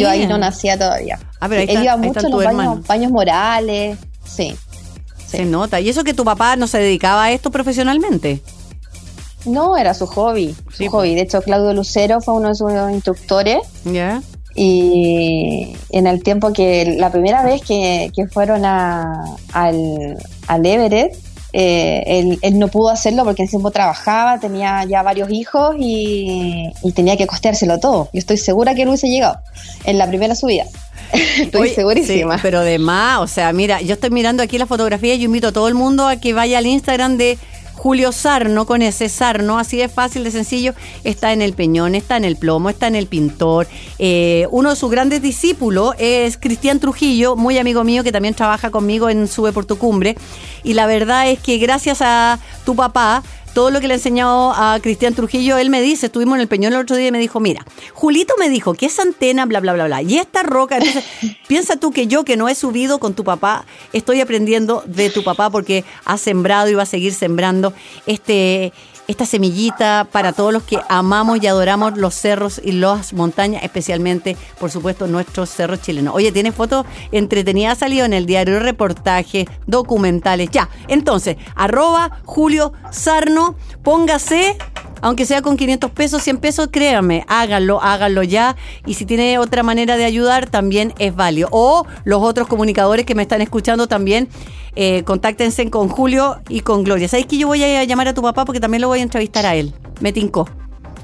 Yo 0.00 0.08
ahí 0.08 0.26
no 0.26 0.38
nacía 0.38 0.78
todavía. 0.78 1.18
Ah, 1.40 1.48
pero 1.48 1.60
ahí 1.60 1.66
Él 1.68 1.84
iba 1.84 1.96
mucho 1.96 2.26
en 2.26 2.32
los 2.32 2.86
baños, 2.86 3.10
morales, 3.10 3.98
sí, 4.24 4.56
Se 5.26 5.44
nota. 5.44 5.80
¿Y 5.80 5.88
eso 5.88 6.04
que 6.04 6.14
tu 6.14 6.24
papá 6.24 6.56
no 6.56 6.66
se 6.66 6.78
dedicaba 6.78 7.24
a 7.24 7.32
esto 7.32 7.50
profesionalmente? 7.50 8.40
No, 9.44 9.76
era 9.76 9.94
su 9.94 10.06
hobby. 10.06 10.54
Su 10.72 10.86
hobby. 10.88 11.14
De 11.14 11.22
hecho, 11.22 11.42
Claudio 11.42 11.72
Lucero 11.72 12.20
fue 12.20 12.34
uno 12.34 12.48
de 12.48 12.54
sus 12.54 12.72
instructores. 12.92 13.58
Ya. 13.84 14.22
Y 14.54 15.76
en 15.90 16.06
el 16.06 16.22
tiempo 16.22 16.52
que 16.52 16.96
la 16.98 17.10
primera 17.10 17.42
vez 17.42 17.62
que, 17.62 18.10
fueron 18.30 18.64
a, 18.64 19.24
al, 19.52 20.16
al 20.46 20.66
Everett, 20.66 21.16
eh, 21.52 22.38
él, 22.40 22.58
no 22.58 22.68
pudo 22.68 22.88
hacerlo 22.90 23.24
porque 23.24 23.42
en 23.42 23.44
ese 23.44 23.52
tiempo 23.52 23.70
trabajaba, 23.70 24.40
tenía 24.40 24.84
ya 24.84 25.02
varios 25.02 25.30
hijos 25.30 25.76
y, 25.78 26.72
tenía 26.94 27.16
que 27.16 27.26
costeárselo 27.26 27.78
todo. 27.78 28.08
Yo 28.12 28.18
estoy 28.18 28.38
segura 28.38 28.74
que 28.74 28.82
él 28.82 28.88
hubiese 28.88 29.08
llegado 29.08 29.38
en 29.84 29.98
la 29.98 30.06
primera 30.06 30.34
subida. 30.34 30.64
estoy 31.12 31.70
segurísima. 31.70 32.38
pero 32.40 32.62
de 32.62 32.78
más, 32.78 33.20
o 33.20 33.26
sea, 33.26 33.52
mira, 33.52 33.80
yo 33.82 33.94
estoy 33.94 34.10
mirando 34.10 34.42
aquí 34.42 34.56
la 34.56 34.66
fotografía 34.66 35.14
y 35.14 35.18
yo 35.18 35.24
invito 35.26 35.48
a 35.48 35.52
todo 35.52 35.68
el 35.68 35.74
mundo 35.74 36.06
a 36.08 36.16
que 36.16 36.32
vaya 36.32 36.58
al 36.58 36.66
Instagram 36.66 37.18
de 37.18 37.38
Julio 37.74 38.12
Sarno, 38.12 38.66
con 38.66 38.82
ese 38.82 39.08
Sarno, 39.08 39.58
así 39.58 39.76
de 39.76 39.88
fácil, 39.88 40.24
de 40.24 40.30
sencillo, 40.30 40.74
está 41.04 41.32
en 41.32 41.42
el 41.42 41.54
Peñón, 41.54 41.94
está 41.94 42.16
en 42.16 42.24
el 42.24 42.36
Plomo, 42.36 42.70
está 42.70 42.86
en 42.86 42.94
el 42.94 43.06
Pintor. 43.06 43.66
Eh, 43.98 44.46
uno 44.50 44.70
de 44.70 44.76
sus 44.76 44.90
grandes 44.90 45.22
discípulos 45.22 45.94
es 45.98 46.36
Cristian 46.36 46.78
Trujillo, 46.78 47.34
muy 47.36 47.58
amigo 47.58 47.82
mío, 47.84 48.04
que 48.04 48.12
también 48.12 48.34
trabaja 48.34 48.70
conmigo 48.70 49.08
en 49.08 49.26
Sube 49.26 49.52
por 49.52 49.64
tu 49.64 49.78
Cumbre. 49.78 50.16
Y 50.62 50.74
la 50.74 50.86
verdad 50.86 51.28
es 51.28 51.40
que 51.40 51.58
gracias 51.58 52.02
a 52.02 52.38
tu 52.64 52.76
papá, 52.76 53.22
todo 53.52 53.70
lo 53.70 53.80
que 53.80 53.88
le 53.88 53.94
he 53.94 53.96
enseñado 53.96 54.52
a 54.52 54.78
Cristian 54.80 55.14
Trujillo, 55.14 55.58
él 55.58 55.70
me 55.70 55.82
dice, 55.82 56.06
estuvimos 56.06 56.36
en 56.36 56.42
el 56.42 56.48
Peñón 56.48 56.72
el 56.72 56.80
otro 56.80 56.96
día 56.96 57.08
y 57.08 57.12
me 57.12 57.18
dijo, 57.18 57.40
mira, 57.40 57.64
Julito 57.92 58.34
me 58.38 58.48
dijo 58.48 58.74
que 58.74 58.86
esa 58.86 59.02
antena, 59.02 59.46
bla, 59.46 59.60
bla, 59.60 59.74
bla, 59.74 59.86
bla, 59.86 60.02
y 60.02 60.18
esta 60.18 60.42
roca, 60.42 60.78
entonces, 60.78 61.04
piensa 61.48 61.76
tú 61.76 61.90
que 61.92 62.06
yo 62.06 62.24
que 62.24 62.36
no 62.36 62.48
he 62.48 62.54
subido 62.54 62.98
con 62.98 63.14
tu 63.14 63.24
papá, 63.24 63.66
estoy 63.92 64.20
aprendiendo 64.20 64.82
de 64.86 65.10
tu 65.10 65.22
papá 65.22 65.50
porque 65.50 65.84
ha 66.04 66.16
sembrado 66.16 66.68
y 66.70 66.74
va 66.74 66.84
a 66.84 66.86
seguir 66.86 67.12
sembrando 67.12 67.72
este 68.06 68.72
esta 69.08 69.26
semillita 69.26 70.06
para 70.10 70.32
todos 70.32 70.52
los 70.52 70.62
que 70.62 70.78
amamos 70.88 71.42
y 71.42 71.46
adoramos 71.46 71.96
los 71.96 72.14
cerros 72.14 72.60
y 72.62 72.72
las 72.72 73.12
montañas, 73.12 73.62
especialmente, 73.62 74.36
por 74.58 74.70
supuesto, 74.70 75.06
nuestros 75.06 75.50
cerros 75.50 75.82
chilenos. 75.82 76.14
Oye, 76.14 76.32
tiene 76.32 76.52
fotos 76.52 76.86
entretenidas 77.10 77.78
salido 77.78 78.04
en 78.04 78.12
el 78.12 78.26
diario, 78.26 78.60
reportajes, 78.60 79.46
documentales. 79.66 80.50
Ya, 80.50 80.68
entonces, 80.88 81.36
arroba 81.54 82.20
Julio 82.24 82.72
Sarno, 82.90 83.56
póngase 83.82 84.56
aunque 85.02 85.26
sea 85.26 85.42
con 85.42 85.56
500 85.56 85.90
pesos, 85.90 86.22
100 86.22 86.38
pesos, 86.38 86.68
créanme, 86.70 87.24
háganlo, 87.26 87.82
háganlo 87.82 88.22
ya. 88.22 88.56
Y 88.86 88.94
si 88.94 89.04
tiene 89.04 89.38
otra 89.38 89.64
manera 89.64 89.96
de 89.96 90.04
ayudar, 90.04 90.48
también 90.48 90.94
es 90.98 91.14
válido. 91.14 91.48
O 91.50 91.84
los 92.04 92.22
otros 92.22 92.46
comunicadores 92.46 93.04
que 93.04 93.16
me 93.16 93.22
están 93.22 93.42
escuchando 93.42 93.88
también, 93.88 94.28
eh, 94.74 95.02
contáctense 95.04 95.68
con 95.70 95.88
Julio 95.88 96.40
y 96.48 96.60
con 96.60 96.84
Gloria. 96.84 97.08
¿Sabéis 97.08 97.26
que 97.26 97.38
yo 97.38 97.48
voy 97.48 97.62
a 97.62 97.84
llamar 97.84 98.08
a 98.08 98.14
tu 98.14 98.22
papá 98.22 98.44
porque 98.44 98.60
también 98.60 98.80
lo 98.80 98.88
voy 98.88 99.00
a 99.00 99.02
entrevistar 99.02 99.46
a 99.46 99.54
él? 99.54 99.72
Me 100.00 100.12
tincó. 100.12 100.48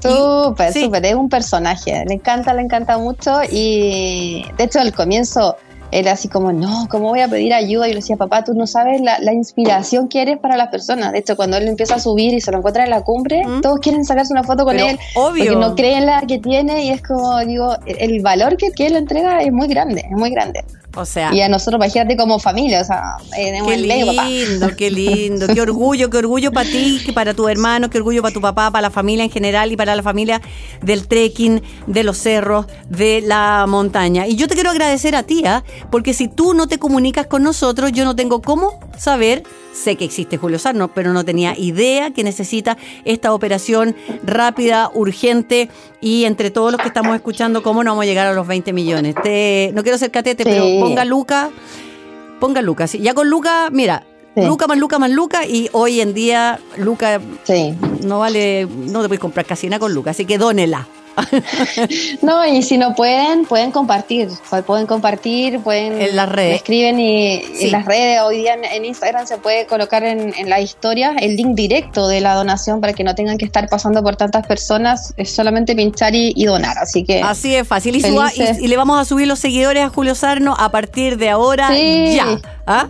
Súper, 0.01 0.73
súper, 0.73 1.05
es 1.05 1.15
un 1.15 1.27
personaje, 1.27 2.05
le 2.07 2.13
encanta, 2.13 2.53
le 2.53 2.61
encanta 2.61 2.97
mucho 2.97 3.41
y 3.51 4.45
de 4.57 4.63
hecho 4.63 4.79
al 4.79 4.93
comienzo 4.93 5.57
era 5.91 6.11
así 6.11 6.27
como, 6.27 6.51
no, 6.51 6.87
¿cómo 6.89 7.09
voy 7.09 7.21
a 7.21 7.27
pedir 7.27 7.53
ayuda? 7.53 7.87
Y 7.87 7.91
yo 7.91 7.95
le 7.95 8.01
decía, 8.01 8.15
papá, 8.15 8.43
tú 8.43 8.53
no 8.53 8.67
sabes 8.67 9.01
la, 9.01 9.33
inspiración 9.33 10.07
que 10.07 10.21
eres 10.21 10.37
para 10.37 10.55
las 10.55 10.69
personas. 10.69 11.11
De 11.11 11.19
hecho, 11.19 11.35
cuando 11.35 11.57
él 11.57 11.67
empieza 11.67 11.95
a 11.95 11.99
subir 11.99 12.33
y 12.33 12.41
se 12.41 12.51
lo 12.51 12.59
encuentra 12.59 12.83
en 12.83 12.91
la 12.91 13.01
cumbre, 13.01 13.41
todos 13.61 13.79
quieren 13.79 14.05
sacarse 14.05 14.31
una 14.31 14.43
foto 14.43 14.65
con 14.65 14.79
él. 14.79 14.99
Obvio. 15.15 15.45
Porque 15.45 15.55
no 15.55 15.75
creen 15.75 16.05
la 16.05 16.21
que 16.21 16.37
tiene 16.37 16.85
y 16.85 16.89
es 16.89 17.01
como, 17.01 17.39
digo, 17.39 17.75
el 17.85 18.21
valor 18.21 18.57
que, 18.57 18.71
que 18.71 18.87
él 18.87 18.95
entrega 18.95 19.41
es 19.41 19.51
muy 19.51 19.67
grande, 19.67 20.01
es 20.01 20.17
muy 20.17 20.29
grande. 20.29 20.63
O 20.95 21.05
sea. 21.05 21.33
Y 21.33 21.41
a 21.41 21.49
nosotros, 21.49 21.77
imagínate 21.77 22.17
como 22.17 22.39
familia, 22.39 22.81
o 22.81 22.83
sea, 22.83 23.17
qué 23.31 23.77
lindo, 23.77 24.75
qué 24.75 24.89
lindo, 24.89 25.47
qué 25.47 25.61
orgullo, 25.61 26.09
qué 26.09 26.17
orgullo 26.17 26.51
para 26.51 26.69
ti, 26.69 27.01
que 27.05 27.13
para 27.13 27.33
tu 27.33 27.47
hermano, 27.47 27.89
qué 27.89 27.99
orgullo 27.99 28.21
para 28.21 28.33
tu 28.33 28.41
papá, 28.41 28.71
para 28.71 28.81
la 28.83 28.89
familia 28.89 29.23
en 29.23 29.29
general 29.29 29.71
y 29.71 29.77
para 29.77 29.95
la 29.95 30.01
familia 30.01 30.41
del 30.81 31.07
trekking, 31.07 31.61
de 31.85 32.03
los 32.03 32.17
cerros, 32.17 32.65
de 32.89 33.21
la 33.21 33.65
montaña. 33.67 34.25
Y 34.27 34.35
yo 34.35 34.47
te 34.47 34.55
quiero 34.55 34.71
agradecer 34.71 35.15
a 35.15 35.23
ti, 35.23 35.43
¿ah? 35.45 35.63
porque 35.91 36.13
si 36.13 36.27
tú 36.27 36.53
no 36.53 36.67
te 36.67 36.79
comunicas 36.79 37.27
con 37.27 37.43
nosotros, 37.43 37.91
yo 37.91 38.03
no 38.03 38.15
tengo 38.15 38.41
cómo 38.41 38.79
saber 38.97 39.43
Sé 39.79 39.95
que 39.95 40.03
existe 40.03 40.37
Julio 40.37 40.59
Sarno, 40.59 40.89
pero 40.89 41.13
no 41.13 41.23
tenía 41.23 41.57
idea 41.57 42.11
que 42.11 42.23
necesita 42.23 42.77
esta 43.05 43.33
operación 43.33 43.95
rápida, 44.23 44.91
urgente 44.93 45.69
y 46.01 46.25
entre 46.25 46.51
todos 46.51 46.73
los 46.73 46.81
que 46.81 46.87
estamos 46.87 47.15
escuchando, 47.15 47.63
¿cómo 47.63 47.83
no 47.83 47.91
vamos 47.91 48.03
a 48.03 48.05
llegar 48.05 48.27
a 48.27 48.33
los 48.33 48.45
20 48.45 48.73
millones? 48.73 49.15
no 49.15 49.83
quiero 49.83 49.97
ser 49.97 50.11
catete, 50.11 50.43
pero 50.43 50.65
ponga 50.81 51.05
Luca, 51.05 51.49
ponga 52.41 52.61
Luca. 52.61 52.85
Ya 52.87 53.13
con 53.13 53.29
Luca, 53.29 53.69
mira, 53.71 54.03
Luca 54.35 54.67
más 54.67 54.77
Luca 54.77 54.99
más 54.99 55.11
Luca 55.11 55.45
y 55.45 55.69
hoy 55.71 56.01
en 56.01 56.13
día 56.13 56.59
Luca 56.77 57.21
no 58.03 58.19
vale, 58.19 58.67
no 58.67 59.01
te 59.01 59.07
puedes 59.07 59.19
comprar 59.19 59.45
casi 59.45 59.67
nada 59.67 59.79
con 59.79 59.93
Luca, 59.93 60.11
así 60.11 60.25
que 60.25 60.37
dónela. 60.37 60.87
no, 62.21 62.45
y 62.45 62.63
si 62.63 62.77
no 62.77 62.95
pueden, 62.95 63.45
pueden 63.45 63.71
compartir. 63.71 64.29
Pueden 64.65 64.87
compartir, 64.87 65.59
pueden. 65.59 66.01
En 66.01 66.15
las 66.15 66.29
redes. 66.29 66.57
Escriben 66.57 66.99
y 66.99 67.41
en 67.61 67.71
las 67.71 67.85
redes. 67.85 68.21
Hoy 68.21 68.37
día 68.37 68.55
en, 68.55 68.85
Instagram 68.85 69.27
se 69.27 69.37
puede 69.37 69.65
colocar 69.65 70.03
en, 70.03 70.33
en 70.37 70.49
la 70.49 70.59
historia 70.59 71.15
el 71.19 71.35
link 71.35 71.55
directo 71.55 72.07
de 72.07 72.21
la 72.21 72.35
donación 72.35 72.81
para 72.81 72.93
que 72.93 73.03
no 73.03 73.15
tengan 73.15 73.37
que 73.37 73.45
estar 73.45 73.67
pasando 73.69 74.03
por 74.03 74.15
tantas 74.15 74.45
personas. 74.45 75.13
Es 75.17 75.31
solamente 75.31 75.75
pinchar 75.75 76.13
y, 76.15 76.45
donar. 76.45 76.77
Así 76.77 77.03
que. 77.03 77.21
Así 77.21 77.55
es 77.55 77.67
fácil. 77.67 77.95
Y, 77.95 77.99
y, 77.99 78.67
le 78.67 78.77
vamos 78.77 78.99
a 78.99 79.05
subir 79.05 79.27
los 79.27 79.39
seguidores 79.39 79.83
a 79.83 79.89
Julio 79.89 80.15
Sarno 80.15 80.55
a 80.57 80.69
partir 80.71 81.17
de 81.17 81.29
ahora 81.29 81.69
ya. 81.77 82.39
¿Ah? 82.65 82.87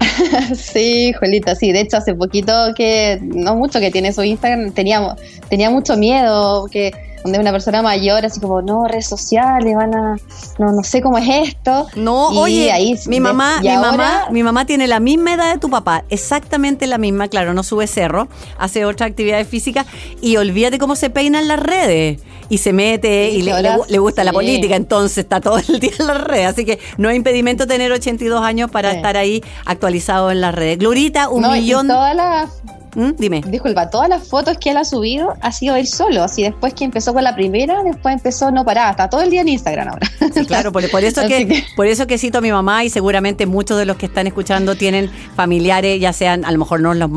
sí, 0.54 1.12
Juelita, 1.12 1.54
sí. 1.54 1.72
De 1.72 1.80
hecho, 1.80 1.96
hace 1.96 2.14
poquito 2.14 2.52
que, 2.76 3.18
no 3.22 3.56
mucho 3.56 3.80
que 3.80 3.90
tiene 3.90 4.12
su 4.12 4.22
Instagram, 4.22 4.72
teníamos, 4.72 5.14
tenía 5.48 5.70
mucho 5.70 5.96
miedo 5.96 6.66
que 6.66 6.92
donde 7.22 7.38
una 7.38 7.52
persona 7.52 7.82
mayor, 7.82 8.24
así 8.24 8.40
como, 8.40 8.62
no, 8.62 8.86
redes 8.86 9.06
sociales, 9.06 9.74
van 9.74 9.94
a, 9.94 10.16
no, 10.58 10.72
no 10.72 10.82
sé 10.82 11.00
cómo 11.02 11.18
es 11.18 11.48
esto. 11.48 11.86
No, 11.96 12.28
oye, 12.28 12.70
ahí, 12.72 12.98
mi 13.06 13.20
mamá, 13.20 13.60
mi 13.60 13.76
mamá, 13.76 14.26
mi 14.30 14.42
mamá 14.42 14.66
tiene 14.66 14.86
la 14.86 15.00
misma 15.00 15.34
edad 15.34 15.52
de 15.52 15.58
tu 15.58 15.70
papá, 15.70 16.04
exactamente 16.08 16.86
la 16.86 16.98
misma, 16.98 17.28
claro, 17.28 17.54
no 17.54 17.62
sube 17.62 17.86
cerro, 17.86 18.28
hace 18.58 18.84
otra 18.84 19.06
actividad 19.06 19.44
física 19.46 19.86
y 20.20 20.36
olvídate 20.36 20.78
cómo 20.78 20.96
se 20.96 21.10
peinan 21.10 21.48
las 21.48 21.60
redes 21.60 22.20
y 22.48 22.58
se 22.58 22.72
mete 22.72 23.30
y 23.30 23.42
le, 23.42 23.98
gusta 23.98 24.24
la 24.24 24.32
política, 24.32 24.76
entonces 24.76 25.18
está 25.18 25.40
todo 25.40 25.58
el 25.58 25.80
día 25.80 25.92
en 25.98 26.06
las 26.06 26.20
redes. 26.20 26.46
Así 26.46 26.64
que 26.64 26.78
no 26.96 27.08
hay 27.08 27.16
impedimento 27.16 27.66
tener 27.66 27.92
82 27.92 28.42
años 28.42 28.70
para 28.70 28.92
estar 28.92 29.16
ahí 29.16 29.42
actualizado 29.66 30.30
en 30.30 30.40
las 30.40 30.54
redes. 30.54 30.78
Glorita, 30.78 31.28
un 31.28 31.50
millón. 31.50 31.86
Y 31.86 31.88
todas 31.88 32.16
las 32.16 32.50
¿Mm? 32.98 33.12
Dime. 33.16 33.42
Disculpa, 33.46 33.90
todas 33.90 34.08
las 34.08 34.26
fotos 34.26 34.58
que 34.58 34.70
él 34.70 34.76
ha 34.76 34.84
subido 34.84 35.36
ha 35.40 35.52
sido 35.52 35.76
él 35.76 35.86
solo. 35.86 36.24
Así 36.24 36.42
después 36.42 36.74
que 36.74 36.84
empezó 36.84 37.14
con 37.14 37.22
la 37.22 37.36
primera, 37.36 37.80
después 37.84 38.12
empezó 38.12 38.50
no 38.50 38.64
parar, 38.64 38.90
está 38.90 39.08
todo 39.08 39.20
el 39.20 39.30
día 39.30 39.42
en 39.42 39.48
Instagram 39.50 39.90
ahora. 39.90 40.08
claro, 40.48 40.72
por, 40.72 40.82
eso 40.82 41.22
que, 41.28 41.62
por 41.76 41.86
eso 41.86 42.08
que 42.08 42.18
cito 42.18 42.38
a 42.38 42.40
mi 42.40 42.50
mamá 42.50 42.82
y 42.82 42.90
seguramente 42.90 43.46
muchos 43.46 43.78
de 43.78 43.86
los 43.86 43.96
que 43.98 44.06
están 44.06 44.26
escuchando 44.26 44.74
tienen 44.74 45.08
familiares, 45.36 46.00
ya 46.00 46.12
sean 46.12 46.44
a 46.44 46.50
lo 46.50 46.58
mejor 46.58 46.80
no 46.80 46.92
los, 46.92 47.08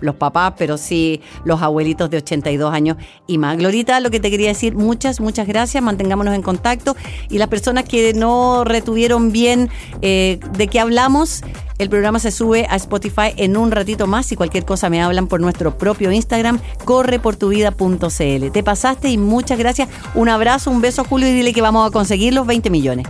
los, 0.00 0.14
papás, 0.14 0.54
pero 0.56 0.78
sí 0.78 1.20
los 1.44 1.60
abuelitos 1.60 2.08
de 2.08 2.18
82 2.18 2.72
años 2.72 2.96
y 3.26 3.38
más. 3.38 3.56
Glorita, 3.56 3.98
lo 3.98 4.12
que 4.12 4.20
te 4.20 4.30
quería 4.30 4.48
decir, 4.48 4.76
muchas, 4.76 5.18
muchas 5.18 5.48
gracias, 5.48 5.82
mantengámonos 5.82 6.36
en 6.36 6.42
contacto 6.42 6.94
y 7.28 7.38
las 7.38 7.48
personas 7.48 7.84
que 7.84 8.14
no 8.14 8.62
retuvieron 8.62 9.32
bien 9.32 9.70
eh, 10.02 10.38
de 10.56 10.68
qué 10.68 10.78
hablamos, 10.78 11.42
el 11.80 11.88
programa 11.88 12.18
se 12.18 12.30
sube 12.30 12.66
a 12.68 12.76
Spotify 12.76 13.32
en 13.36 13.56
un 13.56 13.70
ratito 13.70 14.06
más 14.06 14.30
y 14.32 14.36
cualquier 14.36 14.66
cosa 14.66 14.90
me 14.90 15.02
hablan 15.02 15.26
por 15.28 15.40
nuestro 15.40 15.78
propio 15.78 16.12
Instagram, 16.12 16.60
correportuvida.cl. 16.84 18.50
Te 18.52 18.62
pasaste 18.62 19.08
y 19.08 19.16
muchas 19.16 19.58
gracias. 19.58 19.88
Un 20.14 20.28
abrazo, 20.28 20.70
un 20.70 20.82
beso, 20.82 21.04
Julio, 21.04 21.28
y 21.28 21.32
dile 21.32 21.54
que 21.54 21.62
vamos 21.62 21.88
a 21.88 21.90
conseguir 21.90 22.34
los 22.34 22.46
20 22.46 22.68
millones. 22.68 23.06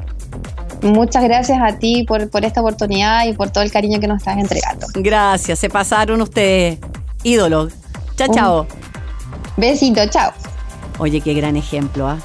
Muchas 0.82 1.24
gracias 1.24 1.58
a 1.60 1.78
ti 1.78 2.04
por, 2.06 2.30
por 2.30 2.44
esta 2.44 2.60
oportunidad 2.60 3.26
y 3.26 3.32
por 3.32 3.50
todo 3.50 3.64
el 3.64 3.72
cariño 3.72 3.98
que 3.98 4.06
nos 4.06 4.18
estás 4.18 4.38
entregando. 4.38 4.86
Gracias, 4.94 5.58
se 5.58 5.68
pasaron 5.68 6.20
ustedes. 6.20 6.78
Ídolos. 7.24 7.72
Chao, 8.16 8.28
chao. 8.32 8.66
Besito, 9.56 10.06
chao. 10.06 10.32
Oye, 10.98 11.20
qué 11.20 11.34
gran 11.34 11.56
ejemplo, 11.56 12.08
¿ah? 12.08 12.18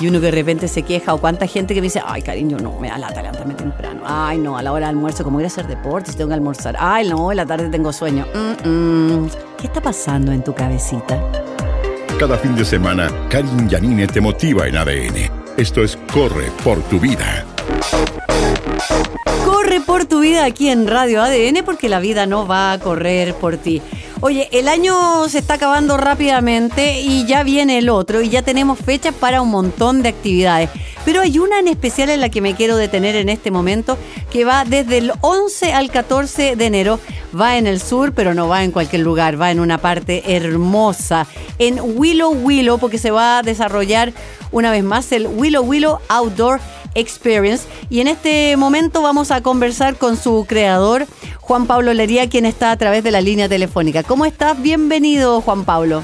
Y 0.00 0.08
uno 0.08 0.20
que 0.20 0.26
de 0.26 0.32
repente 0.32 0.68
se 0.68 0.82
queja 0.82 1.14
o 1.14 1.18
cuánta 1.18 1.46
gente 1.46 1.74
que 1.74 1.80
me 1.80 1.86
dice, 1.86 2.00
ay 2.04 2.22
cariño, 2.22 2.56
no, 2.58 2.78
me 2.78 2.88
da 2.88 2.98
lata 2.98 3.22
levantarme 3.22 3.54
temprano, 3.54 4.02
ay 4.04 4.38
no, 4.38 4.58
a 4.58 4.62
la 4.62 4.72
hora 4.72 4.86
del 4.86 4.96
almuerzo, 4.96 5.22
como 5.22 5.36
voy 5.36 5.44
a 5.44 5.46
hacer 5.46 5.66
deporte, 5.66 6.10
si 6.10 6.16
tengo 6.16 6.28
que 6.28 6.34
almorzar, 6.34 6.76
ay 6.78 7.08
no, 7.08 7.30
en 7.30 7.36
la 7.36 7.46
tarde 7.46 7.68
tengo 7.68 7.92
sueño. 7.92 8.26
¿Qué 9.58 9.66
está 9.66 9.80
pasando 9.80 10.32
en 10.32 10.42
tu 10.42 10.54
cabecita? 10.54 11.20
Cada 12.18 12.36
fin 12.38 12.54
de 12.54 12.64
semana, 12.64 13.08
Karin 13.28 13.68
Yanine 13.68 14.06
te 14.06 14.20
motiva 14.20 14.66
en 14.66 14.76
ADN. 14.76 15.30
Esto 15.56 15.82
es 15.82 15.96
Corre 16.12 16.50
por 16.62 16.80
tu 16.82 16.98
vida. 16.98 17.44
Corre 19.44 19.80
por 19.80 20.04
tu 20.04 20.20
vida 20.20 20.44
aquí 20.44 20.68
en 20.68 20.86
Radio 20.86 21.22
ADN 21.22 21.64
porque 21.64 21.88
la 21.88 22.00
vida 22.00 22.26
no 22.26 22.46
va 22.46 22.72
a 22.72 22.78
correr 22.78 23.34
por 23.34 23.56
ti. 23.56 23.82
Oye, 24.26 24.48
el 24.52 24.68
año 24.68 25.28
se 25.28 25.36
está 25.36 25.54
acabando 25.54 25.98
rápidamente 25.98 26.98
y 27.02 27.26
ya 27.26 27.42
viene 27.42 27.76
el 27.76 27.90
otro 27.90 28.22
y 28.22 28.30
ya 28.30 28.40
tenemos 28.40 28.78
fechas 28.78 29.14
para 29.14 29.42
un 29.42 29.50
montón 29.50 30.02
de 30.02 30.08
actividades. 30.08 30.70
Pero 31.04 31.20
hay 31.20 31.38
una 31.38 31.58
en 31.58 31.68
especial 31.68 32.08
en 32.08 32.22
la 32.22 32.30
que 32.30 32.40
me 32.40 32.54
quiero 32.54 32.78
detener 32.78 33.16
en 33.16 33.28
este 33.28 33.50
momento 33.50 33.98
que 34.30 34.46
va 34.46 34.64
desde 34.64 34.96
el 34.96 35.12
11 35.20 35.74
al 35.74 35.90
14 35.90 36.56
de 36.56 36.64
enero. 36.64 37.00
Va 37.38 37.58
en 37.58 37.66
el 37.66 37.82
sur, 37.82 38.14
pero 38.14 38.32
no 38.32 38.48
va 38.48 38.64
en 38.64 38.70
cualquier 38.70 39.02
lugar, 39.02 39.38
va 39.38 39.50
en 39.50 39.60
una 39.60 39.76
parte 39.76 40.34
hermosa, 40.34 41.26
en 41.58 41.78
Willow 41.82 42.32
Willow, 42.32 42.78
porque 42.78 42.96
se 42.96 43.10
va 43.10 43.40
a 43.40 43.42
desarrollar 43.42 44.14
una 44.52 44.70
vez 44.70 44.84
más 44.84 45.12
el 45.12 45.26
Willow 45.26 45.64
Willow 45.64 45.98
Outdoor 46.08 46.60
Experience. 46.94 47.66
Y 47.90 48.00
en 48.00 48.08
este 48.08 48.56
momento 48.56 49.02
vamos 49.02 49.30
a 49.30 49.42
conversar 49.42 49.96
con 49.96 50.16
su 50.16 50.46
creador, 50.48 51.06
Juan 51.40 51.66
Pablo 51.66 51.92
Lería, 51.92 52.28
quien 52.28 52.46
está 52.46 52.70
a 52.70 52.76
través 52.76 53.04
de 53.04 53.10
la 53.10 53.20
línea 53.20 53.48
telefónica. 53.48 54.02
¿Cómo 54.02 54.24
estás? 54.24 54.60
Bienvenido, 54.60 55.40
Juan 55.40 55.64
Pablo. 55.64 56.02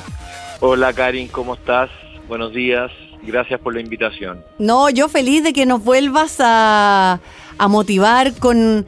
Hola, 0.61 0.93
Karin, 0.93 1.29
¿cómo 1.29 1.55
estás? 1.55 1.91
Buenos 2.29 2.53
días. 2.53 2.91
Gracias 3.23 3.61
por 3.61 3.75
la 3.75 3.81
invitación. 3.81 4.43
No, 4.59 4.89
yo 4.91 5.09
feliz 5.09 5.43
de 5.43 5.53
que 5.53 5.67
nos 5.67 5.83
vuelvas 5.85 6.37
a, 6.41 7.21
a 7.59 7.69
motivar 7.69 8.35
con 8.35 8.87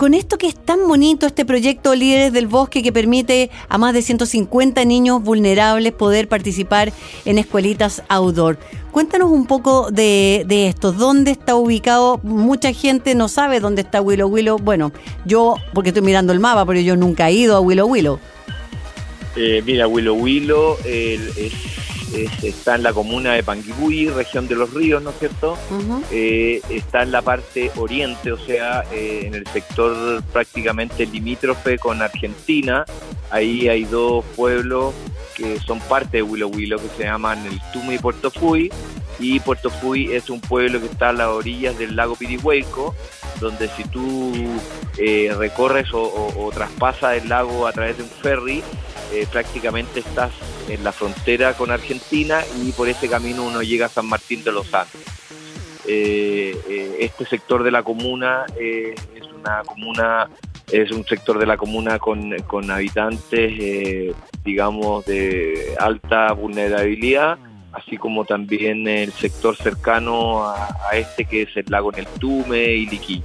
con 0.00 0.14
esto 0.14 0.38
que 0.38 0.46
es 0.46 0.54
tan 0.54 0.88
bonito, 0.88 1.26
este 1.26 1.44
proyecto 1.44 1.94
Líderes 1.94 2.32
del 2.32 2.46
Bosque 2.46 2.82
que 2.82 2.90
permite 2.90 3.50
a 3.68 3.76
más 3.76 3.92
de 3.92 4.00
150 4.00 4.82
niños 4.86 5.22
vulnerables 5.22 5.92
poder 5.92 6.26
participar 6.26 6.90
en 7.26 7.36
escuelitas 7.36 8.02
outdoor. 8.08 8.56
Cuéntanos 8.92 9.30
un 9.30 9.46
poco 9.46 9.90
de, 9.90 10.46
esto. 10.48 10.92
¿Dónde 10.92 11.32
está 11.32 11.54
ubicado? 11.54 12.18
Mucha 12.22 12.72
gente 12.72 13.14
no 13.14 13.28
sabe 13.28 13.60
dónde 13.60 13.82
está 13.82 14.00
Willow 14.00 14.30
Willow. 14.30 14.56
Bueno, 14.56 14.90
yo, 15.26 15.56
porque 15.74 15.90
estoy 15.90 16.02
mirando 16.02 16.32
el 16.32 16.40
mapa, 16.40 16.64
pero 16.64 16.80
yo 16.80 16.96
nunca 16.96 17.28
he 17.28 17.34
ido 17.34 17.54
a 17.54 17.60
Willow 17.60 17.86
Willow. 17.86 18.18
Eh, 19.36 19.62
mira, 19.66 19.86
Willow 19.86 20.16
Willow 20.16 20.78
está 22.42 22.74
en 22.74 22.82
la 22.82 22.92
comuna 22.92 23.34
de 23.34 23.42
Panguipulli, 23.42 24.08
región 24.08 24.48
de 24.48 24.54
los 24.54 24.72
ríos, 24.72 25.02
¿no 25.02 25.10
es 25.10 25.18
cierto? 25.18 25.56
Eh, 26.10 26.60
está 26.68 27.02
en 27.02 27.12
la 27.12 27.22
parte 27.22 27.70
oriente, 27.76 28.32
o 28.32 28.38
sea, 28.38 28.84
eh, 28.92 29.22
en 29.24 29.34
el 29.34 29.46
sector 29.46 30.22
prácticamente 30.32 31.06
limítrofe 31.06 31.78
con 31.78 32.02
Argentina. 32.02 32.84
Ahí 33.30 33.68
hay 33.68 33.84
dos 33.84 34.24
pueblos 34.36 34.94
que 35.34 35.58
son 35.60 35.78
parte 35.80 36.18
de 36.18 36.22
Huilo 36.22 36.48
Huilo, 36.48 36.78
que 36.78 36.88
se 36.96 37.04
llaman 37.04 37.44
el 37.46 37.60
Tume 37.72 37.94
y 37.94 37.98
Puerto 37.98 38.30
Fui. 38.30 38.70
Y 39.18 39.38
Puerto 39.40 39.70
Fui 39.70 40.12
es 40.12 40.30
un 40.30 40.40
pueblo 40.40 40.80
que 40.80 40.86
está 40.86 41.10
a 41.10 41.12
las 41.12 41.28
orillas 41.28 41.78
del 41.78 41.94
lago 41.94 42.16
Pirihueco, 42.16 42.94
donde 43.38 43.68
si 43.68 43.84
tú 43.84 44.32
eh, 44.98 45.32
recorres 45.36 45.88
o 45.92 46.50
traspasas 46.54 47.22
el 47.22 47.28
lago 47.28 47.66
a 47.66 47.72
través 47.72 47.98
de 47.98 48.02
un 48.02 48.08
ferry, 48.08 48.62
eh, 49.12 49.26
prácticamente 49.30 50.00
estás 50.00 50.30
en 50.68 50.84
la 50.84 50.92
frontera 50.92 51.54
con 51.54 51.70
Argentina 51.70 52.40
y 52.62 52.72
por 52.72 52.88
ese 52.88 53.08
camino 53.08 53.44
uno 53.44 53.62
llega 53.62 53.86
a 53.86 53.88
San 53.88 54.06
Martín 54.06 54.44
de 54.44 54.52
los 54.52 54.72
Andes. 54.72 55.02
Eh, 55.86 56.56
eh, 56.68 56.96
este 57.00 57.24
sector 57.24 57.62
de 57.62 57.70
la 57.70 57.82
comuna 57.82 58.46
es 58.58 59.00
una 59.34 59.62
comuna 59.62 60.28
es 60.70 60.92
un 60.92 61.04
sector 61.04 61.38
de 61.38 61.46
la 61.46 61.56
comuna 61.56 61.98
con, 61.98 62.36
con 62.46 62.70
habitantes 62.70 64.14
digamos 64.44 65.04
de 65.06 65.74
alta 65.80 66.32
vulnerabilidad 66.32 67.38
así 67.72 67.96
como 67.96 68.24
también 68.24 68.86
el 68.86 69.12
sector 69.12 69.56
cercano 69.56 70.44
a, 70.44 70.68
este 70.92 71.24
que 71.24 71.42
es 71.42 71.56
el 71.56 71.64
lago 71.68 71.90
Neltume 71.92 72.72
y 72.74 72.86
Liquí 72.86 73.22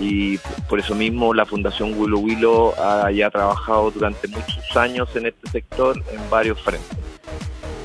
y 0.00 0.38
por 0.68 0.78
eso 0.78 0.94
mismo 0.94 1.34
la 1.34 1.46
Fundación 1.46 1.98
Willow 1.98 2.20
Willow 2.20 2.74
ha 2.78 3.10
ya 3.10 3.30
trabajado 3.30 3.90
durante 3.90 4.28
muchos 4.28 4.76
años 4.76 5.08
en 5.14 5.26
este 5.26 5.50
sector 5.50 6.02
en 6.12 6.30
varios 6.30 6.60
frentes. 6.60 6.96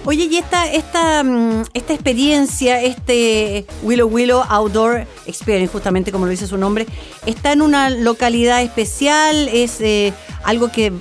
Oye, 0.05 0.26
y 0.26 0.36
esta, 0.36 0.70
esta, 0.70 1.24
mm, 1.24 1.64
esta 1.74 1.93
experiencia, 1.93 2.82
este 2.82 3.66
Willow 3.84 4.09
Willow 4.09 4.43
Outdoor 4.49 5.07
Experience, 5.26 5.72
justamente 5.72 6.11
como 6.11 6.26
lo 6.26 6.32
dice 6.32 6.45
su 6.45 6.57
nombre, 6.57 6.86
¿está 7.26 7.53
en 7.53 7.61
una 7.61 7.89
localidad 7.89 8.61
especial? 8.61 9.47
¿Es 9.47 9.80
eh, 9.80 10.11
algo 10.43 10.70
que 10.74 10.91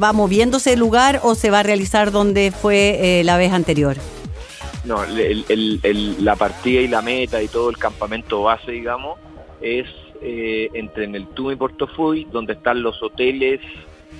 va 0.00 0.12
moviéndose 0.12 0.74
el 0.74 0.78
lugar 0.78 1.20
o 1.24 1.34
se 1.34 1.50
va 1.50 1.60
a 1.60 1.62
realizar 1.64 2.12
donde 2.12 2.52
fue 2.52 3.20
eh, 3.20 3.24
la 3.24 3.36
vez 3.36 3.52
anterior? 3.52 3.96
No, 4.84 5.00
la 5.06 6.36
partida 6.36 6.80
y 6.80 6.88
la 6.88 7.02
meta 7.02 7.42
y 7.42 7.48
todo 7.48 7.68
el 7.68 7.78
campamento 7.78 8.42
base, 8.42 8.70
digamos, 8.70 9.18
es 9.60 9.86
eh, 10.22 10.70
entre 10.74 11.06
Neltume 11.08 11.54
y 11.54 11.56
Portofuy, 11.56 12.24
donde 12.30 12.54
están 12.54 12.82
los 12.82 13.02
hoteles 13.02 13.60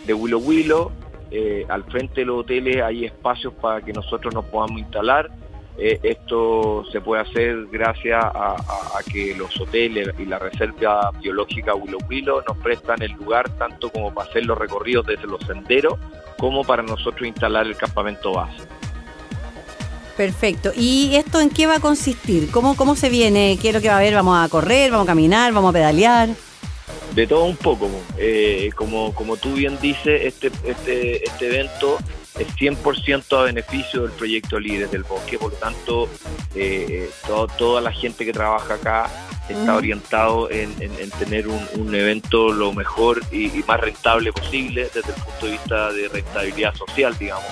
de 0.06 0.14
Willow 0.14 0.40
Willow. 0.40 0.92
Eh, 1.30 1.64
al 1.68 1.84
frente 1.84 2.20
de 2.20 2.26
los 2.26 2.40
hoteles 2.40 2.82
hay 2.82 3.06
espacios 3.06 3.54
para 3.54 3.80
que 3.80 3.92
nosotros 3.92 4.34
nos 4.34 4.44
podamos 4.46 4.80
instalar. 4.80 5.30
Eh, 5.78 5.98
esto 6.02 6.84
se 6.92 7.00
puede 7.00 7.22
hacer 7.22 7.66
gracias 7.70 8.22
a, 8.22 8.56
que 9.10 9.34
los 9.34 9.58
hoteles 9.58 10.08
y 10.18 10.26
la 10.26 10.38
Reserva 10.38 11.10
Biológica 11.20 11.74
Willow 11.74 12.00
Willow 12.08 12.42
nos 12.46 12.56
prestan 12.58 13.02
el 13.02 13.12
lugar 13.12 13.48
tanto 13.56 13.90
como 13.90 14.12
para 14.12 14.28
hacer 14.28 14.44
los 14.44 14.58
recorridos 14.58 15.06
desde 15.06 15.26
los 15.26 15.40
senderos 15.46 15.98
como 16.38 16.62
para 16.62 16.82
nosotros 16.82 17.26
instalar 17.26 17.66
el 17.66 17.76
campamento 17.76 18.32
base. 18.32 18.62
Perfecto. 20.16 20.72
¿Y 20.76 21.14
esto 21.16 21.40
en 21.40 21.50
qué 21.50 21.66
va 21.66 21.76
a 21.76 21.80
consistir? 21.80 22.50
¿Cómo, 22.50 22.76
cómo 22.76 22.96
se 22.96 23.08
viene? 23.08 23.58
¿Qué 23.60 23.68
es 23.68 23.74
lo 23.74 23.80
que 23.80 23.88
va 23.88 23.94
a 23.94 23.98
haber? 23.98 24.14
¿Vamos 24.14 24.44
a 24.44 24.48
correr? 24.48 24.90
¿Vamos 24.90 25.06
a 25.06 25.10
caminar? 25.10 25.52
¿Vamos 25.52 25.70
a 25.70 25.72
pedalear? 25.72 26.30
De 27.14 27.26
todo 27.26 27.44
un 27.44 27.56
poco. 27.56 27.88
Eh, 28.18 28.70
como, 28.74 29.14
como 29.14 29.36
tú 29.36 29.54
bien 29.54 29.78
dices, 29.80 30.22
este, 30.24 30.50
este, 30.64 31.24
este 31.24 31.46
evento 31.46 31.98
es 32.38 32.46
100% 32.56 33.38
a 33.38 33.42
beneficio 33.44 34.02
del 34.02 34.12
proyecto 34.12 34.58
Líderes 34.58 34.90
del 34.90 35.02
Bosque, 35.02 35.38
por 35.38 35.52
lo 35.52 35.58
tanto, 35.58 36.08
eh, 36.54 37.10
toda 37.58 37.80
la 37.80 37.92
gente 37.92 38.24
que 38.24 38.32
trabaja 38.32 38.74
acá 38.74 39.10
está 39.48 39.76
orientado 39.76 40.50
en, 40.50 40.72
tener 41.18 41.46
un, 41.46 41.94
evento 41.94 42.50
lo 42.50 42.72
mejor 42.72 43.20
y, 43.30 43.46
y, 43.46 43.62
más 43.66 43.80
rentable 43.80 44.32
posible 44.32 44.88
desde 44.94 45.10
el 45.10 45.22
punto 45.22 45.46
de 45.46 45.52
vista 45.52 45.92
de 45.92 46.08
rentabilidad 46.08 46.74
social, 46.74 47.16
digamos. 47.18 47.50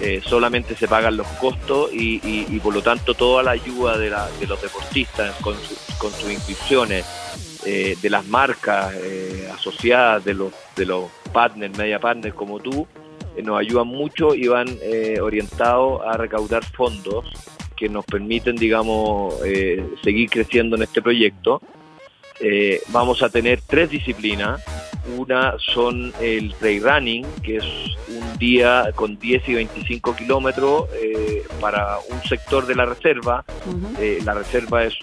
Eh, 0.00 0.20
solamente 0.22 0.74
se 0.74 0.88
pagan 0.88 1.16
los 1.16 1.26
costos 1.40 1.90
y, 1.92 2.60
por 2.62 2.74
lo 2.74 2.82
tanto 2.82 3.14
toda 3.14 3.42
la 3.42 3.52
ayuda 3.52 3.96
de, 3.96 4.10
los 4.46 4.60
deportistas 4.60 5.34
con, 5.40 5.54
sus 6.12 6.30
inscripciones, 6.30 7.06
eh, 7.64 7.96
de 8.00 8.10
las 8.10 8.26
marcas 8.26 8.94
eh, 8.94 9.50
asociadas, 9.52 10.24
de 10.24 10.34
los, 10.34 10.52
de 10.76 10.86
los 10.86 11.04
partners, 11.32 11.76
media 11.78 11.98
partners 11.98 12.34
como 12.34 12.60
tú, 12.60 12.86
nos 13.42 13.58
ayudan 13.58 13.86
mucho 13.88 14.34
y 14.34 14.48
van 14.48 14.66
orientados 15.20 16.00
a 16.06 16.16
recaudar 16.16 16.64
fondos 16.64 17.26
que 17.76 17.86
nos 17.86 18.04
permiten, 18.06 18.56
digamos, 18.56 19.34
seguir 20.02 20.30
creciendo 20.30 20.76
en 20.76 20.82
este 20.82 21.02
proyecto. 21.02 21.60
Vamos 22.88 23.22
a 23.22 23.28
tener 23.28 23.60
tres 23.66 23.90
disciplinas. 23.90 24.62
Una 25.16 25.54
son 25.58 26.12
el 26.20 26.52
trail 26.54 26.82
running, 26.82 27.26
que 27.42 27.58
es 27.58 27.64
un 28.08 28.38
día 28.38 28.90
con 28.94 29.18
10 29.18 29.48
y 29.48 29.54
25 29.54 30.16
kilómetros 30.16 30.88
eh, 30.94 31.44
para 31.60 31.98
un 32.10 32.22
sector 32.24 32.66
de 32.66 32.74
la 32.74 32.86
reserva. 32.86 33.44
Eh, 34.00 34.18
la 34.24 34.34
reserva 34.34 34.84
es, 34.84 34.94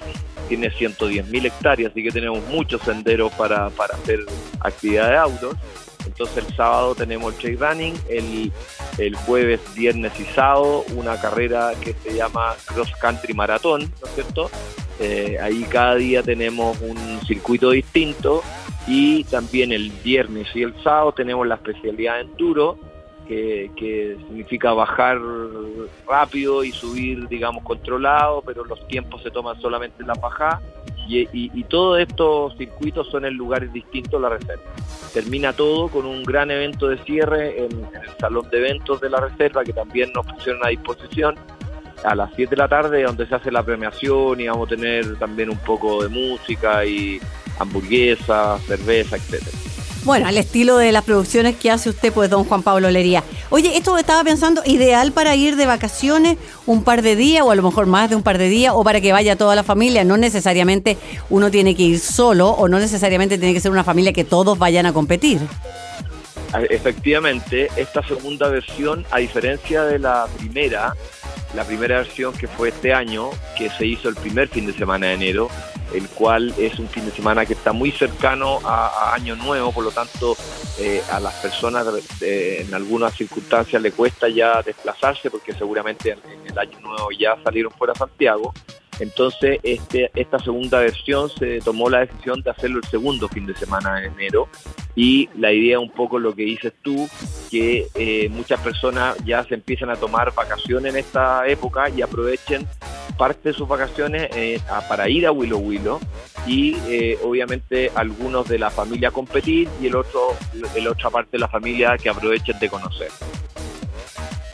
tiene 0.50 0.70
110 0.72 1.28
mil 1.28 1.46
hectáreas, 1.46 1.92
así 1.92 2.04
que 2.04 2.12
tenemos 2.12 2.44
muchos 2.50 2.82
senderos 2.82 3.32
para, 3.34 3.70
para 3.70 3.96
hacer 3.96 4.20
actividades 4.60 5.20
outdoor. 5.20 5.56
Entonces 6.06 6.46
el 6.46 6.56
sábado 6.56 6.96
tenemos 6.96 7.34
el 7.34 7.40
trail 7.40 7.60
running, 7.60 7.94
el, 8.10 8.52
el, 8.98 9.16
jueves, 9.16 9.62
viernes 9.74 10.12
y 10.20 10.26
sábado 10.26 10.84
una 10.96 11.20
carrera 11.20 11.72
que 11.80 11.96
se 12.04 12.16
llama 12.16 12.56
Cross 12.66 12.92
Country 13.00 13.34
Maratón, 13.34 13.92
¿no 14.02 14.08
es 14.08 14.14
cierto? 14.14 14.52
Eh, 15.00 15.38
ahí 15.42 15.64
cada 15.64 15.96
día 15.96 16.22
tenemos 16.22 16.80
un 16.82 17.20
circuito 17.26 17.72
distinto 17.72 18.42
y 18.88 19.24
también 19.26 19.72
el 19.72 19.92
viernes 20.04 20.48
y 20.54 20.64
el 20.64 20.74
sábado 20.84 21.14
tenemos 21.14 21.48
la 21.48 21.56
especialidad 21.56 22.22
enduro, 22.22 22.78
que, 23.28 23.72
que, 23.78 24.18
significa 24.28 24.74
bajar 24.74 25.20
rápido 26.08 26.64
y 26.64 26.72
subir, 26.72 27.28
digamos, 27.30 27.64
controlado, 27.64 28.42
pero 28.46 28.66
los 28.66 28.86
tiempos 28.88 29.24
se 29.24 29.32
toman 29.32 29.60
solamente 29.62 30.02
en 30.02 30.08
la 30.08 30.14
bajada. 30.16 30.62
Y, 31.08 31.64
todos 31.66 32.00
estos 32.00 32.56
circuitos 32.58 33.08
son 33.10 33.26
en 33.26 33.34
lugares 33.34 33.72
distintos 33.74 34.22
la 34.22 34.30
reserva. 34.30 34.64
Termina 35.14 35.54
todo 35.54 35.90
con 35.90 36.06
un 36.06 36.24
gran 36.24 36.50
evento 36.50 36.88
de 36.88 36.98
cierre 37.00 37.66
en, 37.66 37.72
el 37.72 38.18
salón 38.20 38.50
de 38.50 38.60
eventos 38.60 39.02
de 39.02 39.10
la 39.10 39.20
reserva, 39.20 39.64
que 39.64 39.74
también 39.74 40.12
nos 40.14 40.26
pusieron 40.26 40.66
a 40.66 40.70
disposición 40.70 41.36
a 42.04 42.16
las 42.16 42.32
7 42.36 42.50
de 42.50 42.58
la 42.58 42.68
tarde, 42.68 43.04
donde 43.04 43.28
se 43.28 43.36
hace 43.36 43.52
la 43.52 43.64
premiación 43.64 44.40
y 44.40 44.48
vamos 44.48 44.68
a 44.68 44.76
tener 44.76 45.18
también 45.18 45.50
un 45.50 45.58
poco 45.58 46.04
de 46.04 46.10
música 46.10 46.86
y 46.86 47.20
hamburguesa, 47.60 48.58
cerveza, 48.68 49.16
etcétera. 49.16 49.58
Bueno, 50.04 50.28
al 50.28 50.38
estilo 50.38 50.78
de 50.78 50.92
las 50.92 51.06
producciones 51.06 51.56
que 51.56 51.72
hace 51.72 51.90
usted, 51.90 52.12
pues, 52.12 52.30
don 52.30 52.44
Juan 52.44 52.62
Pablo 52.62 52.92
Lería. 52.92 53.24
Oye, 53.50 53.78
esto 53.78 53.98
estaba 53.98 54.22
pensando, 54.26 54.62
ideal 54.66 55.14
para 55.14 55.34
ir 55.38 55.56
de 55.56 55.66
vacaciones 55.66 56.38
un 56.66 56.84
par 56.84 57.04
de 57.04 57.16
días, 57.16 57.44
o 57.46 57.52
a 57.52 57.56
lo 57.56 57.64
mejor 57.64 57.86
más 57.86 58.10
de 58.10 58.18
un 58.18 58.24
par 58.24 58.38
de 58.38 58.50
días, 58.50 58.74
o 58.76 58.84
para 58.84 59.00
que 59.00 59.14
vaya 59.14 59.38
toda 59.38 59.56
la 59.56 59.64
familia. 59.64 60.04
No 60.04 60.18
necesariamente 60.18 60.98
uno 61.30 61.50
tiene 61.52 61.74
que 61.74 61.84
ir 61.84 62.00
solo, 62.00 62.50
o 62.50 62.68
no 62.68 62.80
necesariamente 62.80 63.38
tiene 63.38 63.54
que 63.54 63.62
ser 63.62 63.72
una 63.72 63.86
familia 63.86 64.12
que 64.12 64.26
todos 64.26 64.60
vayan 64.60 64.86
a 64.86 64.92
competir. 64.92 65.40
Efectivamente, 66.70 67.70
esta 67.78 68.06
segunda 68.06 68.50
versión, 68.50 69.06
a 69.10 69.20
diferencia 69.20 69.86
de 69.86 70.00
la 70.00 70.28
primera, 70.38 70.94
la 71.54 71.64
primera 71.64 71.98
versión 71.98 72.34
que 72.34 72.48
fue 72.48 72.70
este 72.70 72.94
año, 72.94 73.30
que 73.58 73.70
se 73.70 73.86
hizo 73.86 74.10
el 74.10 74.16
primer 74.16 74.48
fin 74.48 74.66
de 74.66 74.74
semana 74.74 75.08
de 75.08 75.14
enero, 75.14 75.50
el 75.94 76.08
cual 76.10 76.54
es 76.58 76.80
un 76.80 76.88
fin 76.88 77.06
de 77.06 77.12
semana 77.12 77.46
que 77.46 77.54
está 77.54 77.72
muy 77.72 77.92
cercano 77.92 78.60
a, 78.64 79.14
Año 79.14 79.36
Nuevo, 79.36 79.72
por 79.72 79.84
lo 79.84 79.92
tanto 79.92 80.36
eh, 80.80 81.02
a 81.12 81.20
las 81.20 81.34
personas 81.36 81.86
eh, 82.22 82.66
en 82.66 82.74
algunas 82.74 83.14
circunstancias 83.14 83.80
le 83.82 83.92
cuesta 83.92 84.28
ya 84.28 84.62
desplazarse 84.64 85.30
porque 85.30 85.54
seguramente 85.54 86.12
en, 86.12 86.48
el 86.48 86.58
Año 86.58 86.80
Nuevo 86.80 87.10
ya 87.18 87.38
salieron 87.44 87.72
fuera 87.72 87.94
Santiago. 87.94 88.54
Entonces, 89.00 89.60
este, 89.64 90.12
esta 90.16 90.40
segunda 90.40 90.80
versión 90.80 91.30
se 91.30 91.60
tomó 91.60 91.90
la 91.90 92.02
decisión 92.02 92.42
de 92.42 92.52
hacerlo 92.52 92.80
el 92.80 92.90
segundo 92.90 93.28
fin 93.28 93.46
de 93.46 93.56
semana 93.56 93.96
de 93.96 94.08
enero 94.08 94.48
y 94.96 95.30
la 95.36 95.52
idea 95.52 95.80
un 95.80 95.90
poco 95.90 96.20
lo 96.20 96.36
que 96.36 96.44
dices 96.44 96.74
tú, 96.82 97.10
que 97.50 97.88
eh, 97.96 98.30
muchas 98.30 98.60
personas 98.62 99.18
ya 99.26 99.44
se 99.44 99.56
empiezan 99.56 99.90
a 99.90 99.96
tomar 99.96 100.34
vacaciones 100.34 100.94
en 100.94 101.00
esta 101.00 101.48
época 101.48 101.90
y 101.90 102.02
aprovechen 102.02 102.68
parte 103.18 103.50
de 103.50 103.54
sus 103.54 103.68
vacaciones 103.68 104.30
eh, 104.36 104.60
para 104.88 105.10
ir 105.10 105.26
a 105.26 105.32
Willow 105.32 105.60
Willow 105.60 106.00
y 106.46 106.76
eh, 106.88 107.18
obviamente 107.24 107.92
algunos 107.96 108.48
de 108.48 108.60
la 108.60 108.70
familia 108.70 109.12
competir 109.12 109.70
y 109.82 109.88
el 109.88 109.96
otro, 109.96 110.36
el 110.76 110.88
otra 110.88 111.10
parte 111.10 111.32
de 111.34 111.40
la 111.40 111.48
familia 111.48 111.98
que 111.98 112.10
aprovechen 112.10 112.58
de 112.60 112.70
conocer. 112.70 113.10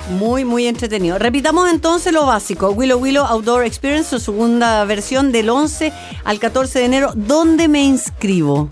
Muy, 0.10 0.44
muy 0.44 0.66
entretenido. 0.66 1.20
Repitamos 1.20 1.70
entonces 1.70 2.12
lo 2.12 2.26
básico. 2.26 2.72
Willow 2.72 3.00
Willow 3.00 3.26
Outdoor 3.26 3.64
Experience, 3.66 4.10
su 4.10 4.20
segunda 4.20 4.84
versión 4.86 5.32
del 5.32 5.50
11 5.50 5.94
al 6.24 6.40
14 6.40 6.80
de 6.80 6.86
enero. 6.86 7.12
¿Dónde 7.16 7.68
me 7.68 7.84
inscribo? 7.84 8.70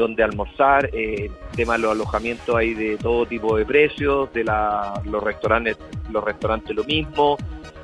dónde 0.00 0.22
almorzar, 0.22 0.90
eh, 0.92 1.30
tema 1.54 1.74
de 1.74 1.80
los 1.80 1.92
alojamientos 1.92 2.56
hay 2.56 2.74
de 2.74 2.96
todo 2.96 3.26
tipo 3.26 3.56
de 3.56 3.64
precios, 3.64 4.32
de 4.32 4.44
la, 4.44 5.00
los 5.04 5.22
restaurantes, 5.22 5.76
los 6.10 6.24
restaurantes 6.24 6.74
lo 6.74 6.84
mismo, 6.84 7.36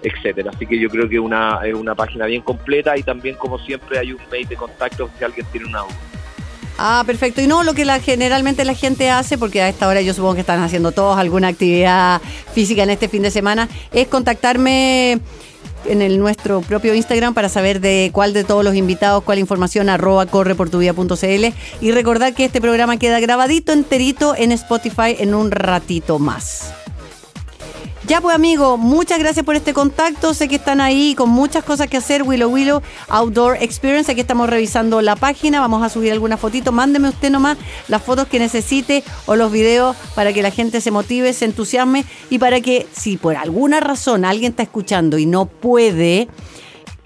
etcétera. 0.03 0.51
Así 0.55 0.67
que 0.67 0.79
yo 0.79 0.89
creo 0.89 1.09
que 1.09 1.21
una, 1.21 1.61
es 1.65 1.75
una 1.75 1.95
página 1.95 2.27
bien 2.27 2.43
completa 2.43 2.97
y 2.97 3.03
también 3.03 3.37
como 3.37 3.59
siempre 3.59 3.99
hay 3.99 4.13
un 4.13 4.21
mail 4.31 4.49
de 4.49 4.57
contacto 4.57 5.09
si 5.19 5.25
alguien 5.25 5.47
tiene 5.53 5.67
una 5.67 5.81
duda. 5.81 5.97
Ah, 6.79 7.03
perfecto. 7.07 7.41
Y 7.41 7.47
no 7.47 7.63
lo 7.63 7.75
que 7.75 7.85
la, 7.85 8.01
generalmente 8.01 8.65
la 8.65 8.75
gente 8.75 9.11
hace, 9.11 9.39
porque 9.39 9.63
a 9.63 9.69
esta 9.69 9.89
hora 9.89 10.03
yo 10.03 10.13
supongo 10.13 10.35
que 10.35 10.41
están 10.41 10.63
haciendo 10.63 10.93
todos 10.93 11.19
alguna 11.19 11.49
actividad 11.49 12.21
física 12.53 12.83
en 12.83 12.91
este 12.91 13.09
fin 13.09 13.23
de 13.23 13.31
semana, 13.31 13.69
es 13.93 14.09
contactarme 14.09 15.21
en 15.89 16.03
el 16.03 16.19
nuestro 16.19 16.61
propio 16.61 16.95
Instagram 16.95 17.35
para 17.35 17.49
saber 17.49 17.81
de 17.81 18.11
cuál 18.13 18.33
de 18.33 18.45
todos 18.45 18.65
los 18.65 18.75
invitados, 18.75 19.25
cuál 19.25 19.39
información, 19.39 19.89
arroba 19.89 20.27
correportuvida.cl 20.27 21.47
y 21.81 21.91
recordar 21.93 22.35
que 22.35 22.45
este 22.45 22.61
programa 22.61 22.97
queda 22.97 23.21
grabadito 23.21 23.73
enterito 23.73 24.35
en 24.37 24.53
Spotify 24.53 25.17
en 25.19 25.35
un 25.35 25.51
ratito 25.51 26.19
más. 26.19 26.73
Ya 28.07 28.21
pues 28.21 28.37
amigo, 28.37 28.77
muchas 28.77 29.19
gracias 29.19 29.45
por 29.45 29.57
este 29.57 29.75
contacto. 29.75 30.33
Sé 30.33 30.47
que 30.47 30.55
están 30.55 30.81
ahí 30.81 31.17
con 31.17 31.29
muchas 31.29 31.65
cosas 31.65 31.89
que 31.89 31.97
hacer. 31.97 32.23
Willow 32.23 32.49
Willow 32.49 32.81
Outdoor 33.09 33.57
Experience. 33.61 34.13
Aquí 34.13 34.21
estamos 34.21 34.49
revisando 34.49 35.03
la 35.03 35.17
página. 35.17 35.59
Vamos 35.59 35.83
a 35.83 35.89
subir 35.89 36.13
algunas 36.13 36.39
fotitos. 36.39 36.73
Mándeme 36.73 37.09
usted 37.09 37.31
nomás 37.31 37.59
las 37.89 38.01
fotos 38.01 38.29
que 38.29 38.39
necesite 38.39 39.03
o 39.27 39.35
los 39.35 39.51
videos 39.51 39.97
para 40.15 40.33
que 40.33 40.41
la 40.41 40.53
gente 40.53 40.81
se 40.81 40.93
motive, 40.93 41.33
se 41.33 41.47
entusiasme 41.47 42.05
y 42.31 42.39
para 42.39 42.61
que 42.61 42.87
si 42.93 43.17
por 43.17 43.35
alguna 43.35 43.81
razón 43.81 44.25
alguien 44.25 44.53
está 44.53 44.63
escuchando 44.63 45.19
y 45.19 45.27
no 45.27 45.47
puede, 45.47 46.29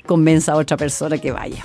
convenza 0.05 0.53
a 0.53 0.57
otra 0.57 0.77
persona 0.77 1.17
que 1.17 1.33
vaya. 1.33 1.65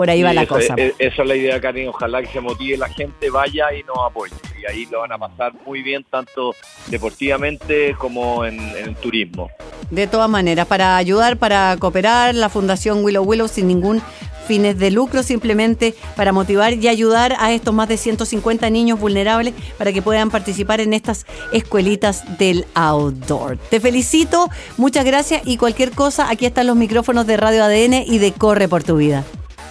Por 0.00 0.08
ahí 0.08 0.22
va 0.22 0.32
la 0.32 0.46
cosa. 0.46 0.72
Es, 0.78 0.94
esa 0.98 1.20
es 1.20 1.28
la 1.28 1.36
idea, 1.36 1.60
Karin. 1.60 1.88
Ojalá 1.88 2.22
que 2.22 2.28
se 2.28 2.40
motive 2.40 2.78
la 2.78 2.88
gente, 2.88 3.28
vaya 3.28 3.66
y 3.74 3.82
nos 3.82 3.98
apoye. 3.98 4.32
Y 4.58 4.64
ahí 4.64 4.86
lo 4.90 5.00
van 5.00 5.12
a 5.12 5.18
pasar 5.18 5.52
muy 5.66 5.82
bien, 5.82 6.06
tanto 6.08 6.54
deportivamente 6.86 7.94
como 7.98 8.46
en, 8.46 8.58
en 8.58 8.88
el 8.88 8.96
turismo. 8.96 9.50
De 9.90 10.06
todas 10.06 10.30
maneras, 10.30 10.66
para 10.66 10.96
ayudar, 10.96 11.36
para 11.36 11.76
cooperar, 11.78 12.34
la 12.34 12.48
Fundación 12.48 13.04
Willow 13.04 13.22
Willow 13.22 13.46
sin 13.46 13.68
ningún 13.68 14.00
fines 14.48 14.78
de 14.78 14.90
lucro, 14.90 15.22
simplemente 15.22 15.94
para 16.16 16.32
motivar 16.32 16.72
y 16.72 16.88
ayudar 16.88 17.36
a 17.38 17.52
estos 17.52 17.74
más 17.74 17.86
de 17.86 17.98
150 17.98 18.70
niños 18.70 18.98
vulnerables 18.98 19.52
para 19.76 19.92
que 19.92 20.00
puedan 20.00 20.30
participar 20.30 20.80
en 20.80 20.94
estas 20.94 21.26
escuelitas 21.52 22.38
del 22.38 22.64
outdoor. 22.72 23.58
Te 23.58 23.80
felicito, 23.80 24.48
muchas 24.78 25.04
gracias 25.04 25.42
y 25.44 25.58
cualquier 25.58 25.90
cosa, 25.90 26.30
aquí 26.30 26.46
están 26.46 26.68
los 26.68 26.76
micrófonos 26.76 27.26
de 27.26 27.36
Radio 27.36 27.64
ADN 27.64 28.02
y 28.06 28.16
de 28.16 28.32
Corre 28.32 28.66
por 28.66 28.82
tu 28.82 28.96
vida. 28.96 29.26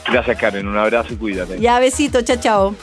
Gracias, 0.06 0.38
Karen. 0.38 0.68
Un 0.68 0.78
abrazo 0.78 1.14
y 1.14 1.18
cuídate. 1.18 1.60
Ya, 1.60 1.80
besito. 1.80 2.22
Chao, 2.22 2.38
chao. 2.38 2.76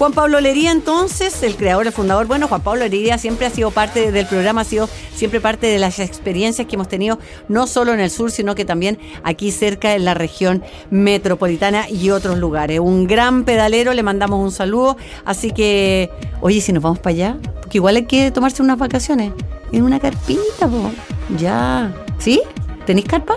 Juan 0.00 0.14
Pablo 0.14 0.40
Lería, 0.40 0.70
entonces, 0.70 1.42
el 1.42 1.56
creador, 1.56 1.86
el 1.86 1.92
fundador. 1.92 2.26
Bueno, 2.26 2.48
Juan 2.48 2.62
Pablo 2.62 2.80
Lería 2.88 3.18
siempre 3.18 3.44
ha 3.44 3.50
sido 3.50 3.70
parte 3.70 4.10
del 4.12 4.24
programa, 4.24 4.62
ha 4.62 4.64
sido 4.64 4.88
siempre 5.14 5.42
parte 5.42 5.66
de 5.66 5.78
las 5.78 5.98
experiencias 5.98 6.66
que 6.66 6.76
hemos 6.76 6.88
tenido, 6.88 7.18
no 7.48 7.66
solo 7.66 7.92
en 7.92 8.00
el 8.00 8.10
sur, 8.10 8.30
sino 8.30 8.54
que 8.54 8.64
también 8.64 8.98
aquí 9.24 9.50
cerca 9.52 9.94
en 9.94 10.06
la 10.06 10.14
región 10.14 10.64
metropolitana 10.88 11.86
y 11.90 12.12
otros 12.12 12.38
lugares. 12.38 12.80
Un 12.80 13.06
gran 13.06 13.44
pedalero, 13.44 13.92
le 13.92 14.02
mandamos 14.02 14.42
un 14.42 14.52
saludo. 14.52 14.96
Así 15.26 15.50
que, 15.50 16.08
oye, 16.40 16.62
si 16.62 16.72
nos 16.72 16.82
vamos 16.82 16.98
para 16.98 17.12
allá, 17.12 17.36
porque 17.60 17.76
igual 17.76 17.96
hay 17.96 18.06
que 18.06 18.30
tomarse 18.30 18.62
unas 18.62 18.78
vacaciones 18.78 19.32
en 19.70 19.82
una 19.82 20.00
carpita, 20.00 20.66
po. 20.66 20.90
ya. 21.38 21.92
¿Sí? 22.18 22.40
¿Tenéis 22.86 23.06
carpa? 23.06 23.36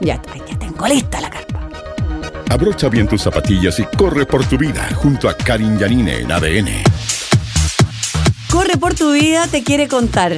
Ya, 0.00 0.18
ya 0.48 0.58
tengo 0.58 0.86
lista 0.86 1.20
la 1.20 1.28
carpa. 1.28 1.49
Abrocha 2.50 2.88
bien 2.88 3.06
tus 3.06 3.22
zapatillas 3.22 3.78
y 3.78 3.84
corre 3.96 4.26
por 4.26 4.44
tu 4.44 4.58
vida 4.58 4.88
junto 4.96 5.28
a 5.28 5.36
Karin 5.36 5.78
Yanine 5.78 6.18
en 6.18 6.32
ADN. 6.32 6.82
Corre 8.50 8.76
por 8.76 8.92
tu 8.92 9.12
vida 9.12 9.46
te 9.46 9.62
quiere 9.62 9.86
contar. 9.86 10.36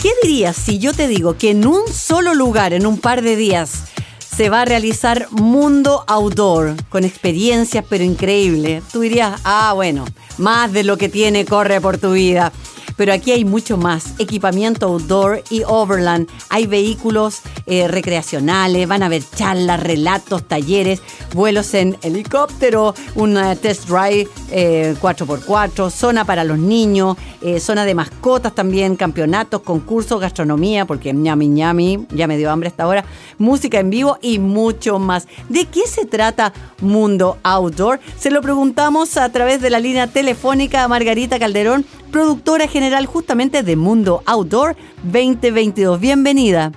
¿Qué 0.00 0.12
dirías 0.22 0.54
si 0.54 0.78
yo 0.78 0.94
te 0.94 1.08
digo 1.08 1.36
que 1.36 1.50
en 1.50 1.66
un 1.66 1.88
solo 1.92 2.34
lugar, 2.34 2.72
en 2.72 2.86
un 2.86 2.98
par 2.98 3.22
de 3.22 3.34
días, 3.34 3.86
se 4.20 4.48
va 4.48 4.62
a 4.62 4.64
realizar 4.64 5.26
Mundo 5.32 6.04
Outdoor 6.06 6.76
con 6.88 7.02
experiencias 7.02 7.84
pero 7.90 8.04
increíble? 8.04 8.80
Tú 8.92 9.00
dirías, 9.00 9.40
ah, 9.42 9.72
bueno, 9.74 10.04
más 10.36 10.72
de 10.72 10.84
lo 10.84 10.98
que 10.98 11.08
tiene 11.08 11.44
Corre 11.44 11.80
por 11.80 11.98
tu 11.98 12.12
vida 12.12 12.52
pero 12.98 13.12
aquí 13.12 13.30
hay 13.30 13.44
mucho 13.44 13.76
más. 13.76 14.14
Equipamiento 14.18 14.86
outdoor 14.86 15.42
y 15.50 15.62
overland. 15.64 16.28
Hay 16.50 16.66
vehículos 16.66 17.42
eh, 17.66 17.86
recreacionales, 17.86 18.88
van 18.88 19.04
a 19.04 19.06
haber 19.06 19.22
charlas, 19.36 19.80
relatos, 19.80 20.42
talleres, 20.46 21.00
vuelos 21.32 21.72
en 21.74 21.96
helicóptero, 22.02 22.94
un 23.14 23.38
eh, 23.38 23.56
test 23.56 23.88
drive 23.88 24.28
4x4, 24.50 25.86
eh, 25.86 25.90
zona 25.90 26.24
para 26.24 26.42
los 26.42 26.58
niños, 26.58 27.16
zona 27.60 27.84
de 27.84 27.94
mascotas 27.94 28.52
también, 28.52 28.96
campeonatos, 28.96 29.60
concursos, 29.60 30.20
gastronomía, 30.20 30.84
porque 30.84 31.12
ñami 31.12 31.46
ñami, 31.46 32.06
ya 32.10 32.26
me 32.26 32.36
dio 32.36 32.50
hambre 32.50 32.68
esta 32.68 32.88
hora, 32.88 33.04
música 33.38 33.78
en 33.78 33.90
vivo 33.90 34.18
y 34.20 34.40
mucho 34.40 34.98
más. 34.98 35.28
¿De 35.48 35.66
qué 35.66 35.86
se 35.86 36.04
trata 36.04 36.52
Mundo 36.80 37.38
Outdoor? 37.44 38.00
Se 38.18 38.32
lo 38.32 38.42
preguntamos 38.42 39.16
a 39.16 39.30
través 39.30 39.60
de 39.60 39.70
la 39.70 39.78
línea 39.78 40.08
telefónica 40.08 40.82
a 40.82 40.88
Margarita 40.88 41.38
Calderón, 41.38 41.84
productora 42.10 42.66
general 42.68 43.06
justamente 43.06 43.62
de 43.62 43.76
Mundo 43.76 44.22
Outdoor 44.26 44.76
2022. 45.02 46.00
Bienvenida. 46.00 46.72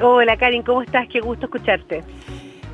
Hola 0.00 0.36
Karin, 0.36 0.62
¿cómo 0.62 0.82
estás? 0.82 1.08
Qué 1.08 1.20
gusto 1.20 1.46
escucharte. 1.46 2.04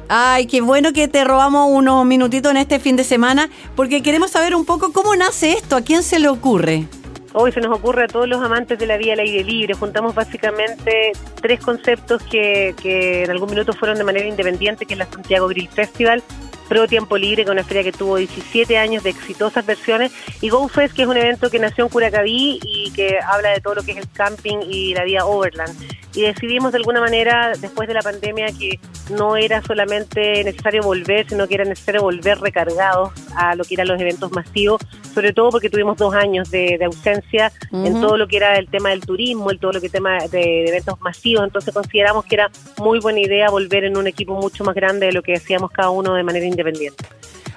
Ay, 0.09 0.47
qué 0.47 0.61
bueno 0.61 0.93
que 0.93 1.09
te 1.09 1.25
robamos 1.25 1.71
unos 1.71 2.05
minutitos 2.05 2.51
en 2.51 2.59
este 2.59 2.79
fin 2.79 2.97
de 2.97 3.05
semana, 3.05 3.49
porque 3.75 4.03
queremos 4.03 4.31
saber 4.31 4.55
un 4.55 4.65
poco 4.65 4.93
cómo 4.93 5.17
nace 5.17 5.53
esto, 5.53 5.77
a 5.77 5.81
quién 5.81 6.03
se 6.03 6.19
le 6.19 6.29
ocurre. 6.29 6.85
Hoy 7.33 7.51
se 7.51 7.61
nos 7.61 7.77
ocurre 7.77 8.05
a 8.05 8.07
todos 8.07 8.29
los 8.29 8.41
amantes 8.41 8.79
de 8.79 8.87
la 8.87 8.97
vida 8.97 9.15
al 9.15 9.21
aire 9.21 9.43
libre. 9.43 9.75
Juntamos 9.75 10.15
básicamente 10.15 11.13
tres 11.41 11.59
conceptos 11.61 12.23
que, 12.23 12.75
que 12.81 13.25
en 13.25 13.31
algún 13.31 13.51
minuto 13.51 13.73
fueron 13.73 13.99
de 13.99 14.05
manera 14.05 14.27
independiente, 14.27 14.87
que 14.87 14.95
es 14.95 14.99
la 14.99 15.07
Santiago 15.07 15.49
Grill 15.49 15.69
Festival, 15.69 16.23
Pro 16.69 16.87
Tiempo 16.87 17.17
Libre, 17.17 17.45
que 17.45 17.51
es 17.51 17.53
una 17.53 17.65
feria 17.65 17.83
que 17.83 17.93
tuvo 17.93 18.17
17 18.17 18.79
años 18.79 19.03
de 19.03 19.11
exitosas 19.11 19.65
versiones, 19.67 20.13
y 20.41 20.49
GoFest, 20.49 20.95
que 20.95 21.03
es 21.03 21.09
un 21.09 21.17
evento 21.17 21.51
que 21.51 21.59
nació 21.59 21.85
en 21.85 21.91
Curacaví 21.91 22.61
y 22.63 22.91
que 22.93 23.19
habla 23.25 23.51
de 23.51 23.61
todo 23.61 23.77
lo 23.77 23.83
que 23.83 23.93
es 23.93 23.99
el 23.99 24.11
camping 24.11 24.59
y 24.69 24.95
la 24.95 25.05
vida 25.05 25.27
overland. 25.27 25.75
Y 26.15 26.23
decidimos 26.23 26.73
de 26.73 26.79
alguna 26.79 27.01
manera, 27.01 27.53
después 27.61 27.89
de 27.89 27.95
la 27.95 28.03
pandemia, 28.03 28.47
que 28.59 28.79
no 29.11 29.37
era 29.37 29.63
solamente 29.63 30.45
necesario 30.45 30.83
volver, 30.83 31.29
sino 31.29 31.47
que 31.49 31.55
era 31.55 31.65
necesario 31.65 32.03
volver 32.03 32.39
recargados 32.39 33.13
a 33.37 33.55
lo 33.57 33.65
que 33.65 33.75
eran 33.75 33.89
los 33.89 34.01
eventos 34.01 34.31
masivos, 34.33 34.81
sobre 35.13 35.33
todo 35.33 35.51
porque 35.51 35.69
tuvimos 35.69 35.97
dos 35.97 36.15
años 36.15 36.51
de, 36.51 36.79
ausencia 36.85 37.51
en 37.73 38.01
todo 38.01 38.17
lo 38.17 38.29
que 38.29 38.37
era 38.37 38.57
el 38.59 38.69
tema 38.69 38.91
del 38.91 39.01
turismo, 39.01 39.51
el 39.51 39.59
todo 39.59 39.73
lo 39.73 39.81
que 39.81 39.89
tema 39.89 40.19
de, 40.19 40.29
de 40.29 40.69
eventos 40.69 41.01
masivos, 41.01 41.45
entonces 41.45 41.73
consideramos 41.73 42.25
que 42.25 42.35
era 42.35 42.51
muy 42.79 43.01
buena 43.01 43.21
idea 43.21 43.49
volver 43.49 43.85
en 43.85 43.97
un 43.97 44.07
equipo 44.07 44.35
mucho 44.35 44.65
más 44.65 44.75
grande 44.75 45.07
de 45.07 45.13
lo 45.13 45.23
que 45.23 45.35
hacíamos 45.35 45.71
cada 45.71 45.91
uno 45.91 46.15
de 46.15 46.23
manera 46.23 46.45
independiente. 46.55 47.05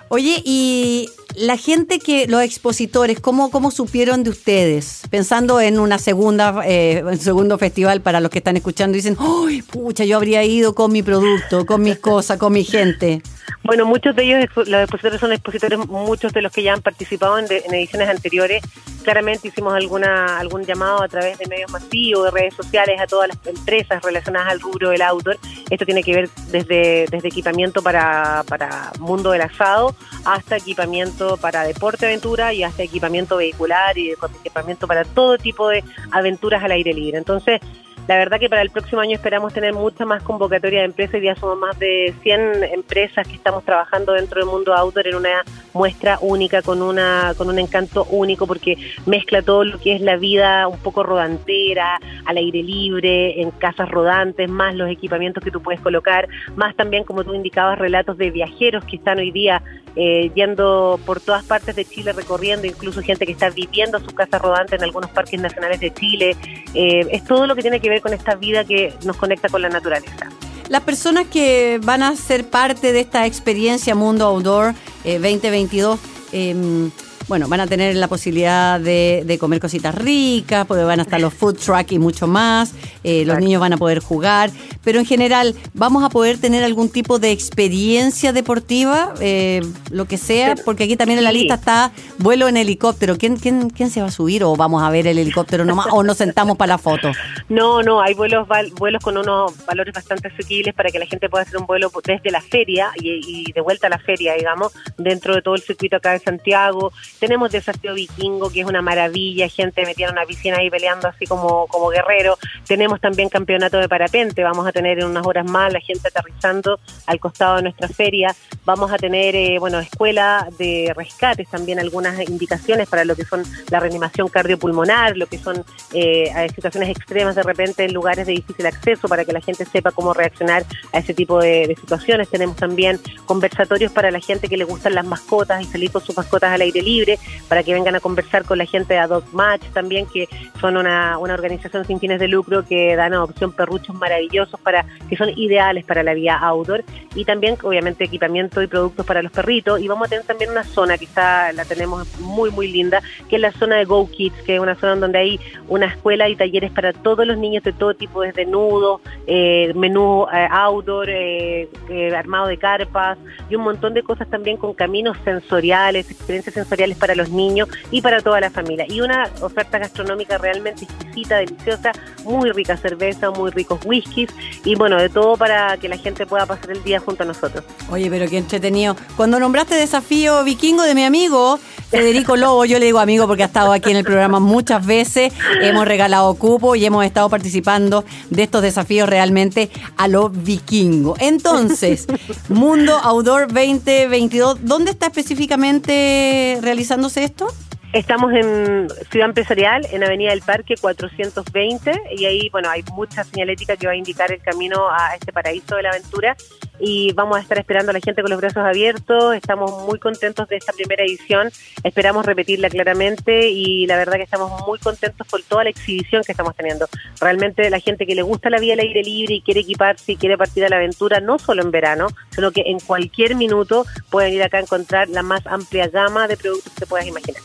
Oye, 0.10 0.42
y 0.44 1.10
la 1.36 1.58
gente 1.58 2.00
que, 2.00 2.28
los 2.28 2.42
expositores, 2.42 3.20
¿cómo, 3.20 3.52
cómo 3.52 3.72
supieron 3.72 4.24
de 4.24 4.30
ustedes? 4.30 5.04
Pensando 5.10 5.60
en 5.60 5.80
una 5.80 6.00
segunda, 6.00 6.62
eh, 6.66 7.04
un 7.06 7.18
segundo 7.18 7.58
festival 7.58 8.02
para 8.02 8.20
los 8.20 8.32
que 8.32 8.40
están 8.40 8.58
escuchando, 8.58 8.96
dicen, 8.96 9.18
¡ay, 9.20 9.62
pucha, 9.62 10.06
yo 10.06 10.18
habría 10.18 10.44
ido 10.44 10.74
con 10.74 10.92
mi 10.92 11.04
producto, 11.04 11.66
con 11.66 11.82
mis 11.82 12.00
cosas, 12.00 12.38
con 12.38 12.54
mi 12.54 12.64
gente! 12.64 13.22
Bueno, 13.64 13.86
muchos 13.86 14.16
de 14.16 14.24
ellos, 14.24 14.50
los 14.56 14.82
expositores 14.82 15.20
son 15.20 15.32
expositores, 15.32 15.80
muchos 15.88 16.34
de 16.34 16.42
los 16.42 16.52
que 16.52 16.64
ya 16.64 16.74
han 16.74 16.82
participado 16.82 17.38
en, 17.38 17.46
ediciones 17.52 18.10
anteriores. 18.10 18.64
Claramente 19.04 19.48
hicimos 19.48 19.74
alguna 19.74 20.38
algún 20.38 20.64
llamado 20.64 21.02
a 21.02 21.08
través 21.08 21.38
de 21.38 21.48
medios 21.48 21.72
masivos, 21.72 22.26
de 22.26 22.32
redes 22.32 22.54
sociales, 22.56 23.00
a 23.00 23.08
todas 23.08 23.30
las 23.30 23.38
empresas 23.46 24.02
relacionadas 24.04 24.52
al 24.52 24.60
rubro 24.60 24.90
del 24.90 25.02
outdoor. 25.02 25.38
Esto 25.70 25.86
tiene 25.86 26.04
que 26.04 26.14
ver 26.14 26.30
desde, 26.50 27.06
desde 27.10 27.28
equipamiento 27.28 27.82
para, 27.82 28.44
para 28.48 28.92
mundo 29.00 29.32
del 29.32 29.42
asado 29.42 29.96
hasta 30.26 30.58
equipamiento 30.58 31.17
para 31.42 31.64
deporte 31.64 32.06
aventura 32.06 32.54
y 32.54 32.64
hasta 32.64 32.84
equipamiento 32.84 33.38
vehicular 33.38 33.98
y 33.98 34.12
equipamiento 34.12 34.88
para 34.88 35.04
todo 35.04 35.38
tipo 35.38 35.68
de 35.70 35.84
aventuras 36.12 36.64
al 36.64 36.72
aire 36.72 36.94
libre. 36.94 37.18
Entonces, 37.18 37.60
La 38.08 38.16
verdad 38.16 38.40
que 38.40 38.48
para 38.48 38.62
el 38.62 38.70
próximo 38.70 39.02
año 39.02 39.16
esperamos 39.16 39.54
tener 39.54 39.74
mucha 39.74 40.06
más 40.06 40.24
convocatoria 40.24 40.80
de 40.80 40.86
empresas 40.86 41.22
y 41.22 41.26
ya 41.26 41.36
somos 41.36 41.58
más 41.58 41.78
de 41.78 42.16
100 42.24 42.64
empresas 42.64 43.28
que 43.28 43.34
estamos 43.34 43.66
trabajando 43.66 44.14
dentro 44.14 44.40
del 44.40 44.50
mundo 44.50 44.74
outdoor 44.74 45.08
en 45.08 45.16
una 45.16 45.44
muestra 45.74 46.18
única, 46.22 46.62
con 46.62 46.82
una 46.82 47.34
con 47.38 47.50
un 47.50 47.60
encanto 47.60 48.06
único 48.06 48.48
porque 48.48 48.78
mezcla 49.06 49.42
todo 49.42 49.66
lo 49.66 49.78
que 49.78 49.94
es 49.94 50.00
la 50.00 50.16
vida 50.16 50.70
un 50.70 50.78
poco 50.78 51.04
rodantera, 51.04 52.00
al 52.24 52.38
aire 52.38 52.64
libre, 52.64 53.42
en 53.42 53.52
casas 53.52 53.90
rodantes, 53.90 54.50
más 54.50 54.74
los 54.74 54.90
equipamientos 54.90 55.44
que 55.44 55.52
tú 55.52 55.62
puedes 55.62 55.82
colocar, 55.82 56.30
más 56.56 56.78
también 56.78 57.04
como 57.04 57.26
tú 57.26 57.34
indicabas 57.34 57.78
relatos 57.78 58.18
de 58.18 58.32
viajeros 58.32 58.86
que 58.86 58.96
están 58.96 59.18
hoy 59.18 59.32
día 59.32 59.62
eh, 60.00 60.32
yendo 60.36 61.00
por 61.06 61.20
todas 61.20 61.44
partes 61.44 61.76
de 61.76 61.84
Chile 61.84 62.14
recorriendo, 62.14 62.68
incluso 62.68 63.02
gente 63.02 63.26
que 63.26 63.32
está 63.32 63.50
viviendo 63.50 64.00
su 64.00 64.14
casa 64.14 64.38
rodante 64.38 64.76
en 64.76 64.84
algunos 64.84 65.10
parques 65.10 65.42
nacionales 65.42 65.80
de 65.80 65.92
Chile. 65.92 66.36
Eh, 66.76 67.08
es 67.12 67.24
todo 67.24 67.48
lo 67.48 67.56
que 67.56 67.64
tiene 67.64 67.80
que 67.80 67.90
ver 67.90 68.02
con 68.02 68.14
esta 68.14 68.36
vida 68.36 68.64
que 68.64 68.94
nos 69.06 69.18
conecta 69.18 69.50
con 69.50 69.62
la 69.62 69.70
naturaleza. 69.70 70.30
Las 70.70 70.82
personas 70.82 71.26
que 71.28 71.80
van 71.82 72.04
a 72.04 72.16
ser 72.16 72.48
parte 72.48 72.92
de 72.92 73.00
esta 73.00 73.26
experiencia 73.26 73.96
Mundo 73.96 74.26
Outdoor 74.26 74.76
2022, 75.04 76.00
eh, 76.32 76.90
bueno, 77.28 77.48
van 77.48 77.60
a 77.60 77.68
tener 77.68 77.96
la 77.96 78.08
posibilidad 78.08 78.80
de, 78.80 79.38
comer 79.40 79.60
cositas 79.60 79.94
ricas, 79.94 80.66
porque 80.66 80.84
van 80.84 81.00
a 81.00 81.04
estar 81.04 81.20
los 81.20 81.34
food 81.34 81.58
truck 81.58 81.92
y 81.92 82.00
mucho 82.00 82.28
más, 82.28 82.74
eh, 83.04 83.24
los 83.26 83.38
niños 83.40 83.62
van 83.62 83.74
a 83.74 83.78
poder 83.78 84.00
jugar, 84.00 84.50
pero 84.84 85.00
en 85.00 85.06
general, 85.06 85.54
¿vamos 85.74 86.04
a 86.04 86.10
poder 86.10 86.40
tener 86.40 86.64
algún 86.64 86.90
tipo 86.90 87.20
de 87.20 87.32
experiencia 87.32 88.32
deportiva, 88.32 89.14
eh, 89.20 89.62
lo 89.92 90.06
que 90.06 90.18
sea? 90.18 90.56
Porque 90.64 90.86
aquí 90.86 90.96
también 90.96 91.20
en 91.20 91.26
la 91.26 91.32
lista 91.32 91.56
está 91.56 91.92
vuelo 92.18 92.48
en 92.48 92.58
helicóptero. 92.58 93.18
¿Quién, 93.18 93.36
quién, 93.36 93.70
quién 93.70 93.90
se 93.90 94.02
va 94.02 94.08
a 94.08 94.12
subir 94.12 94.44
o 94.44 94.56
vamos 94.56 94.82
a 94.82 94.90
ver 94.90 95.08
el 95.08 95.20
helicóptero 95.20 95.66
nomás 95.66 95.88
o 95.92 96.04
nos 96.04 96.18
sentamos 96.18 96.58
para 96.58 96.74
la 96.74 96.78
foto? 96.78 97.12
No, 97.50 97.84
no, 97.84 98.02
hay 98.02 98.14
vuelos 98.14 98.48
vuelos 98.78 99.04
con 99.04 99.18
unos 99.18 99.54
valores 99.66 99.94
bastante 99.94 100.30
asequibles 100.30 100.74
para 100.74 100.90
que 100.90 101.00
la 101.00 101.06
gente 101.06 101.30
pueda 101.30 101.44
hacer 101.44 101.58
un 101.58 101.66
vuelo 101.66 101.92
desde 102.06 102.32
la 102.32 102.42
feria 102.42 102.92
y, 102.96 103.48
y 103.48 103.52
de 103.52 103.62
vuelta 103.62 103.88
a 103.88 103.90
la 103.90 104.00
feria, 104.00 104.34
digamos, 104.34 104.72
dentro 104.98 105.36
de 105.36 105.42
todo 105.42 105.56
el 105.56 105.62
circuito 105.62 105.98
acá 105.98 106.14
de 106.14 106.20
Santiago 106.20 106.92
tenemos 107.20 107.52
Desafío 107.52 107.94
Vikingo, 107.94 108.50
que 108.50 108.62
es 108.62 108.66
una 108.66 108.82
maravilla, 108.82 109.48
gente 109.48 109.86
metida 109.86 110.08
en 110.08 110.14
una 110.14 110.26
piscina 110.26 110.58
ahí 110.58 110.70
peleando 110.70 111.08
así 111.08 111.26
como, 111.26 111.68
como 111.68 111.90
guerrero. 111.90 112.38
Tenemos 112.68 113.02
también 113.02 113.30
campeonato 113.30 113.78
de 113.78 113.90
parapente, 113.90 114.44
vamos 114.44 114.68
a 114.68 114.72
tener 114.72 115.00
en 115.00 115.06
unas 115.06 115.26
horas 115.26 115.50
más 115.50 115.72
la 115.72 115.80
gente 115.80 116.08
aterrizando 116.08 116.80
al 117.06 117.20
costado 117.20 117.58
de 117.58 117.64
nuestra 117.64 117.88
feria. 117.88 118.36
Vamos 118.66 118.92
a 118.92 118.98
tener, 118.98 119.36
eh, 119.36 119.58
bueno, 119.60 119.80
escuela 119.80 120.48
de 120.58 120.94
rescates, 120.96 121.48
también 121.50 121.80
algunas 121.80 122.20
indicaciones 122.30 122.88
para 122.88 123.06
lo 123.06 123.16
que 123.16 123.26
son 123.26 123.44
la 123.70 123.80
reanimación 123.80 124.28
cardiopulmonar, 124.28 125.18
lo 125.18 125.28
que 125.28 125.38
son 125.38 125.64
eh, 125.94 126.32
situaciones 126.54 126.90
extremas 126.90 127.36
de 127.36 127.44
repente 127.44 127.86
en 127.86 127.94
lugares 127.94 128.28
de 128.28 128.34
difícil 128.34 128.66
acceso 128.66 129.08
para 129.08 129.26
que 129.26 129.34
la 129.34 129.42
gente 129.42 129.66
sepa 129.66 129.92
cómo 129.92 130.14
reaccionar 130.14 130.66
a 130.94 131.00
ese 131.00 131.14
tipo 131.14 131.40
de, 131.40 131.68
de 131.68 131.76
situaciones. 131.76 132.30
Tenemos 132.30 132.58
también 132.58 133.00
conversatorios 133.26 133.92
para 133.92 134.12
la 134.12 134.20
gente 134.20 134.48
que 134.48 134.58
le 134.58 134.66
gustan 134.66 134.96
las 134.96 135.06
mascotas 135.06 135.62
y 135.62 135.66
salir 135.66 135.92
con 135.92 136.04
sus 136.04 136.16
mascotas 136.16 136.52
al 136.52 136.62
aire 136.62 136.82
libre 136.82 137.07
para 137.48 137.64
que 137.64 137.74
vengan 137.74 137.96
a 137.96 138.00
conversar 138.00 138.44
con 138.46 138.58
la 138.58 138.66
gente 138.66 138.94
de 138.94 139.00
Adopt 139.00 139.34
Match 139.34 139.64
también, 139.74 140.06
que 140.08 140.28
son 140.60 140.78
una, 140.78 141.18
una 141.18 141.34
organización 141.34 141.86
sin 141.86 142.00
fines 142.00 142.20
de 142.20 142.28
lucro 142.28 142.66
que 142.66 142.96
dan 142.96 143.14
adopción 143.14 143.52
perruchos 143.52 143.96
maravillosos 143.96 144.60
para 144.60 144.86
que 145.10 145.16
son 145.16 145.30
ideales 145.38 145.86
para 145.86 146.04
la 146.04 146.14
vía 146.14 146.38
outdoor. 146.38 146.84
Y 147.16 147.26
también 147.26 147.58
obviamente 147.64 148.04
equipamiento 148.04 148.62
y 148.62 148.68
productos 148.68 149.06
para 149.06 149.22
los 149.22 149.32
perritos. 149.32 149.80
Y 149.80 149.88
vamos 149.88 150.08
a 150.08 150.10
tener 150.10 150.26
también 150.26 150.52
una 150.52 150.64
zona, 150.64 150.98
quizá 150.98 151.52
la 151.54 151.66
tenemos 151.66 152.08
muy 152.20 152.52
muy 152.52 152.68
linda, 152.68 153.02
que 153.30 153.36
es 153.36 153.42
la 153.42 153.52
zona 153.52 153.78
de 153.78 153.86
Go 153.86 154.10
Kids, 154.10 154.42
que 154.44 154.56
es 154.56 154.60
una 154.60 154.76
zona 154.76 154.96
donde 154.96 155.20
hay 155.20 155.40
una 155.68 155.88
escuela 155.88 156.30
y 156.30 156.36
talleres 156.36 156.72
para 156.72 156.94
todos 156.94 157.26
los 157.26 157.38
niños 157.38 157.64
de 157.64 157.74
todo 157.74 157.94
tipo, 157.94 158.22
desde 158.22 158.46
nudo, 158.46 159.02
eh, 159.26 159.72
menú 159.76 160.26
eh, 160.34 160.48
outdoor, 160.50 161.08
eh, 161.10 161.70
armado 162.16 162.48
de 162.48 162.58
carpas 162.58 163.18
y 163.50 163.56
un 163.56 163.64
montón 163.64 163.94
de 163.94 164.04
cosas 164.04 164.30
también 164.30 164.58
con 164.58 164.74
caminos 164.74 165.18
sensoriales, 165.24 166.10
experiencias 166.10 166.54
sensoriales 166.54 166.97
para 166.98 167.16
los 167.16 167.30
niños 167.30 167.70
y 167.92 168.02
para 168.02 168.22
toda 168.22 168.40
la 168.40 168.50
familia. 168.50 168.86
Y 168.88 169.02
una 169.02 169.30
oferta 169.42 169.78
gastronómica 169.78 170.38
realmente 170.38 170.86
exquisita, 170.86 171.38
deliciosa, 171.38 171.92
muy 172.24 172.52
rica 172.52 172.78
cerveza, 172.78 173.32
muy 173.32 173.52
ricos 173.52 173.80
whiskies 173.86 174.30
y 174.64 174.76
bueno, 174.76 174.98
de 174.98 175.10
todo 175.10 175.38
para 175.38 175.78
que 175.78 175.88
la 175.88 175.98
gente 175.98 176.26
pueda 176.26 176.46
pasar 176.46 176.72
el 176.72 176.84
día 176.84 177.00
junto 177.00 177.24
a 177.24 177.26
nosotros. 177.26 177.64
Oye, 177.90 178.10
pero 178.10 178.30
qué 178.30 178.38
entretenido. 178.38 178.96
Cuando 179.16 179.40
nombraste 179.40 179.76
desafío 179.76 180.44
vikingo 180.44 180.84
de 180.84 180.96
mi 180.96 181.04
amigo, 181.04 181.60
Federico 181.90 182.36
Lobo, 182.36 182.66
yo 182.66 182.80
le 182.80 182.86
digo 182.86 183.00
amigo 183.00 183.28
porque 183.28 183.44
ha 183.44 183.46
estado 183.46 183.72
aquí 183.72 183.92
en 183.92 183.98
el 183.98 184.04
programa 184.04 184.40
muchas 184.40 184.86
veces, 184.86 185.32
hemos 185.62 185.88
regalado 185.88 186.34
cupo 186.36 186.76
y 186.76 186.86
hemos 186.86 187.06
estado 187.06 187.30
participando 187.30 188.04
de 188.30 188.44
estos 188.44 188.62
desafíos 188.62 189.08
realmente 189.08 189.70
a 189.96 190.10
lo 190.10 190.30
vikingo. 190.30 191.16
Entonces, 191.20 192.06
Mundo 192.50 192.98
Outdoor 192.98 193.48
2022, 193.48 194.60
¿dónde 194.64 194.92
está 194.92 195.08
específicamente 195.08 196.60
realizándose 196.88 197.24
esto? 197.24 197.48
Estamos 197.94 198.34
en 198.34 198.90
Ciudad 199.10 199.30
Empresarial, 199.30 199.88
en 199.92 200.04
Avenida 200.04 200.32
del 200.32 200.42
Parque 200.42 200.76
420, 200.80 202.02
y 202.18 202.26
ahí, 202.26 202.50
bueno, 202.50 202.70
hay 202.70 202.84
mucha 202.94 203.24
señalética 203.24 203.78
que 203.78 203.88
va 203.88 203.94
a 203.94 203.96
indicar 203.96 204.30
el 204.32 204.42
camino 204.42 204.90
a 204.92 205.16
este 205.16 205.32
paraíso 205.32 205.78
de 205.78 205.84
la 205.84 205.90
aventura. 205.90 206.36
Y 206.80 207.14
vamos 207.14 207.38
a 207.38 207.42
estar 207.42 207.58
esperando 207.58 207.90
a 207.90 207.94
la 207.94 208.00
gente 208.00 208.22
con 208.22 208.30
los 208.30 208.40
brazos 208.40 208.64
abiertos. 208.64 209.34
Estamos 209.34 209.86
muy 209.88 209.98
contentos 210.00 210.48
de 210.48 210.58
esta 210.58 210.74
primera 210.74 211.04
edición. 211.04 211.50
Esperamos 211.84 212.26
repetirla 212.26 212.70
claramente 212.70 213.50
y 213.50 213.88
la 213.88 213.98
verdad 213.98 214.18
que 214.18 214.24
estamos 214.24 214.68
muy 214.68 214.78
contentos 214.78 215.26
por 215.26 215.42
toda 215.42 215.64
la 215.64 215.72
exhibición 215.72 216.22
que 216.24 216.34
estamos 216.34 216.56
teniendo. 216.56 216.88
Realmente 217.20 217.68
la 217.72 217.80
gente 217.80 218.06
que 218.06 218.14
le 218.14 218.22
gusta 218.22 218.52
la 218.52 218.60
vía 218.60 218.74
al 218.74 218.82
aire 218.82 219.02
libre 219.02 219.36
y 219.36 219.42
quiere 219.42 219.62
equiparse 219.62 220.12
y 220.12 220.18
quiere 220.18 220.38
partir 220.38 220.66
a 220.66 220.70
la 220.70 220.76
aventura, 220.76 221.20
no 221.20 221.40
solo 221.40 221.64
en 221.64 221.72
verano, 221.72 222.10
sino 222.30 222.52
que 222.52 222.64
en 222.68 222.80
cualquier 222.80 223.36
minuto 223.36 223.86
pueden 224.12 224.34
ir 224.34 224.44
acá 224.44 224.58
a 224.58 224.62
encontrar 224.62 225.10
la 225.10 225.24
más 225.24 225.48
amplia 225.48 225.88
gama 225.88 226.28
de 226.28 226.38
productos 226.38 226.74
que 226.74 226.86
puedas 226.86 227.08
imaginar. 227.08 227.42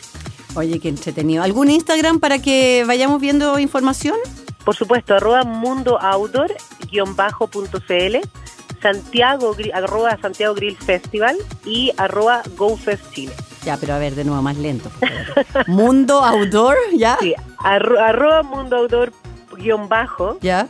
Oye, 0.54 0.78
qué 0.80 0.88
entretenido. 0.88 1.42
¿Algún 1.42 1.70
Instagram 1.70 2.20
para 2.20 2.40
que 2.40 2.84
vayamos 2.86 3.20
viendo 3.20 3.58
información? 3.58 4.16
Por 4.64 4.76
supuesto, 4.76 5.14
arroba 5.14 5.44
mundo 5.44 5.98
outdoor 6.00 6.54
cl 6.90 8.20
Santiago, 8.80 9.56
arroba 9.72 10.18
Santiago 10.20 10.54
Grill 10.54 10.76
Festival 10.76 11.36
y 11.64 11.92
arroba 11.96 12.42
GoFest 12.56 13.12
Chile. 13.12 13.32
Ya, 13.64 13.76
pero 13.76 13.94
a 13.94 13.98
ver, 13.98 14.14
de 14.14 14.24
nuevo, 14.24 14.42
más 14.42 14.56
lento. 14.56 14.90
mundo 15.68 16.24
Outdoor, 16.24 16.76
¿ya? 16.96 17.16
Sí, 17.20 17.34
arroba 17.58 18.42
Mundo 18.42 18.76
Outdoor 18.76 19.12
guion 19.56 19.88
bajo. 19.88 20.38
¿Ya? 20.40 20.66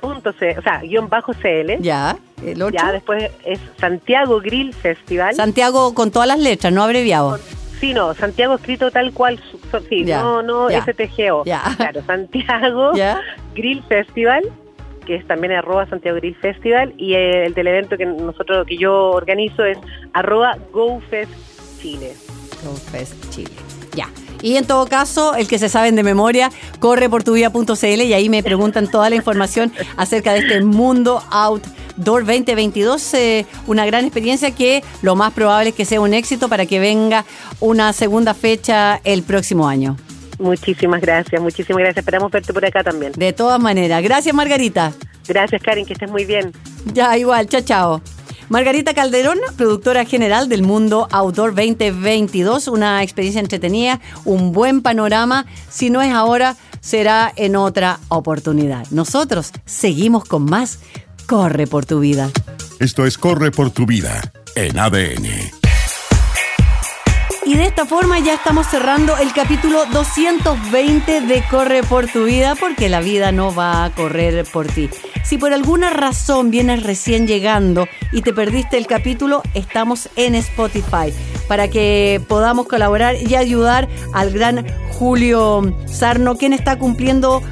Punto 0.00 0.32
C, 0.32 0.56
o 0.56 0.62
sea, 0.62 0.78
guion 0.78 1.08
bajo 1.08 1.32
CL. 1.32 1.82
Ya, 1.82 2.16
el 2.42 2.62
otro. 2.62 2.74
Ya, 2.74 2.92
después 2.92 3.30
es 3.44 3.58
Santiago 3.78 4.40
Grill 4.40 4.72
Festival. 4.72 5.34
Santiago 5.34 5.92
con 5.92 6.10
todas 6.10 6.28
las 6.28 6.38
letras, 6.38 6.72
no 6.72 6.82
abreviado. 6.82 7.38
Sí, 7.80 7.94
no, 7.94 8.12
Santiago 8.12 8.56
escrito 8.56 8.90
tal 8.90 9.12
cual, 9.14 9.40
sí, 9.88 10.04
no, 10.04 10.42
no 10.42 10.68
STGO. 10.68 11.44
Claro, 11.44 12.02
Santiago 12.06 12.92
Grill 13.54 13.82
Festival, 13.84 14.44
que 15.06 15.16
es 15.16 15.26
también 15.26 15.54
arroba 15.54 15.86
Santiago 15.86 16.18
Grill 16.18 16.36
Festival, 16.36 16.92
y 16.98 17.14
el 17.14 17.54
del 17.54 17.66
evento 17.66 17.96
que 17.96 18.04
nosotros, 18.04 18.66
que 18.66 18.76
yo 18.76 19.10
organizo 19.12 19.64
es 19.64 19.78
arroba 20.12 20.58
GoFest 20.72 21.32
Chile. 21.80 22.12
GoFest 22.62 23.30
Chile, 23.30 23.50
ya. 23.94 24.08
Y 24.42 24.56
en 24.56 24.66
todo 24.66 24.86
caso, 24.86 25.34
el 25.34 25.48
que 25.48 25.58
se 25.58 25.68
saben 25.68 25.96
de 25.96 26.02
memoria, 26.02 26.50
corre 26.78 27.08
por 27.08 27.22
tu 27.22 27.34
vida.cl 27.34 27.84
y 27.84 28.12
ahí 28.14 28.28
me 28.28 28.42
preguntan 28.42 28.90
toda 28.90 29.10
la 29.10 29.16
información 29.16 29.72
acerca 29.96 30.32
de 30.32 30.40
este 30.40 30.62
mundo 30.62 31.22
outdoor 31.30 32.24
2022. 32.24 33.14
Eh, 33.14 33.46
una 33.66 33.86
gran 33.86 34.04
experiencia 34.04 34.50
que 34.50 34.82
lo 35.02 35.16
más 35.16 35.32
probable 35.32 35.70
es 35.70 35.74
que 35.74 35.84
sea 35.84 36.00
un 36.00 36.14
éxito 36.14 36.48
para 36.48 36.66
que 36.66 36.78
venga 36.78 37.24
una 37.60 37.92
segunda 37.92 38.34
fecha 38.34 39.00
el 39.04 39.22
próximo 39.22 39.68
año. 39.68 39.96
Muchísimas 40.38 41.02
gracias, 41.02 41.40
muchísimas 41.40 41.80
gracias. 41.80 41.98
Esperamos 41.98 42.30
verte 42.30 42.52
por 42.52 42.64
acá 42.64 42.82
también. 42.82 43.12
De 43.12 43.32
todas 43.32 43.60
maneras. 43.60 44.02
Gracias, 44.02 44.34
Margarita. 44.34 44.92
Gracias, 45.28 45.62
Karin, 45.62 45.84
que 45.84 45.92
estés 45.92 46.10
muy 46.10 46.24
bien. 46.24 46.52
Ya, 46.94 47.16
igual. 47.18 47.46
Chao, 47.46 47.60
chao. 47.60 48.02
Margarita 48.50 48.94
Calderón, 48.94 49.38
productora 49.56 50.04
general 50.04 50.48
del 50.48 50.64
Mundo 50.64 51.06
Outdoor 51.12 51.54
2022, 51.54 52.66
una 52.66 53.00
experiencia 53.04 53.40
entretenida, 53.40 54.00
un 54.24 54.50
buen 54.50 54.82
panorama. 54.82 55.46
Si 55.68 55.88
no 55.88 56.02
es 56.02 56.12
ahora, 56.12 56.56
será 56.80 57.32
en 57.36 57.54
otra 57.54 58.00
oportunidad. 58.08 58.88
Nosotros 58.90 59.52
seguimos 59.66 60.24
con 60.24 60.46
más 60.46 60.80
Corre 61.28 61.68
por 61.68 61.86
tu 61.86 62.00
vida. 62.00 62.28
Esto 62.80 63.06
es 63.06 63.18
Corre 63.18 63.52
por 63.52 63.70
tu 63.70 63.86
vida 63.86 64.20
en 64.56 64.76
ADN. 64.80 65.26
Y 67.46 67.54
de 67.54 67.66
esta 67.66 67.86
forma 67.86 68.18
ya 68.18 68.34
estamos 68.34 68.66
cerrando 68.66 69.16
el 69.16 69.32
capítulo 69.32 69.84
220 69.92 71.20
de 71.20 71.44
Corre 71.48 71.84
por 71.84 72.08
tu 72.08 72.24
vida, 72.24 72.56
porque 72.56 72.88
la 72.88 72.98
vida 72.98 73.30
no 73.30 73.54
va 73.54 73.84
a 73.84 73.94
correr 73.94 74.44
por 74.52 74.66
ti. 74.66 74.90
Si 75.24 75.38
por 75.38 75.52
alguna 75.52 75.90
razón 75.90 76.50
vienes 76.50 76.82
recién 76.82 77.26
llegando 77.26 77.86
y 78.12 78.22
te 78.22 78.32
perdiste 78.32 78.76
el 78.78 78.86
capítulo, 78.86 79.42
estamos 79.54 80.08
en 80.16 80.34
Spotify 80.34 81.12
para 81.46 81.68
que 81.68 82.20
podamos 82.28 82.66
colaborar 82.66 83.16
y 83.16 83.34
ayudar 83.34 83.88
al 84.12 84.30
gran 84.30 84.66
Julio 84.92 85.74
Sarno, 85.86 86.36
quien 86.36 86.52
está 86.52 86.78
cumpliendo 86.78 87.42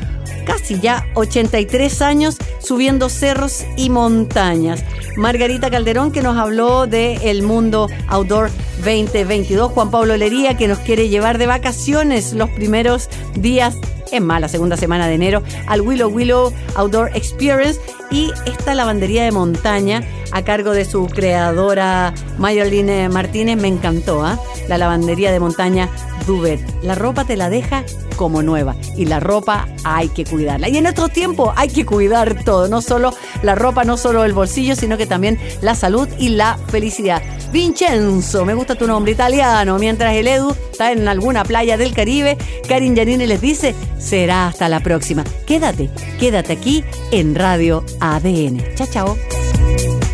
casi 0.44 0.80
ya 0.80 1.06
83 1.14 2.02
años 2.02 2.38
subiendo 2.58 3.08
cerros 3.08 3.64
y 3.76 3.90
montañas. 3.90 4.82
Margarita 5.16 5.70
Calderón 5.70 6.10
que 6.10 6.22
nos 6.22 6.38
habló 6.38 6.86
de 6.86 7.30
el 7.30 7.42
mundo 7.42 7.88
outdoor 8.08 8.50
2022. 8.78 9.72
Juan 9.72 9.90
Pablo 9.90 10.16
Lería 10.16 10.56
que 10.56 10.68
nos 10.68 10.78
quiere 10.78 11.08
llevar 11.08 11.38
de 11.38 11.46
vacaciones 11.46 12.32
los 12.32 12.48
primeros 12.50 13.10
días 13.34 13.76
en 14.12 14.24
más, 14.24 14.40
la 14.40 14.48
segunda 14.48 14.76
semana 14.76 15.08
de 15.08 15.14
enero, 15.14 15.42
al 15.66 15.80
Willow 15.80 16.10
Willow 16.10 16.52
Outdoor 16.76 17.10
Experience 17.14 17.80
y 18.10 18.32
esta 18.46 18.74
lavandería 18.74 19.24
de 19.24 19.32
montaña 19.32 20.02
a 20.32 20.42
cargo 20.42 20.72
de 20.72 20.84
su 20.84 21.06
creadora 21.06 22.14
Mayoline 22.38 23.08
Martínez 23.08 23.56
me 23.56 23.68
encantó, 23.68 24.24
¿ah? 24.24 24.38
La 24.68 24.78
lavandería 24.78 25.32
de 25.32 25.40
montaña 25.40 25.88
Duvet. 26.28 26.60
La 26.82 26.94
ropa 26.94 27.24
te 27.24 27.38
la 27.38 27.48
deja 27.48 27.84
como 28.16 28.42
nueva 28.42 28.76
y 28.96 29.06
la 29.06 29.18
ropa 29.18 29.66
hay 29.82 30.10
que 30.10 30.24
cuidarla. 30.24 30.68
Y 30.68 30.76
en 30.76 30.84
estos 30.84 31.10
tiempos 31.10 31.54
hay 31.56 31.68
que 31.68 31.86
cuidar 31.86 32.44
todo, 32.44 32.68
no 32.68 32.82
solo 32.82 33.14
la 33.42 33.54
ropa, 33.54 33.84
no 33.84 33.96
solo 33.96 34.24
el 34.24 34.34
bolsillo, 34.34 34.76
sino 34.76 34.98
que 34.98 35.06
también 35.06 35.38
la 35.62 35.74
salud 35.74 36.06
y 36.18 36.30
la 36.30 36.58
felicidad. 36.68 37.22
Vincenzo, 37.50 38.44
me 38.44 38.52
gusta 38.52 38.74
tu 38.74 38.86
nombre 38.86 39.12
italiano, 39.12 39.78
mientras 39.78 40.14
el 40.14 40.28
Edu 40.28 40.54
está 40.70 40.92
en 40.92 41.08
alguna 41.08 41.44
playa 41.44 41.78
del 41.78 41.94
Caribe, 41.94 42.36
Karin 42.68 42.94
Yanine 42.94 43.26
les 43.26 43.40
dice, 43.40 43.74
será 43.98 44.48
hasta 44.48 44.68
la 44.68 44.80
próxima. 44.80 45.24
Quédate, 45.46 45.88
quédate 46.20 46.52
aquí 46.52 46.84
en 47.10 47.34
Radio 47.34 47.84
ADN. 48.00 48.62
Chao, 48.74 48.86
chao. 48.90 50.07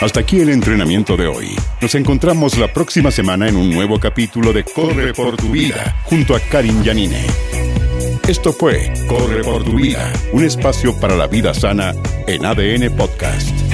Hasta 0.00 0.20
aquí 0.20 0.38
el 0.40 0.50
entrenamiento 0.50 1.16
de 1.16 1.26
hoy. 1.26 1.56
Nos 1.80 1.96
encontramos 1.96 2.56
la 2.56 2.72
próxima 2.72 3.10
semana 3.10 3.48
en 3.48 3.56
un 3.56 3.70
nuevo 3.70 3.98
capítulo 3.98 4.52
de 4.52 4.62
Corre 4.62 5.12
por 5.12 5.36
tu 5.36 5.50
vida 5.50 5.96
junto 6.04 6.36
a 6.36 6.40
Karin 6.40 6.84
Yanine. 6.84 7.26
Esto 8.28 8.52
fue 8.52 8.92
Corre 9.08 9.42
por 9.42 9.64
tu 9.64 9.72
vida, 9.72 10.12
un 10.32 10.44
espacio 10.44 10.94
para 11.00 11.16
la 11.16 11.26
vida 11.26 11.52
sana 11.52 11.94
en 12.28 12.46
ADN 12.46 12.94
Podcast. 12.96 13.67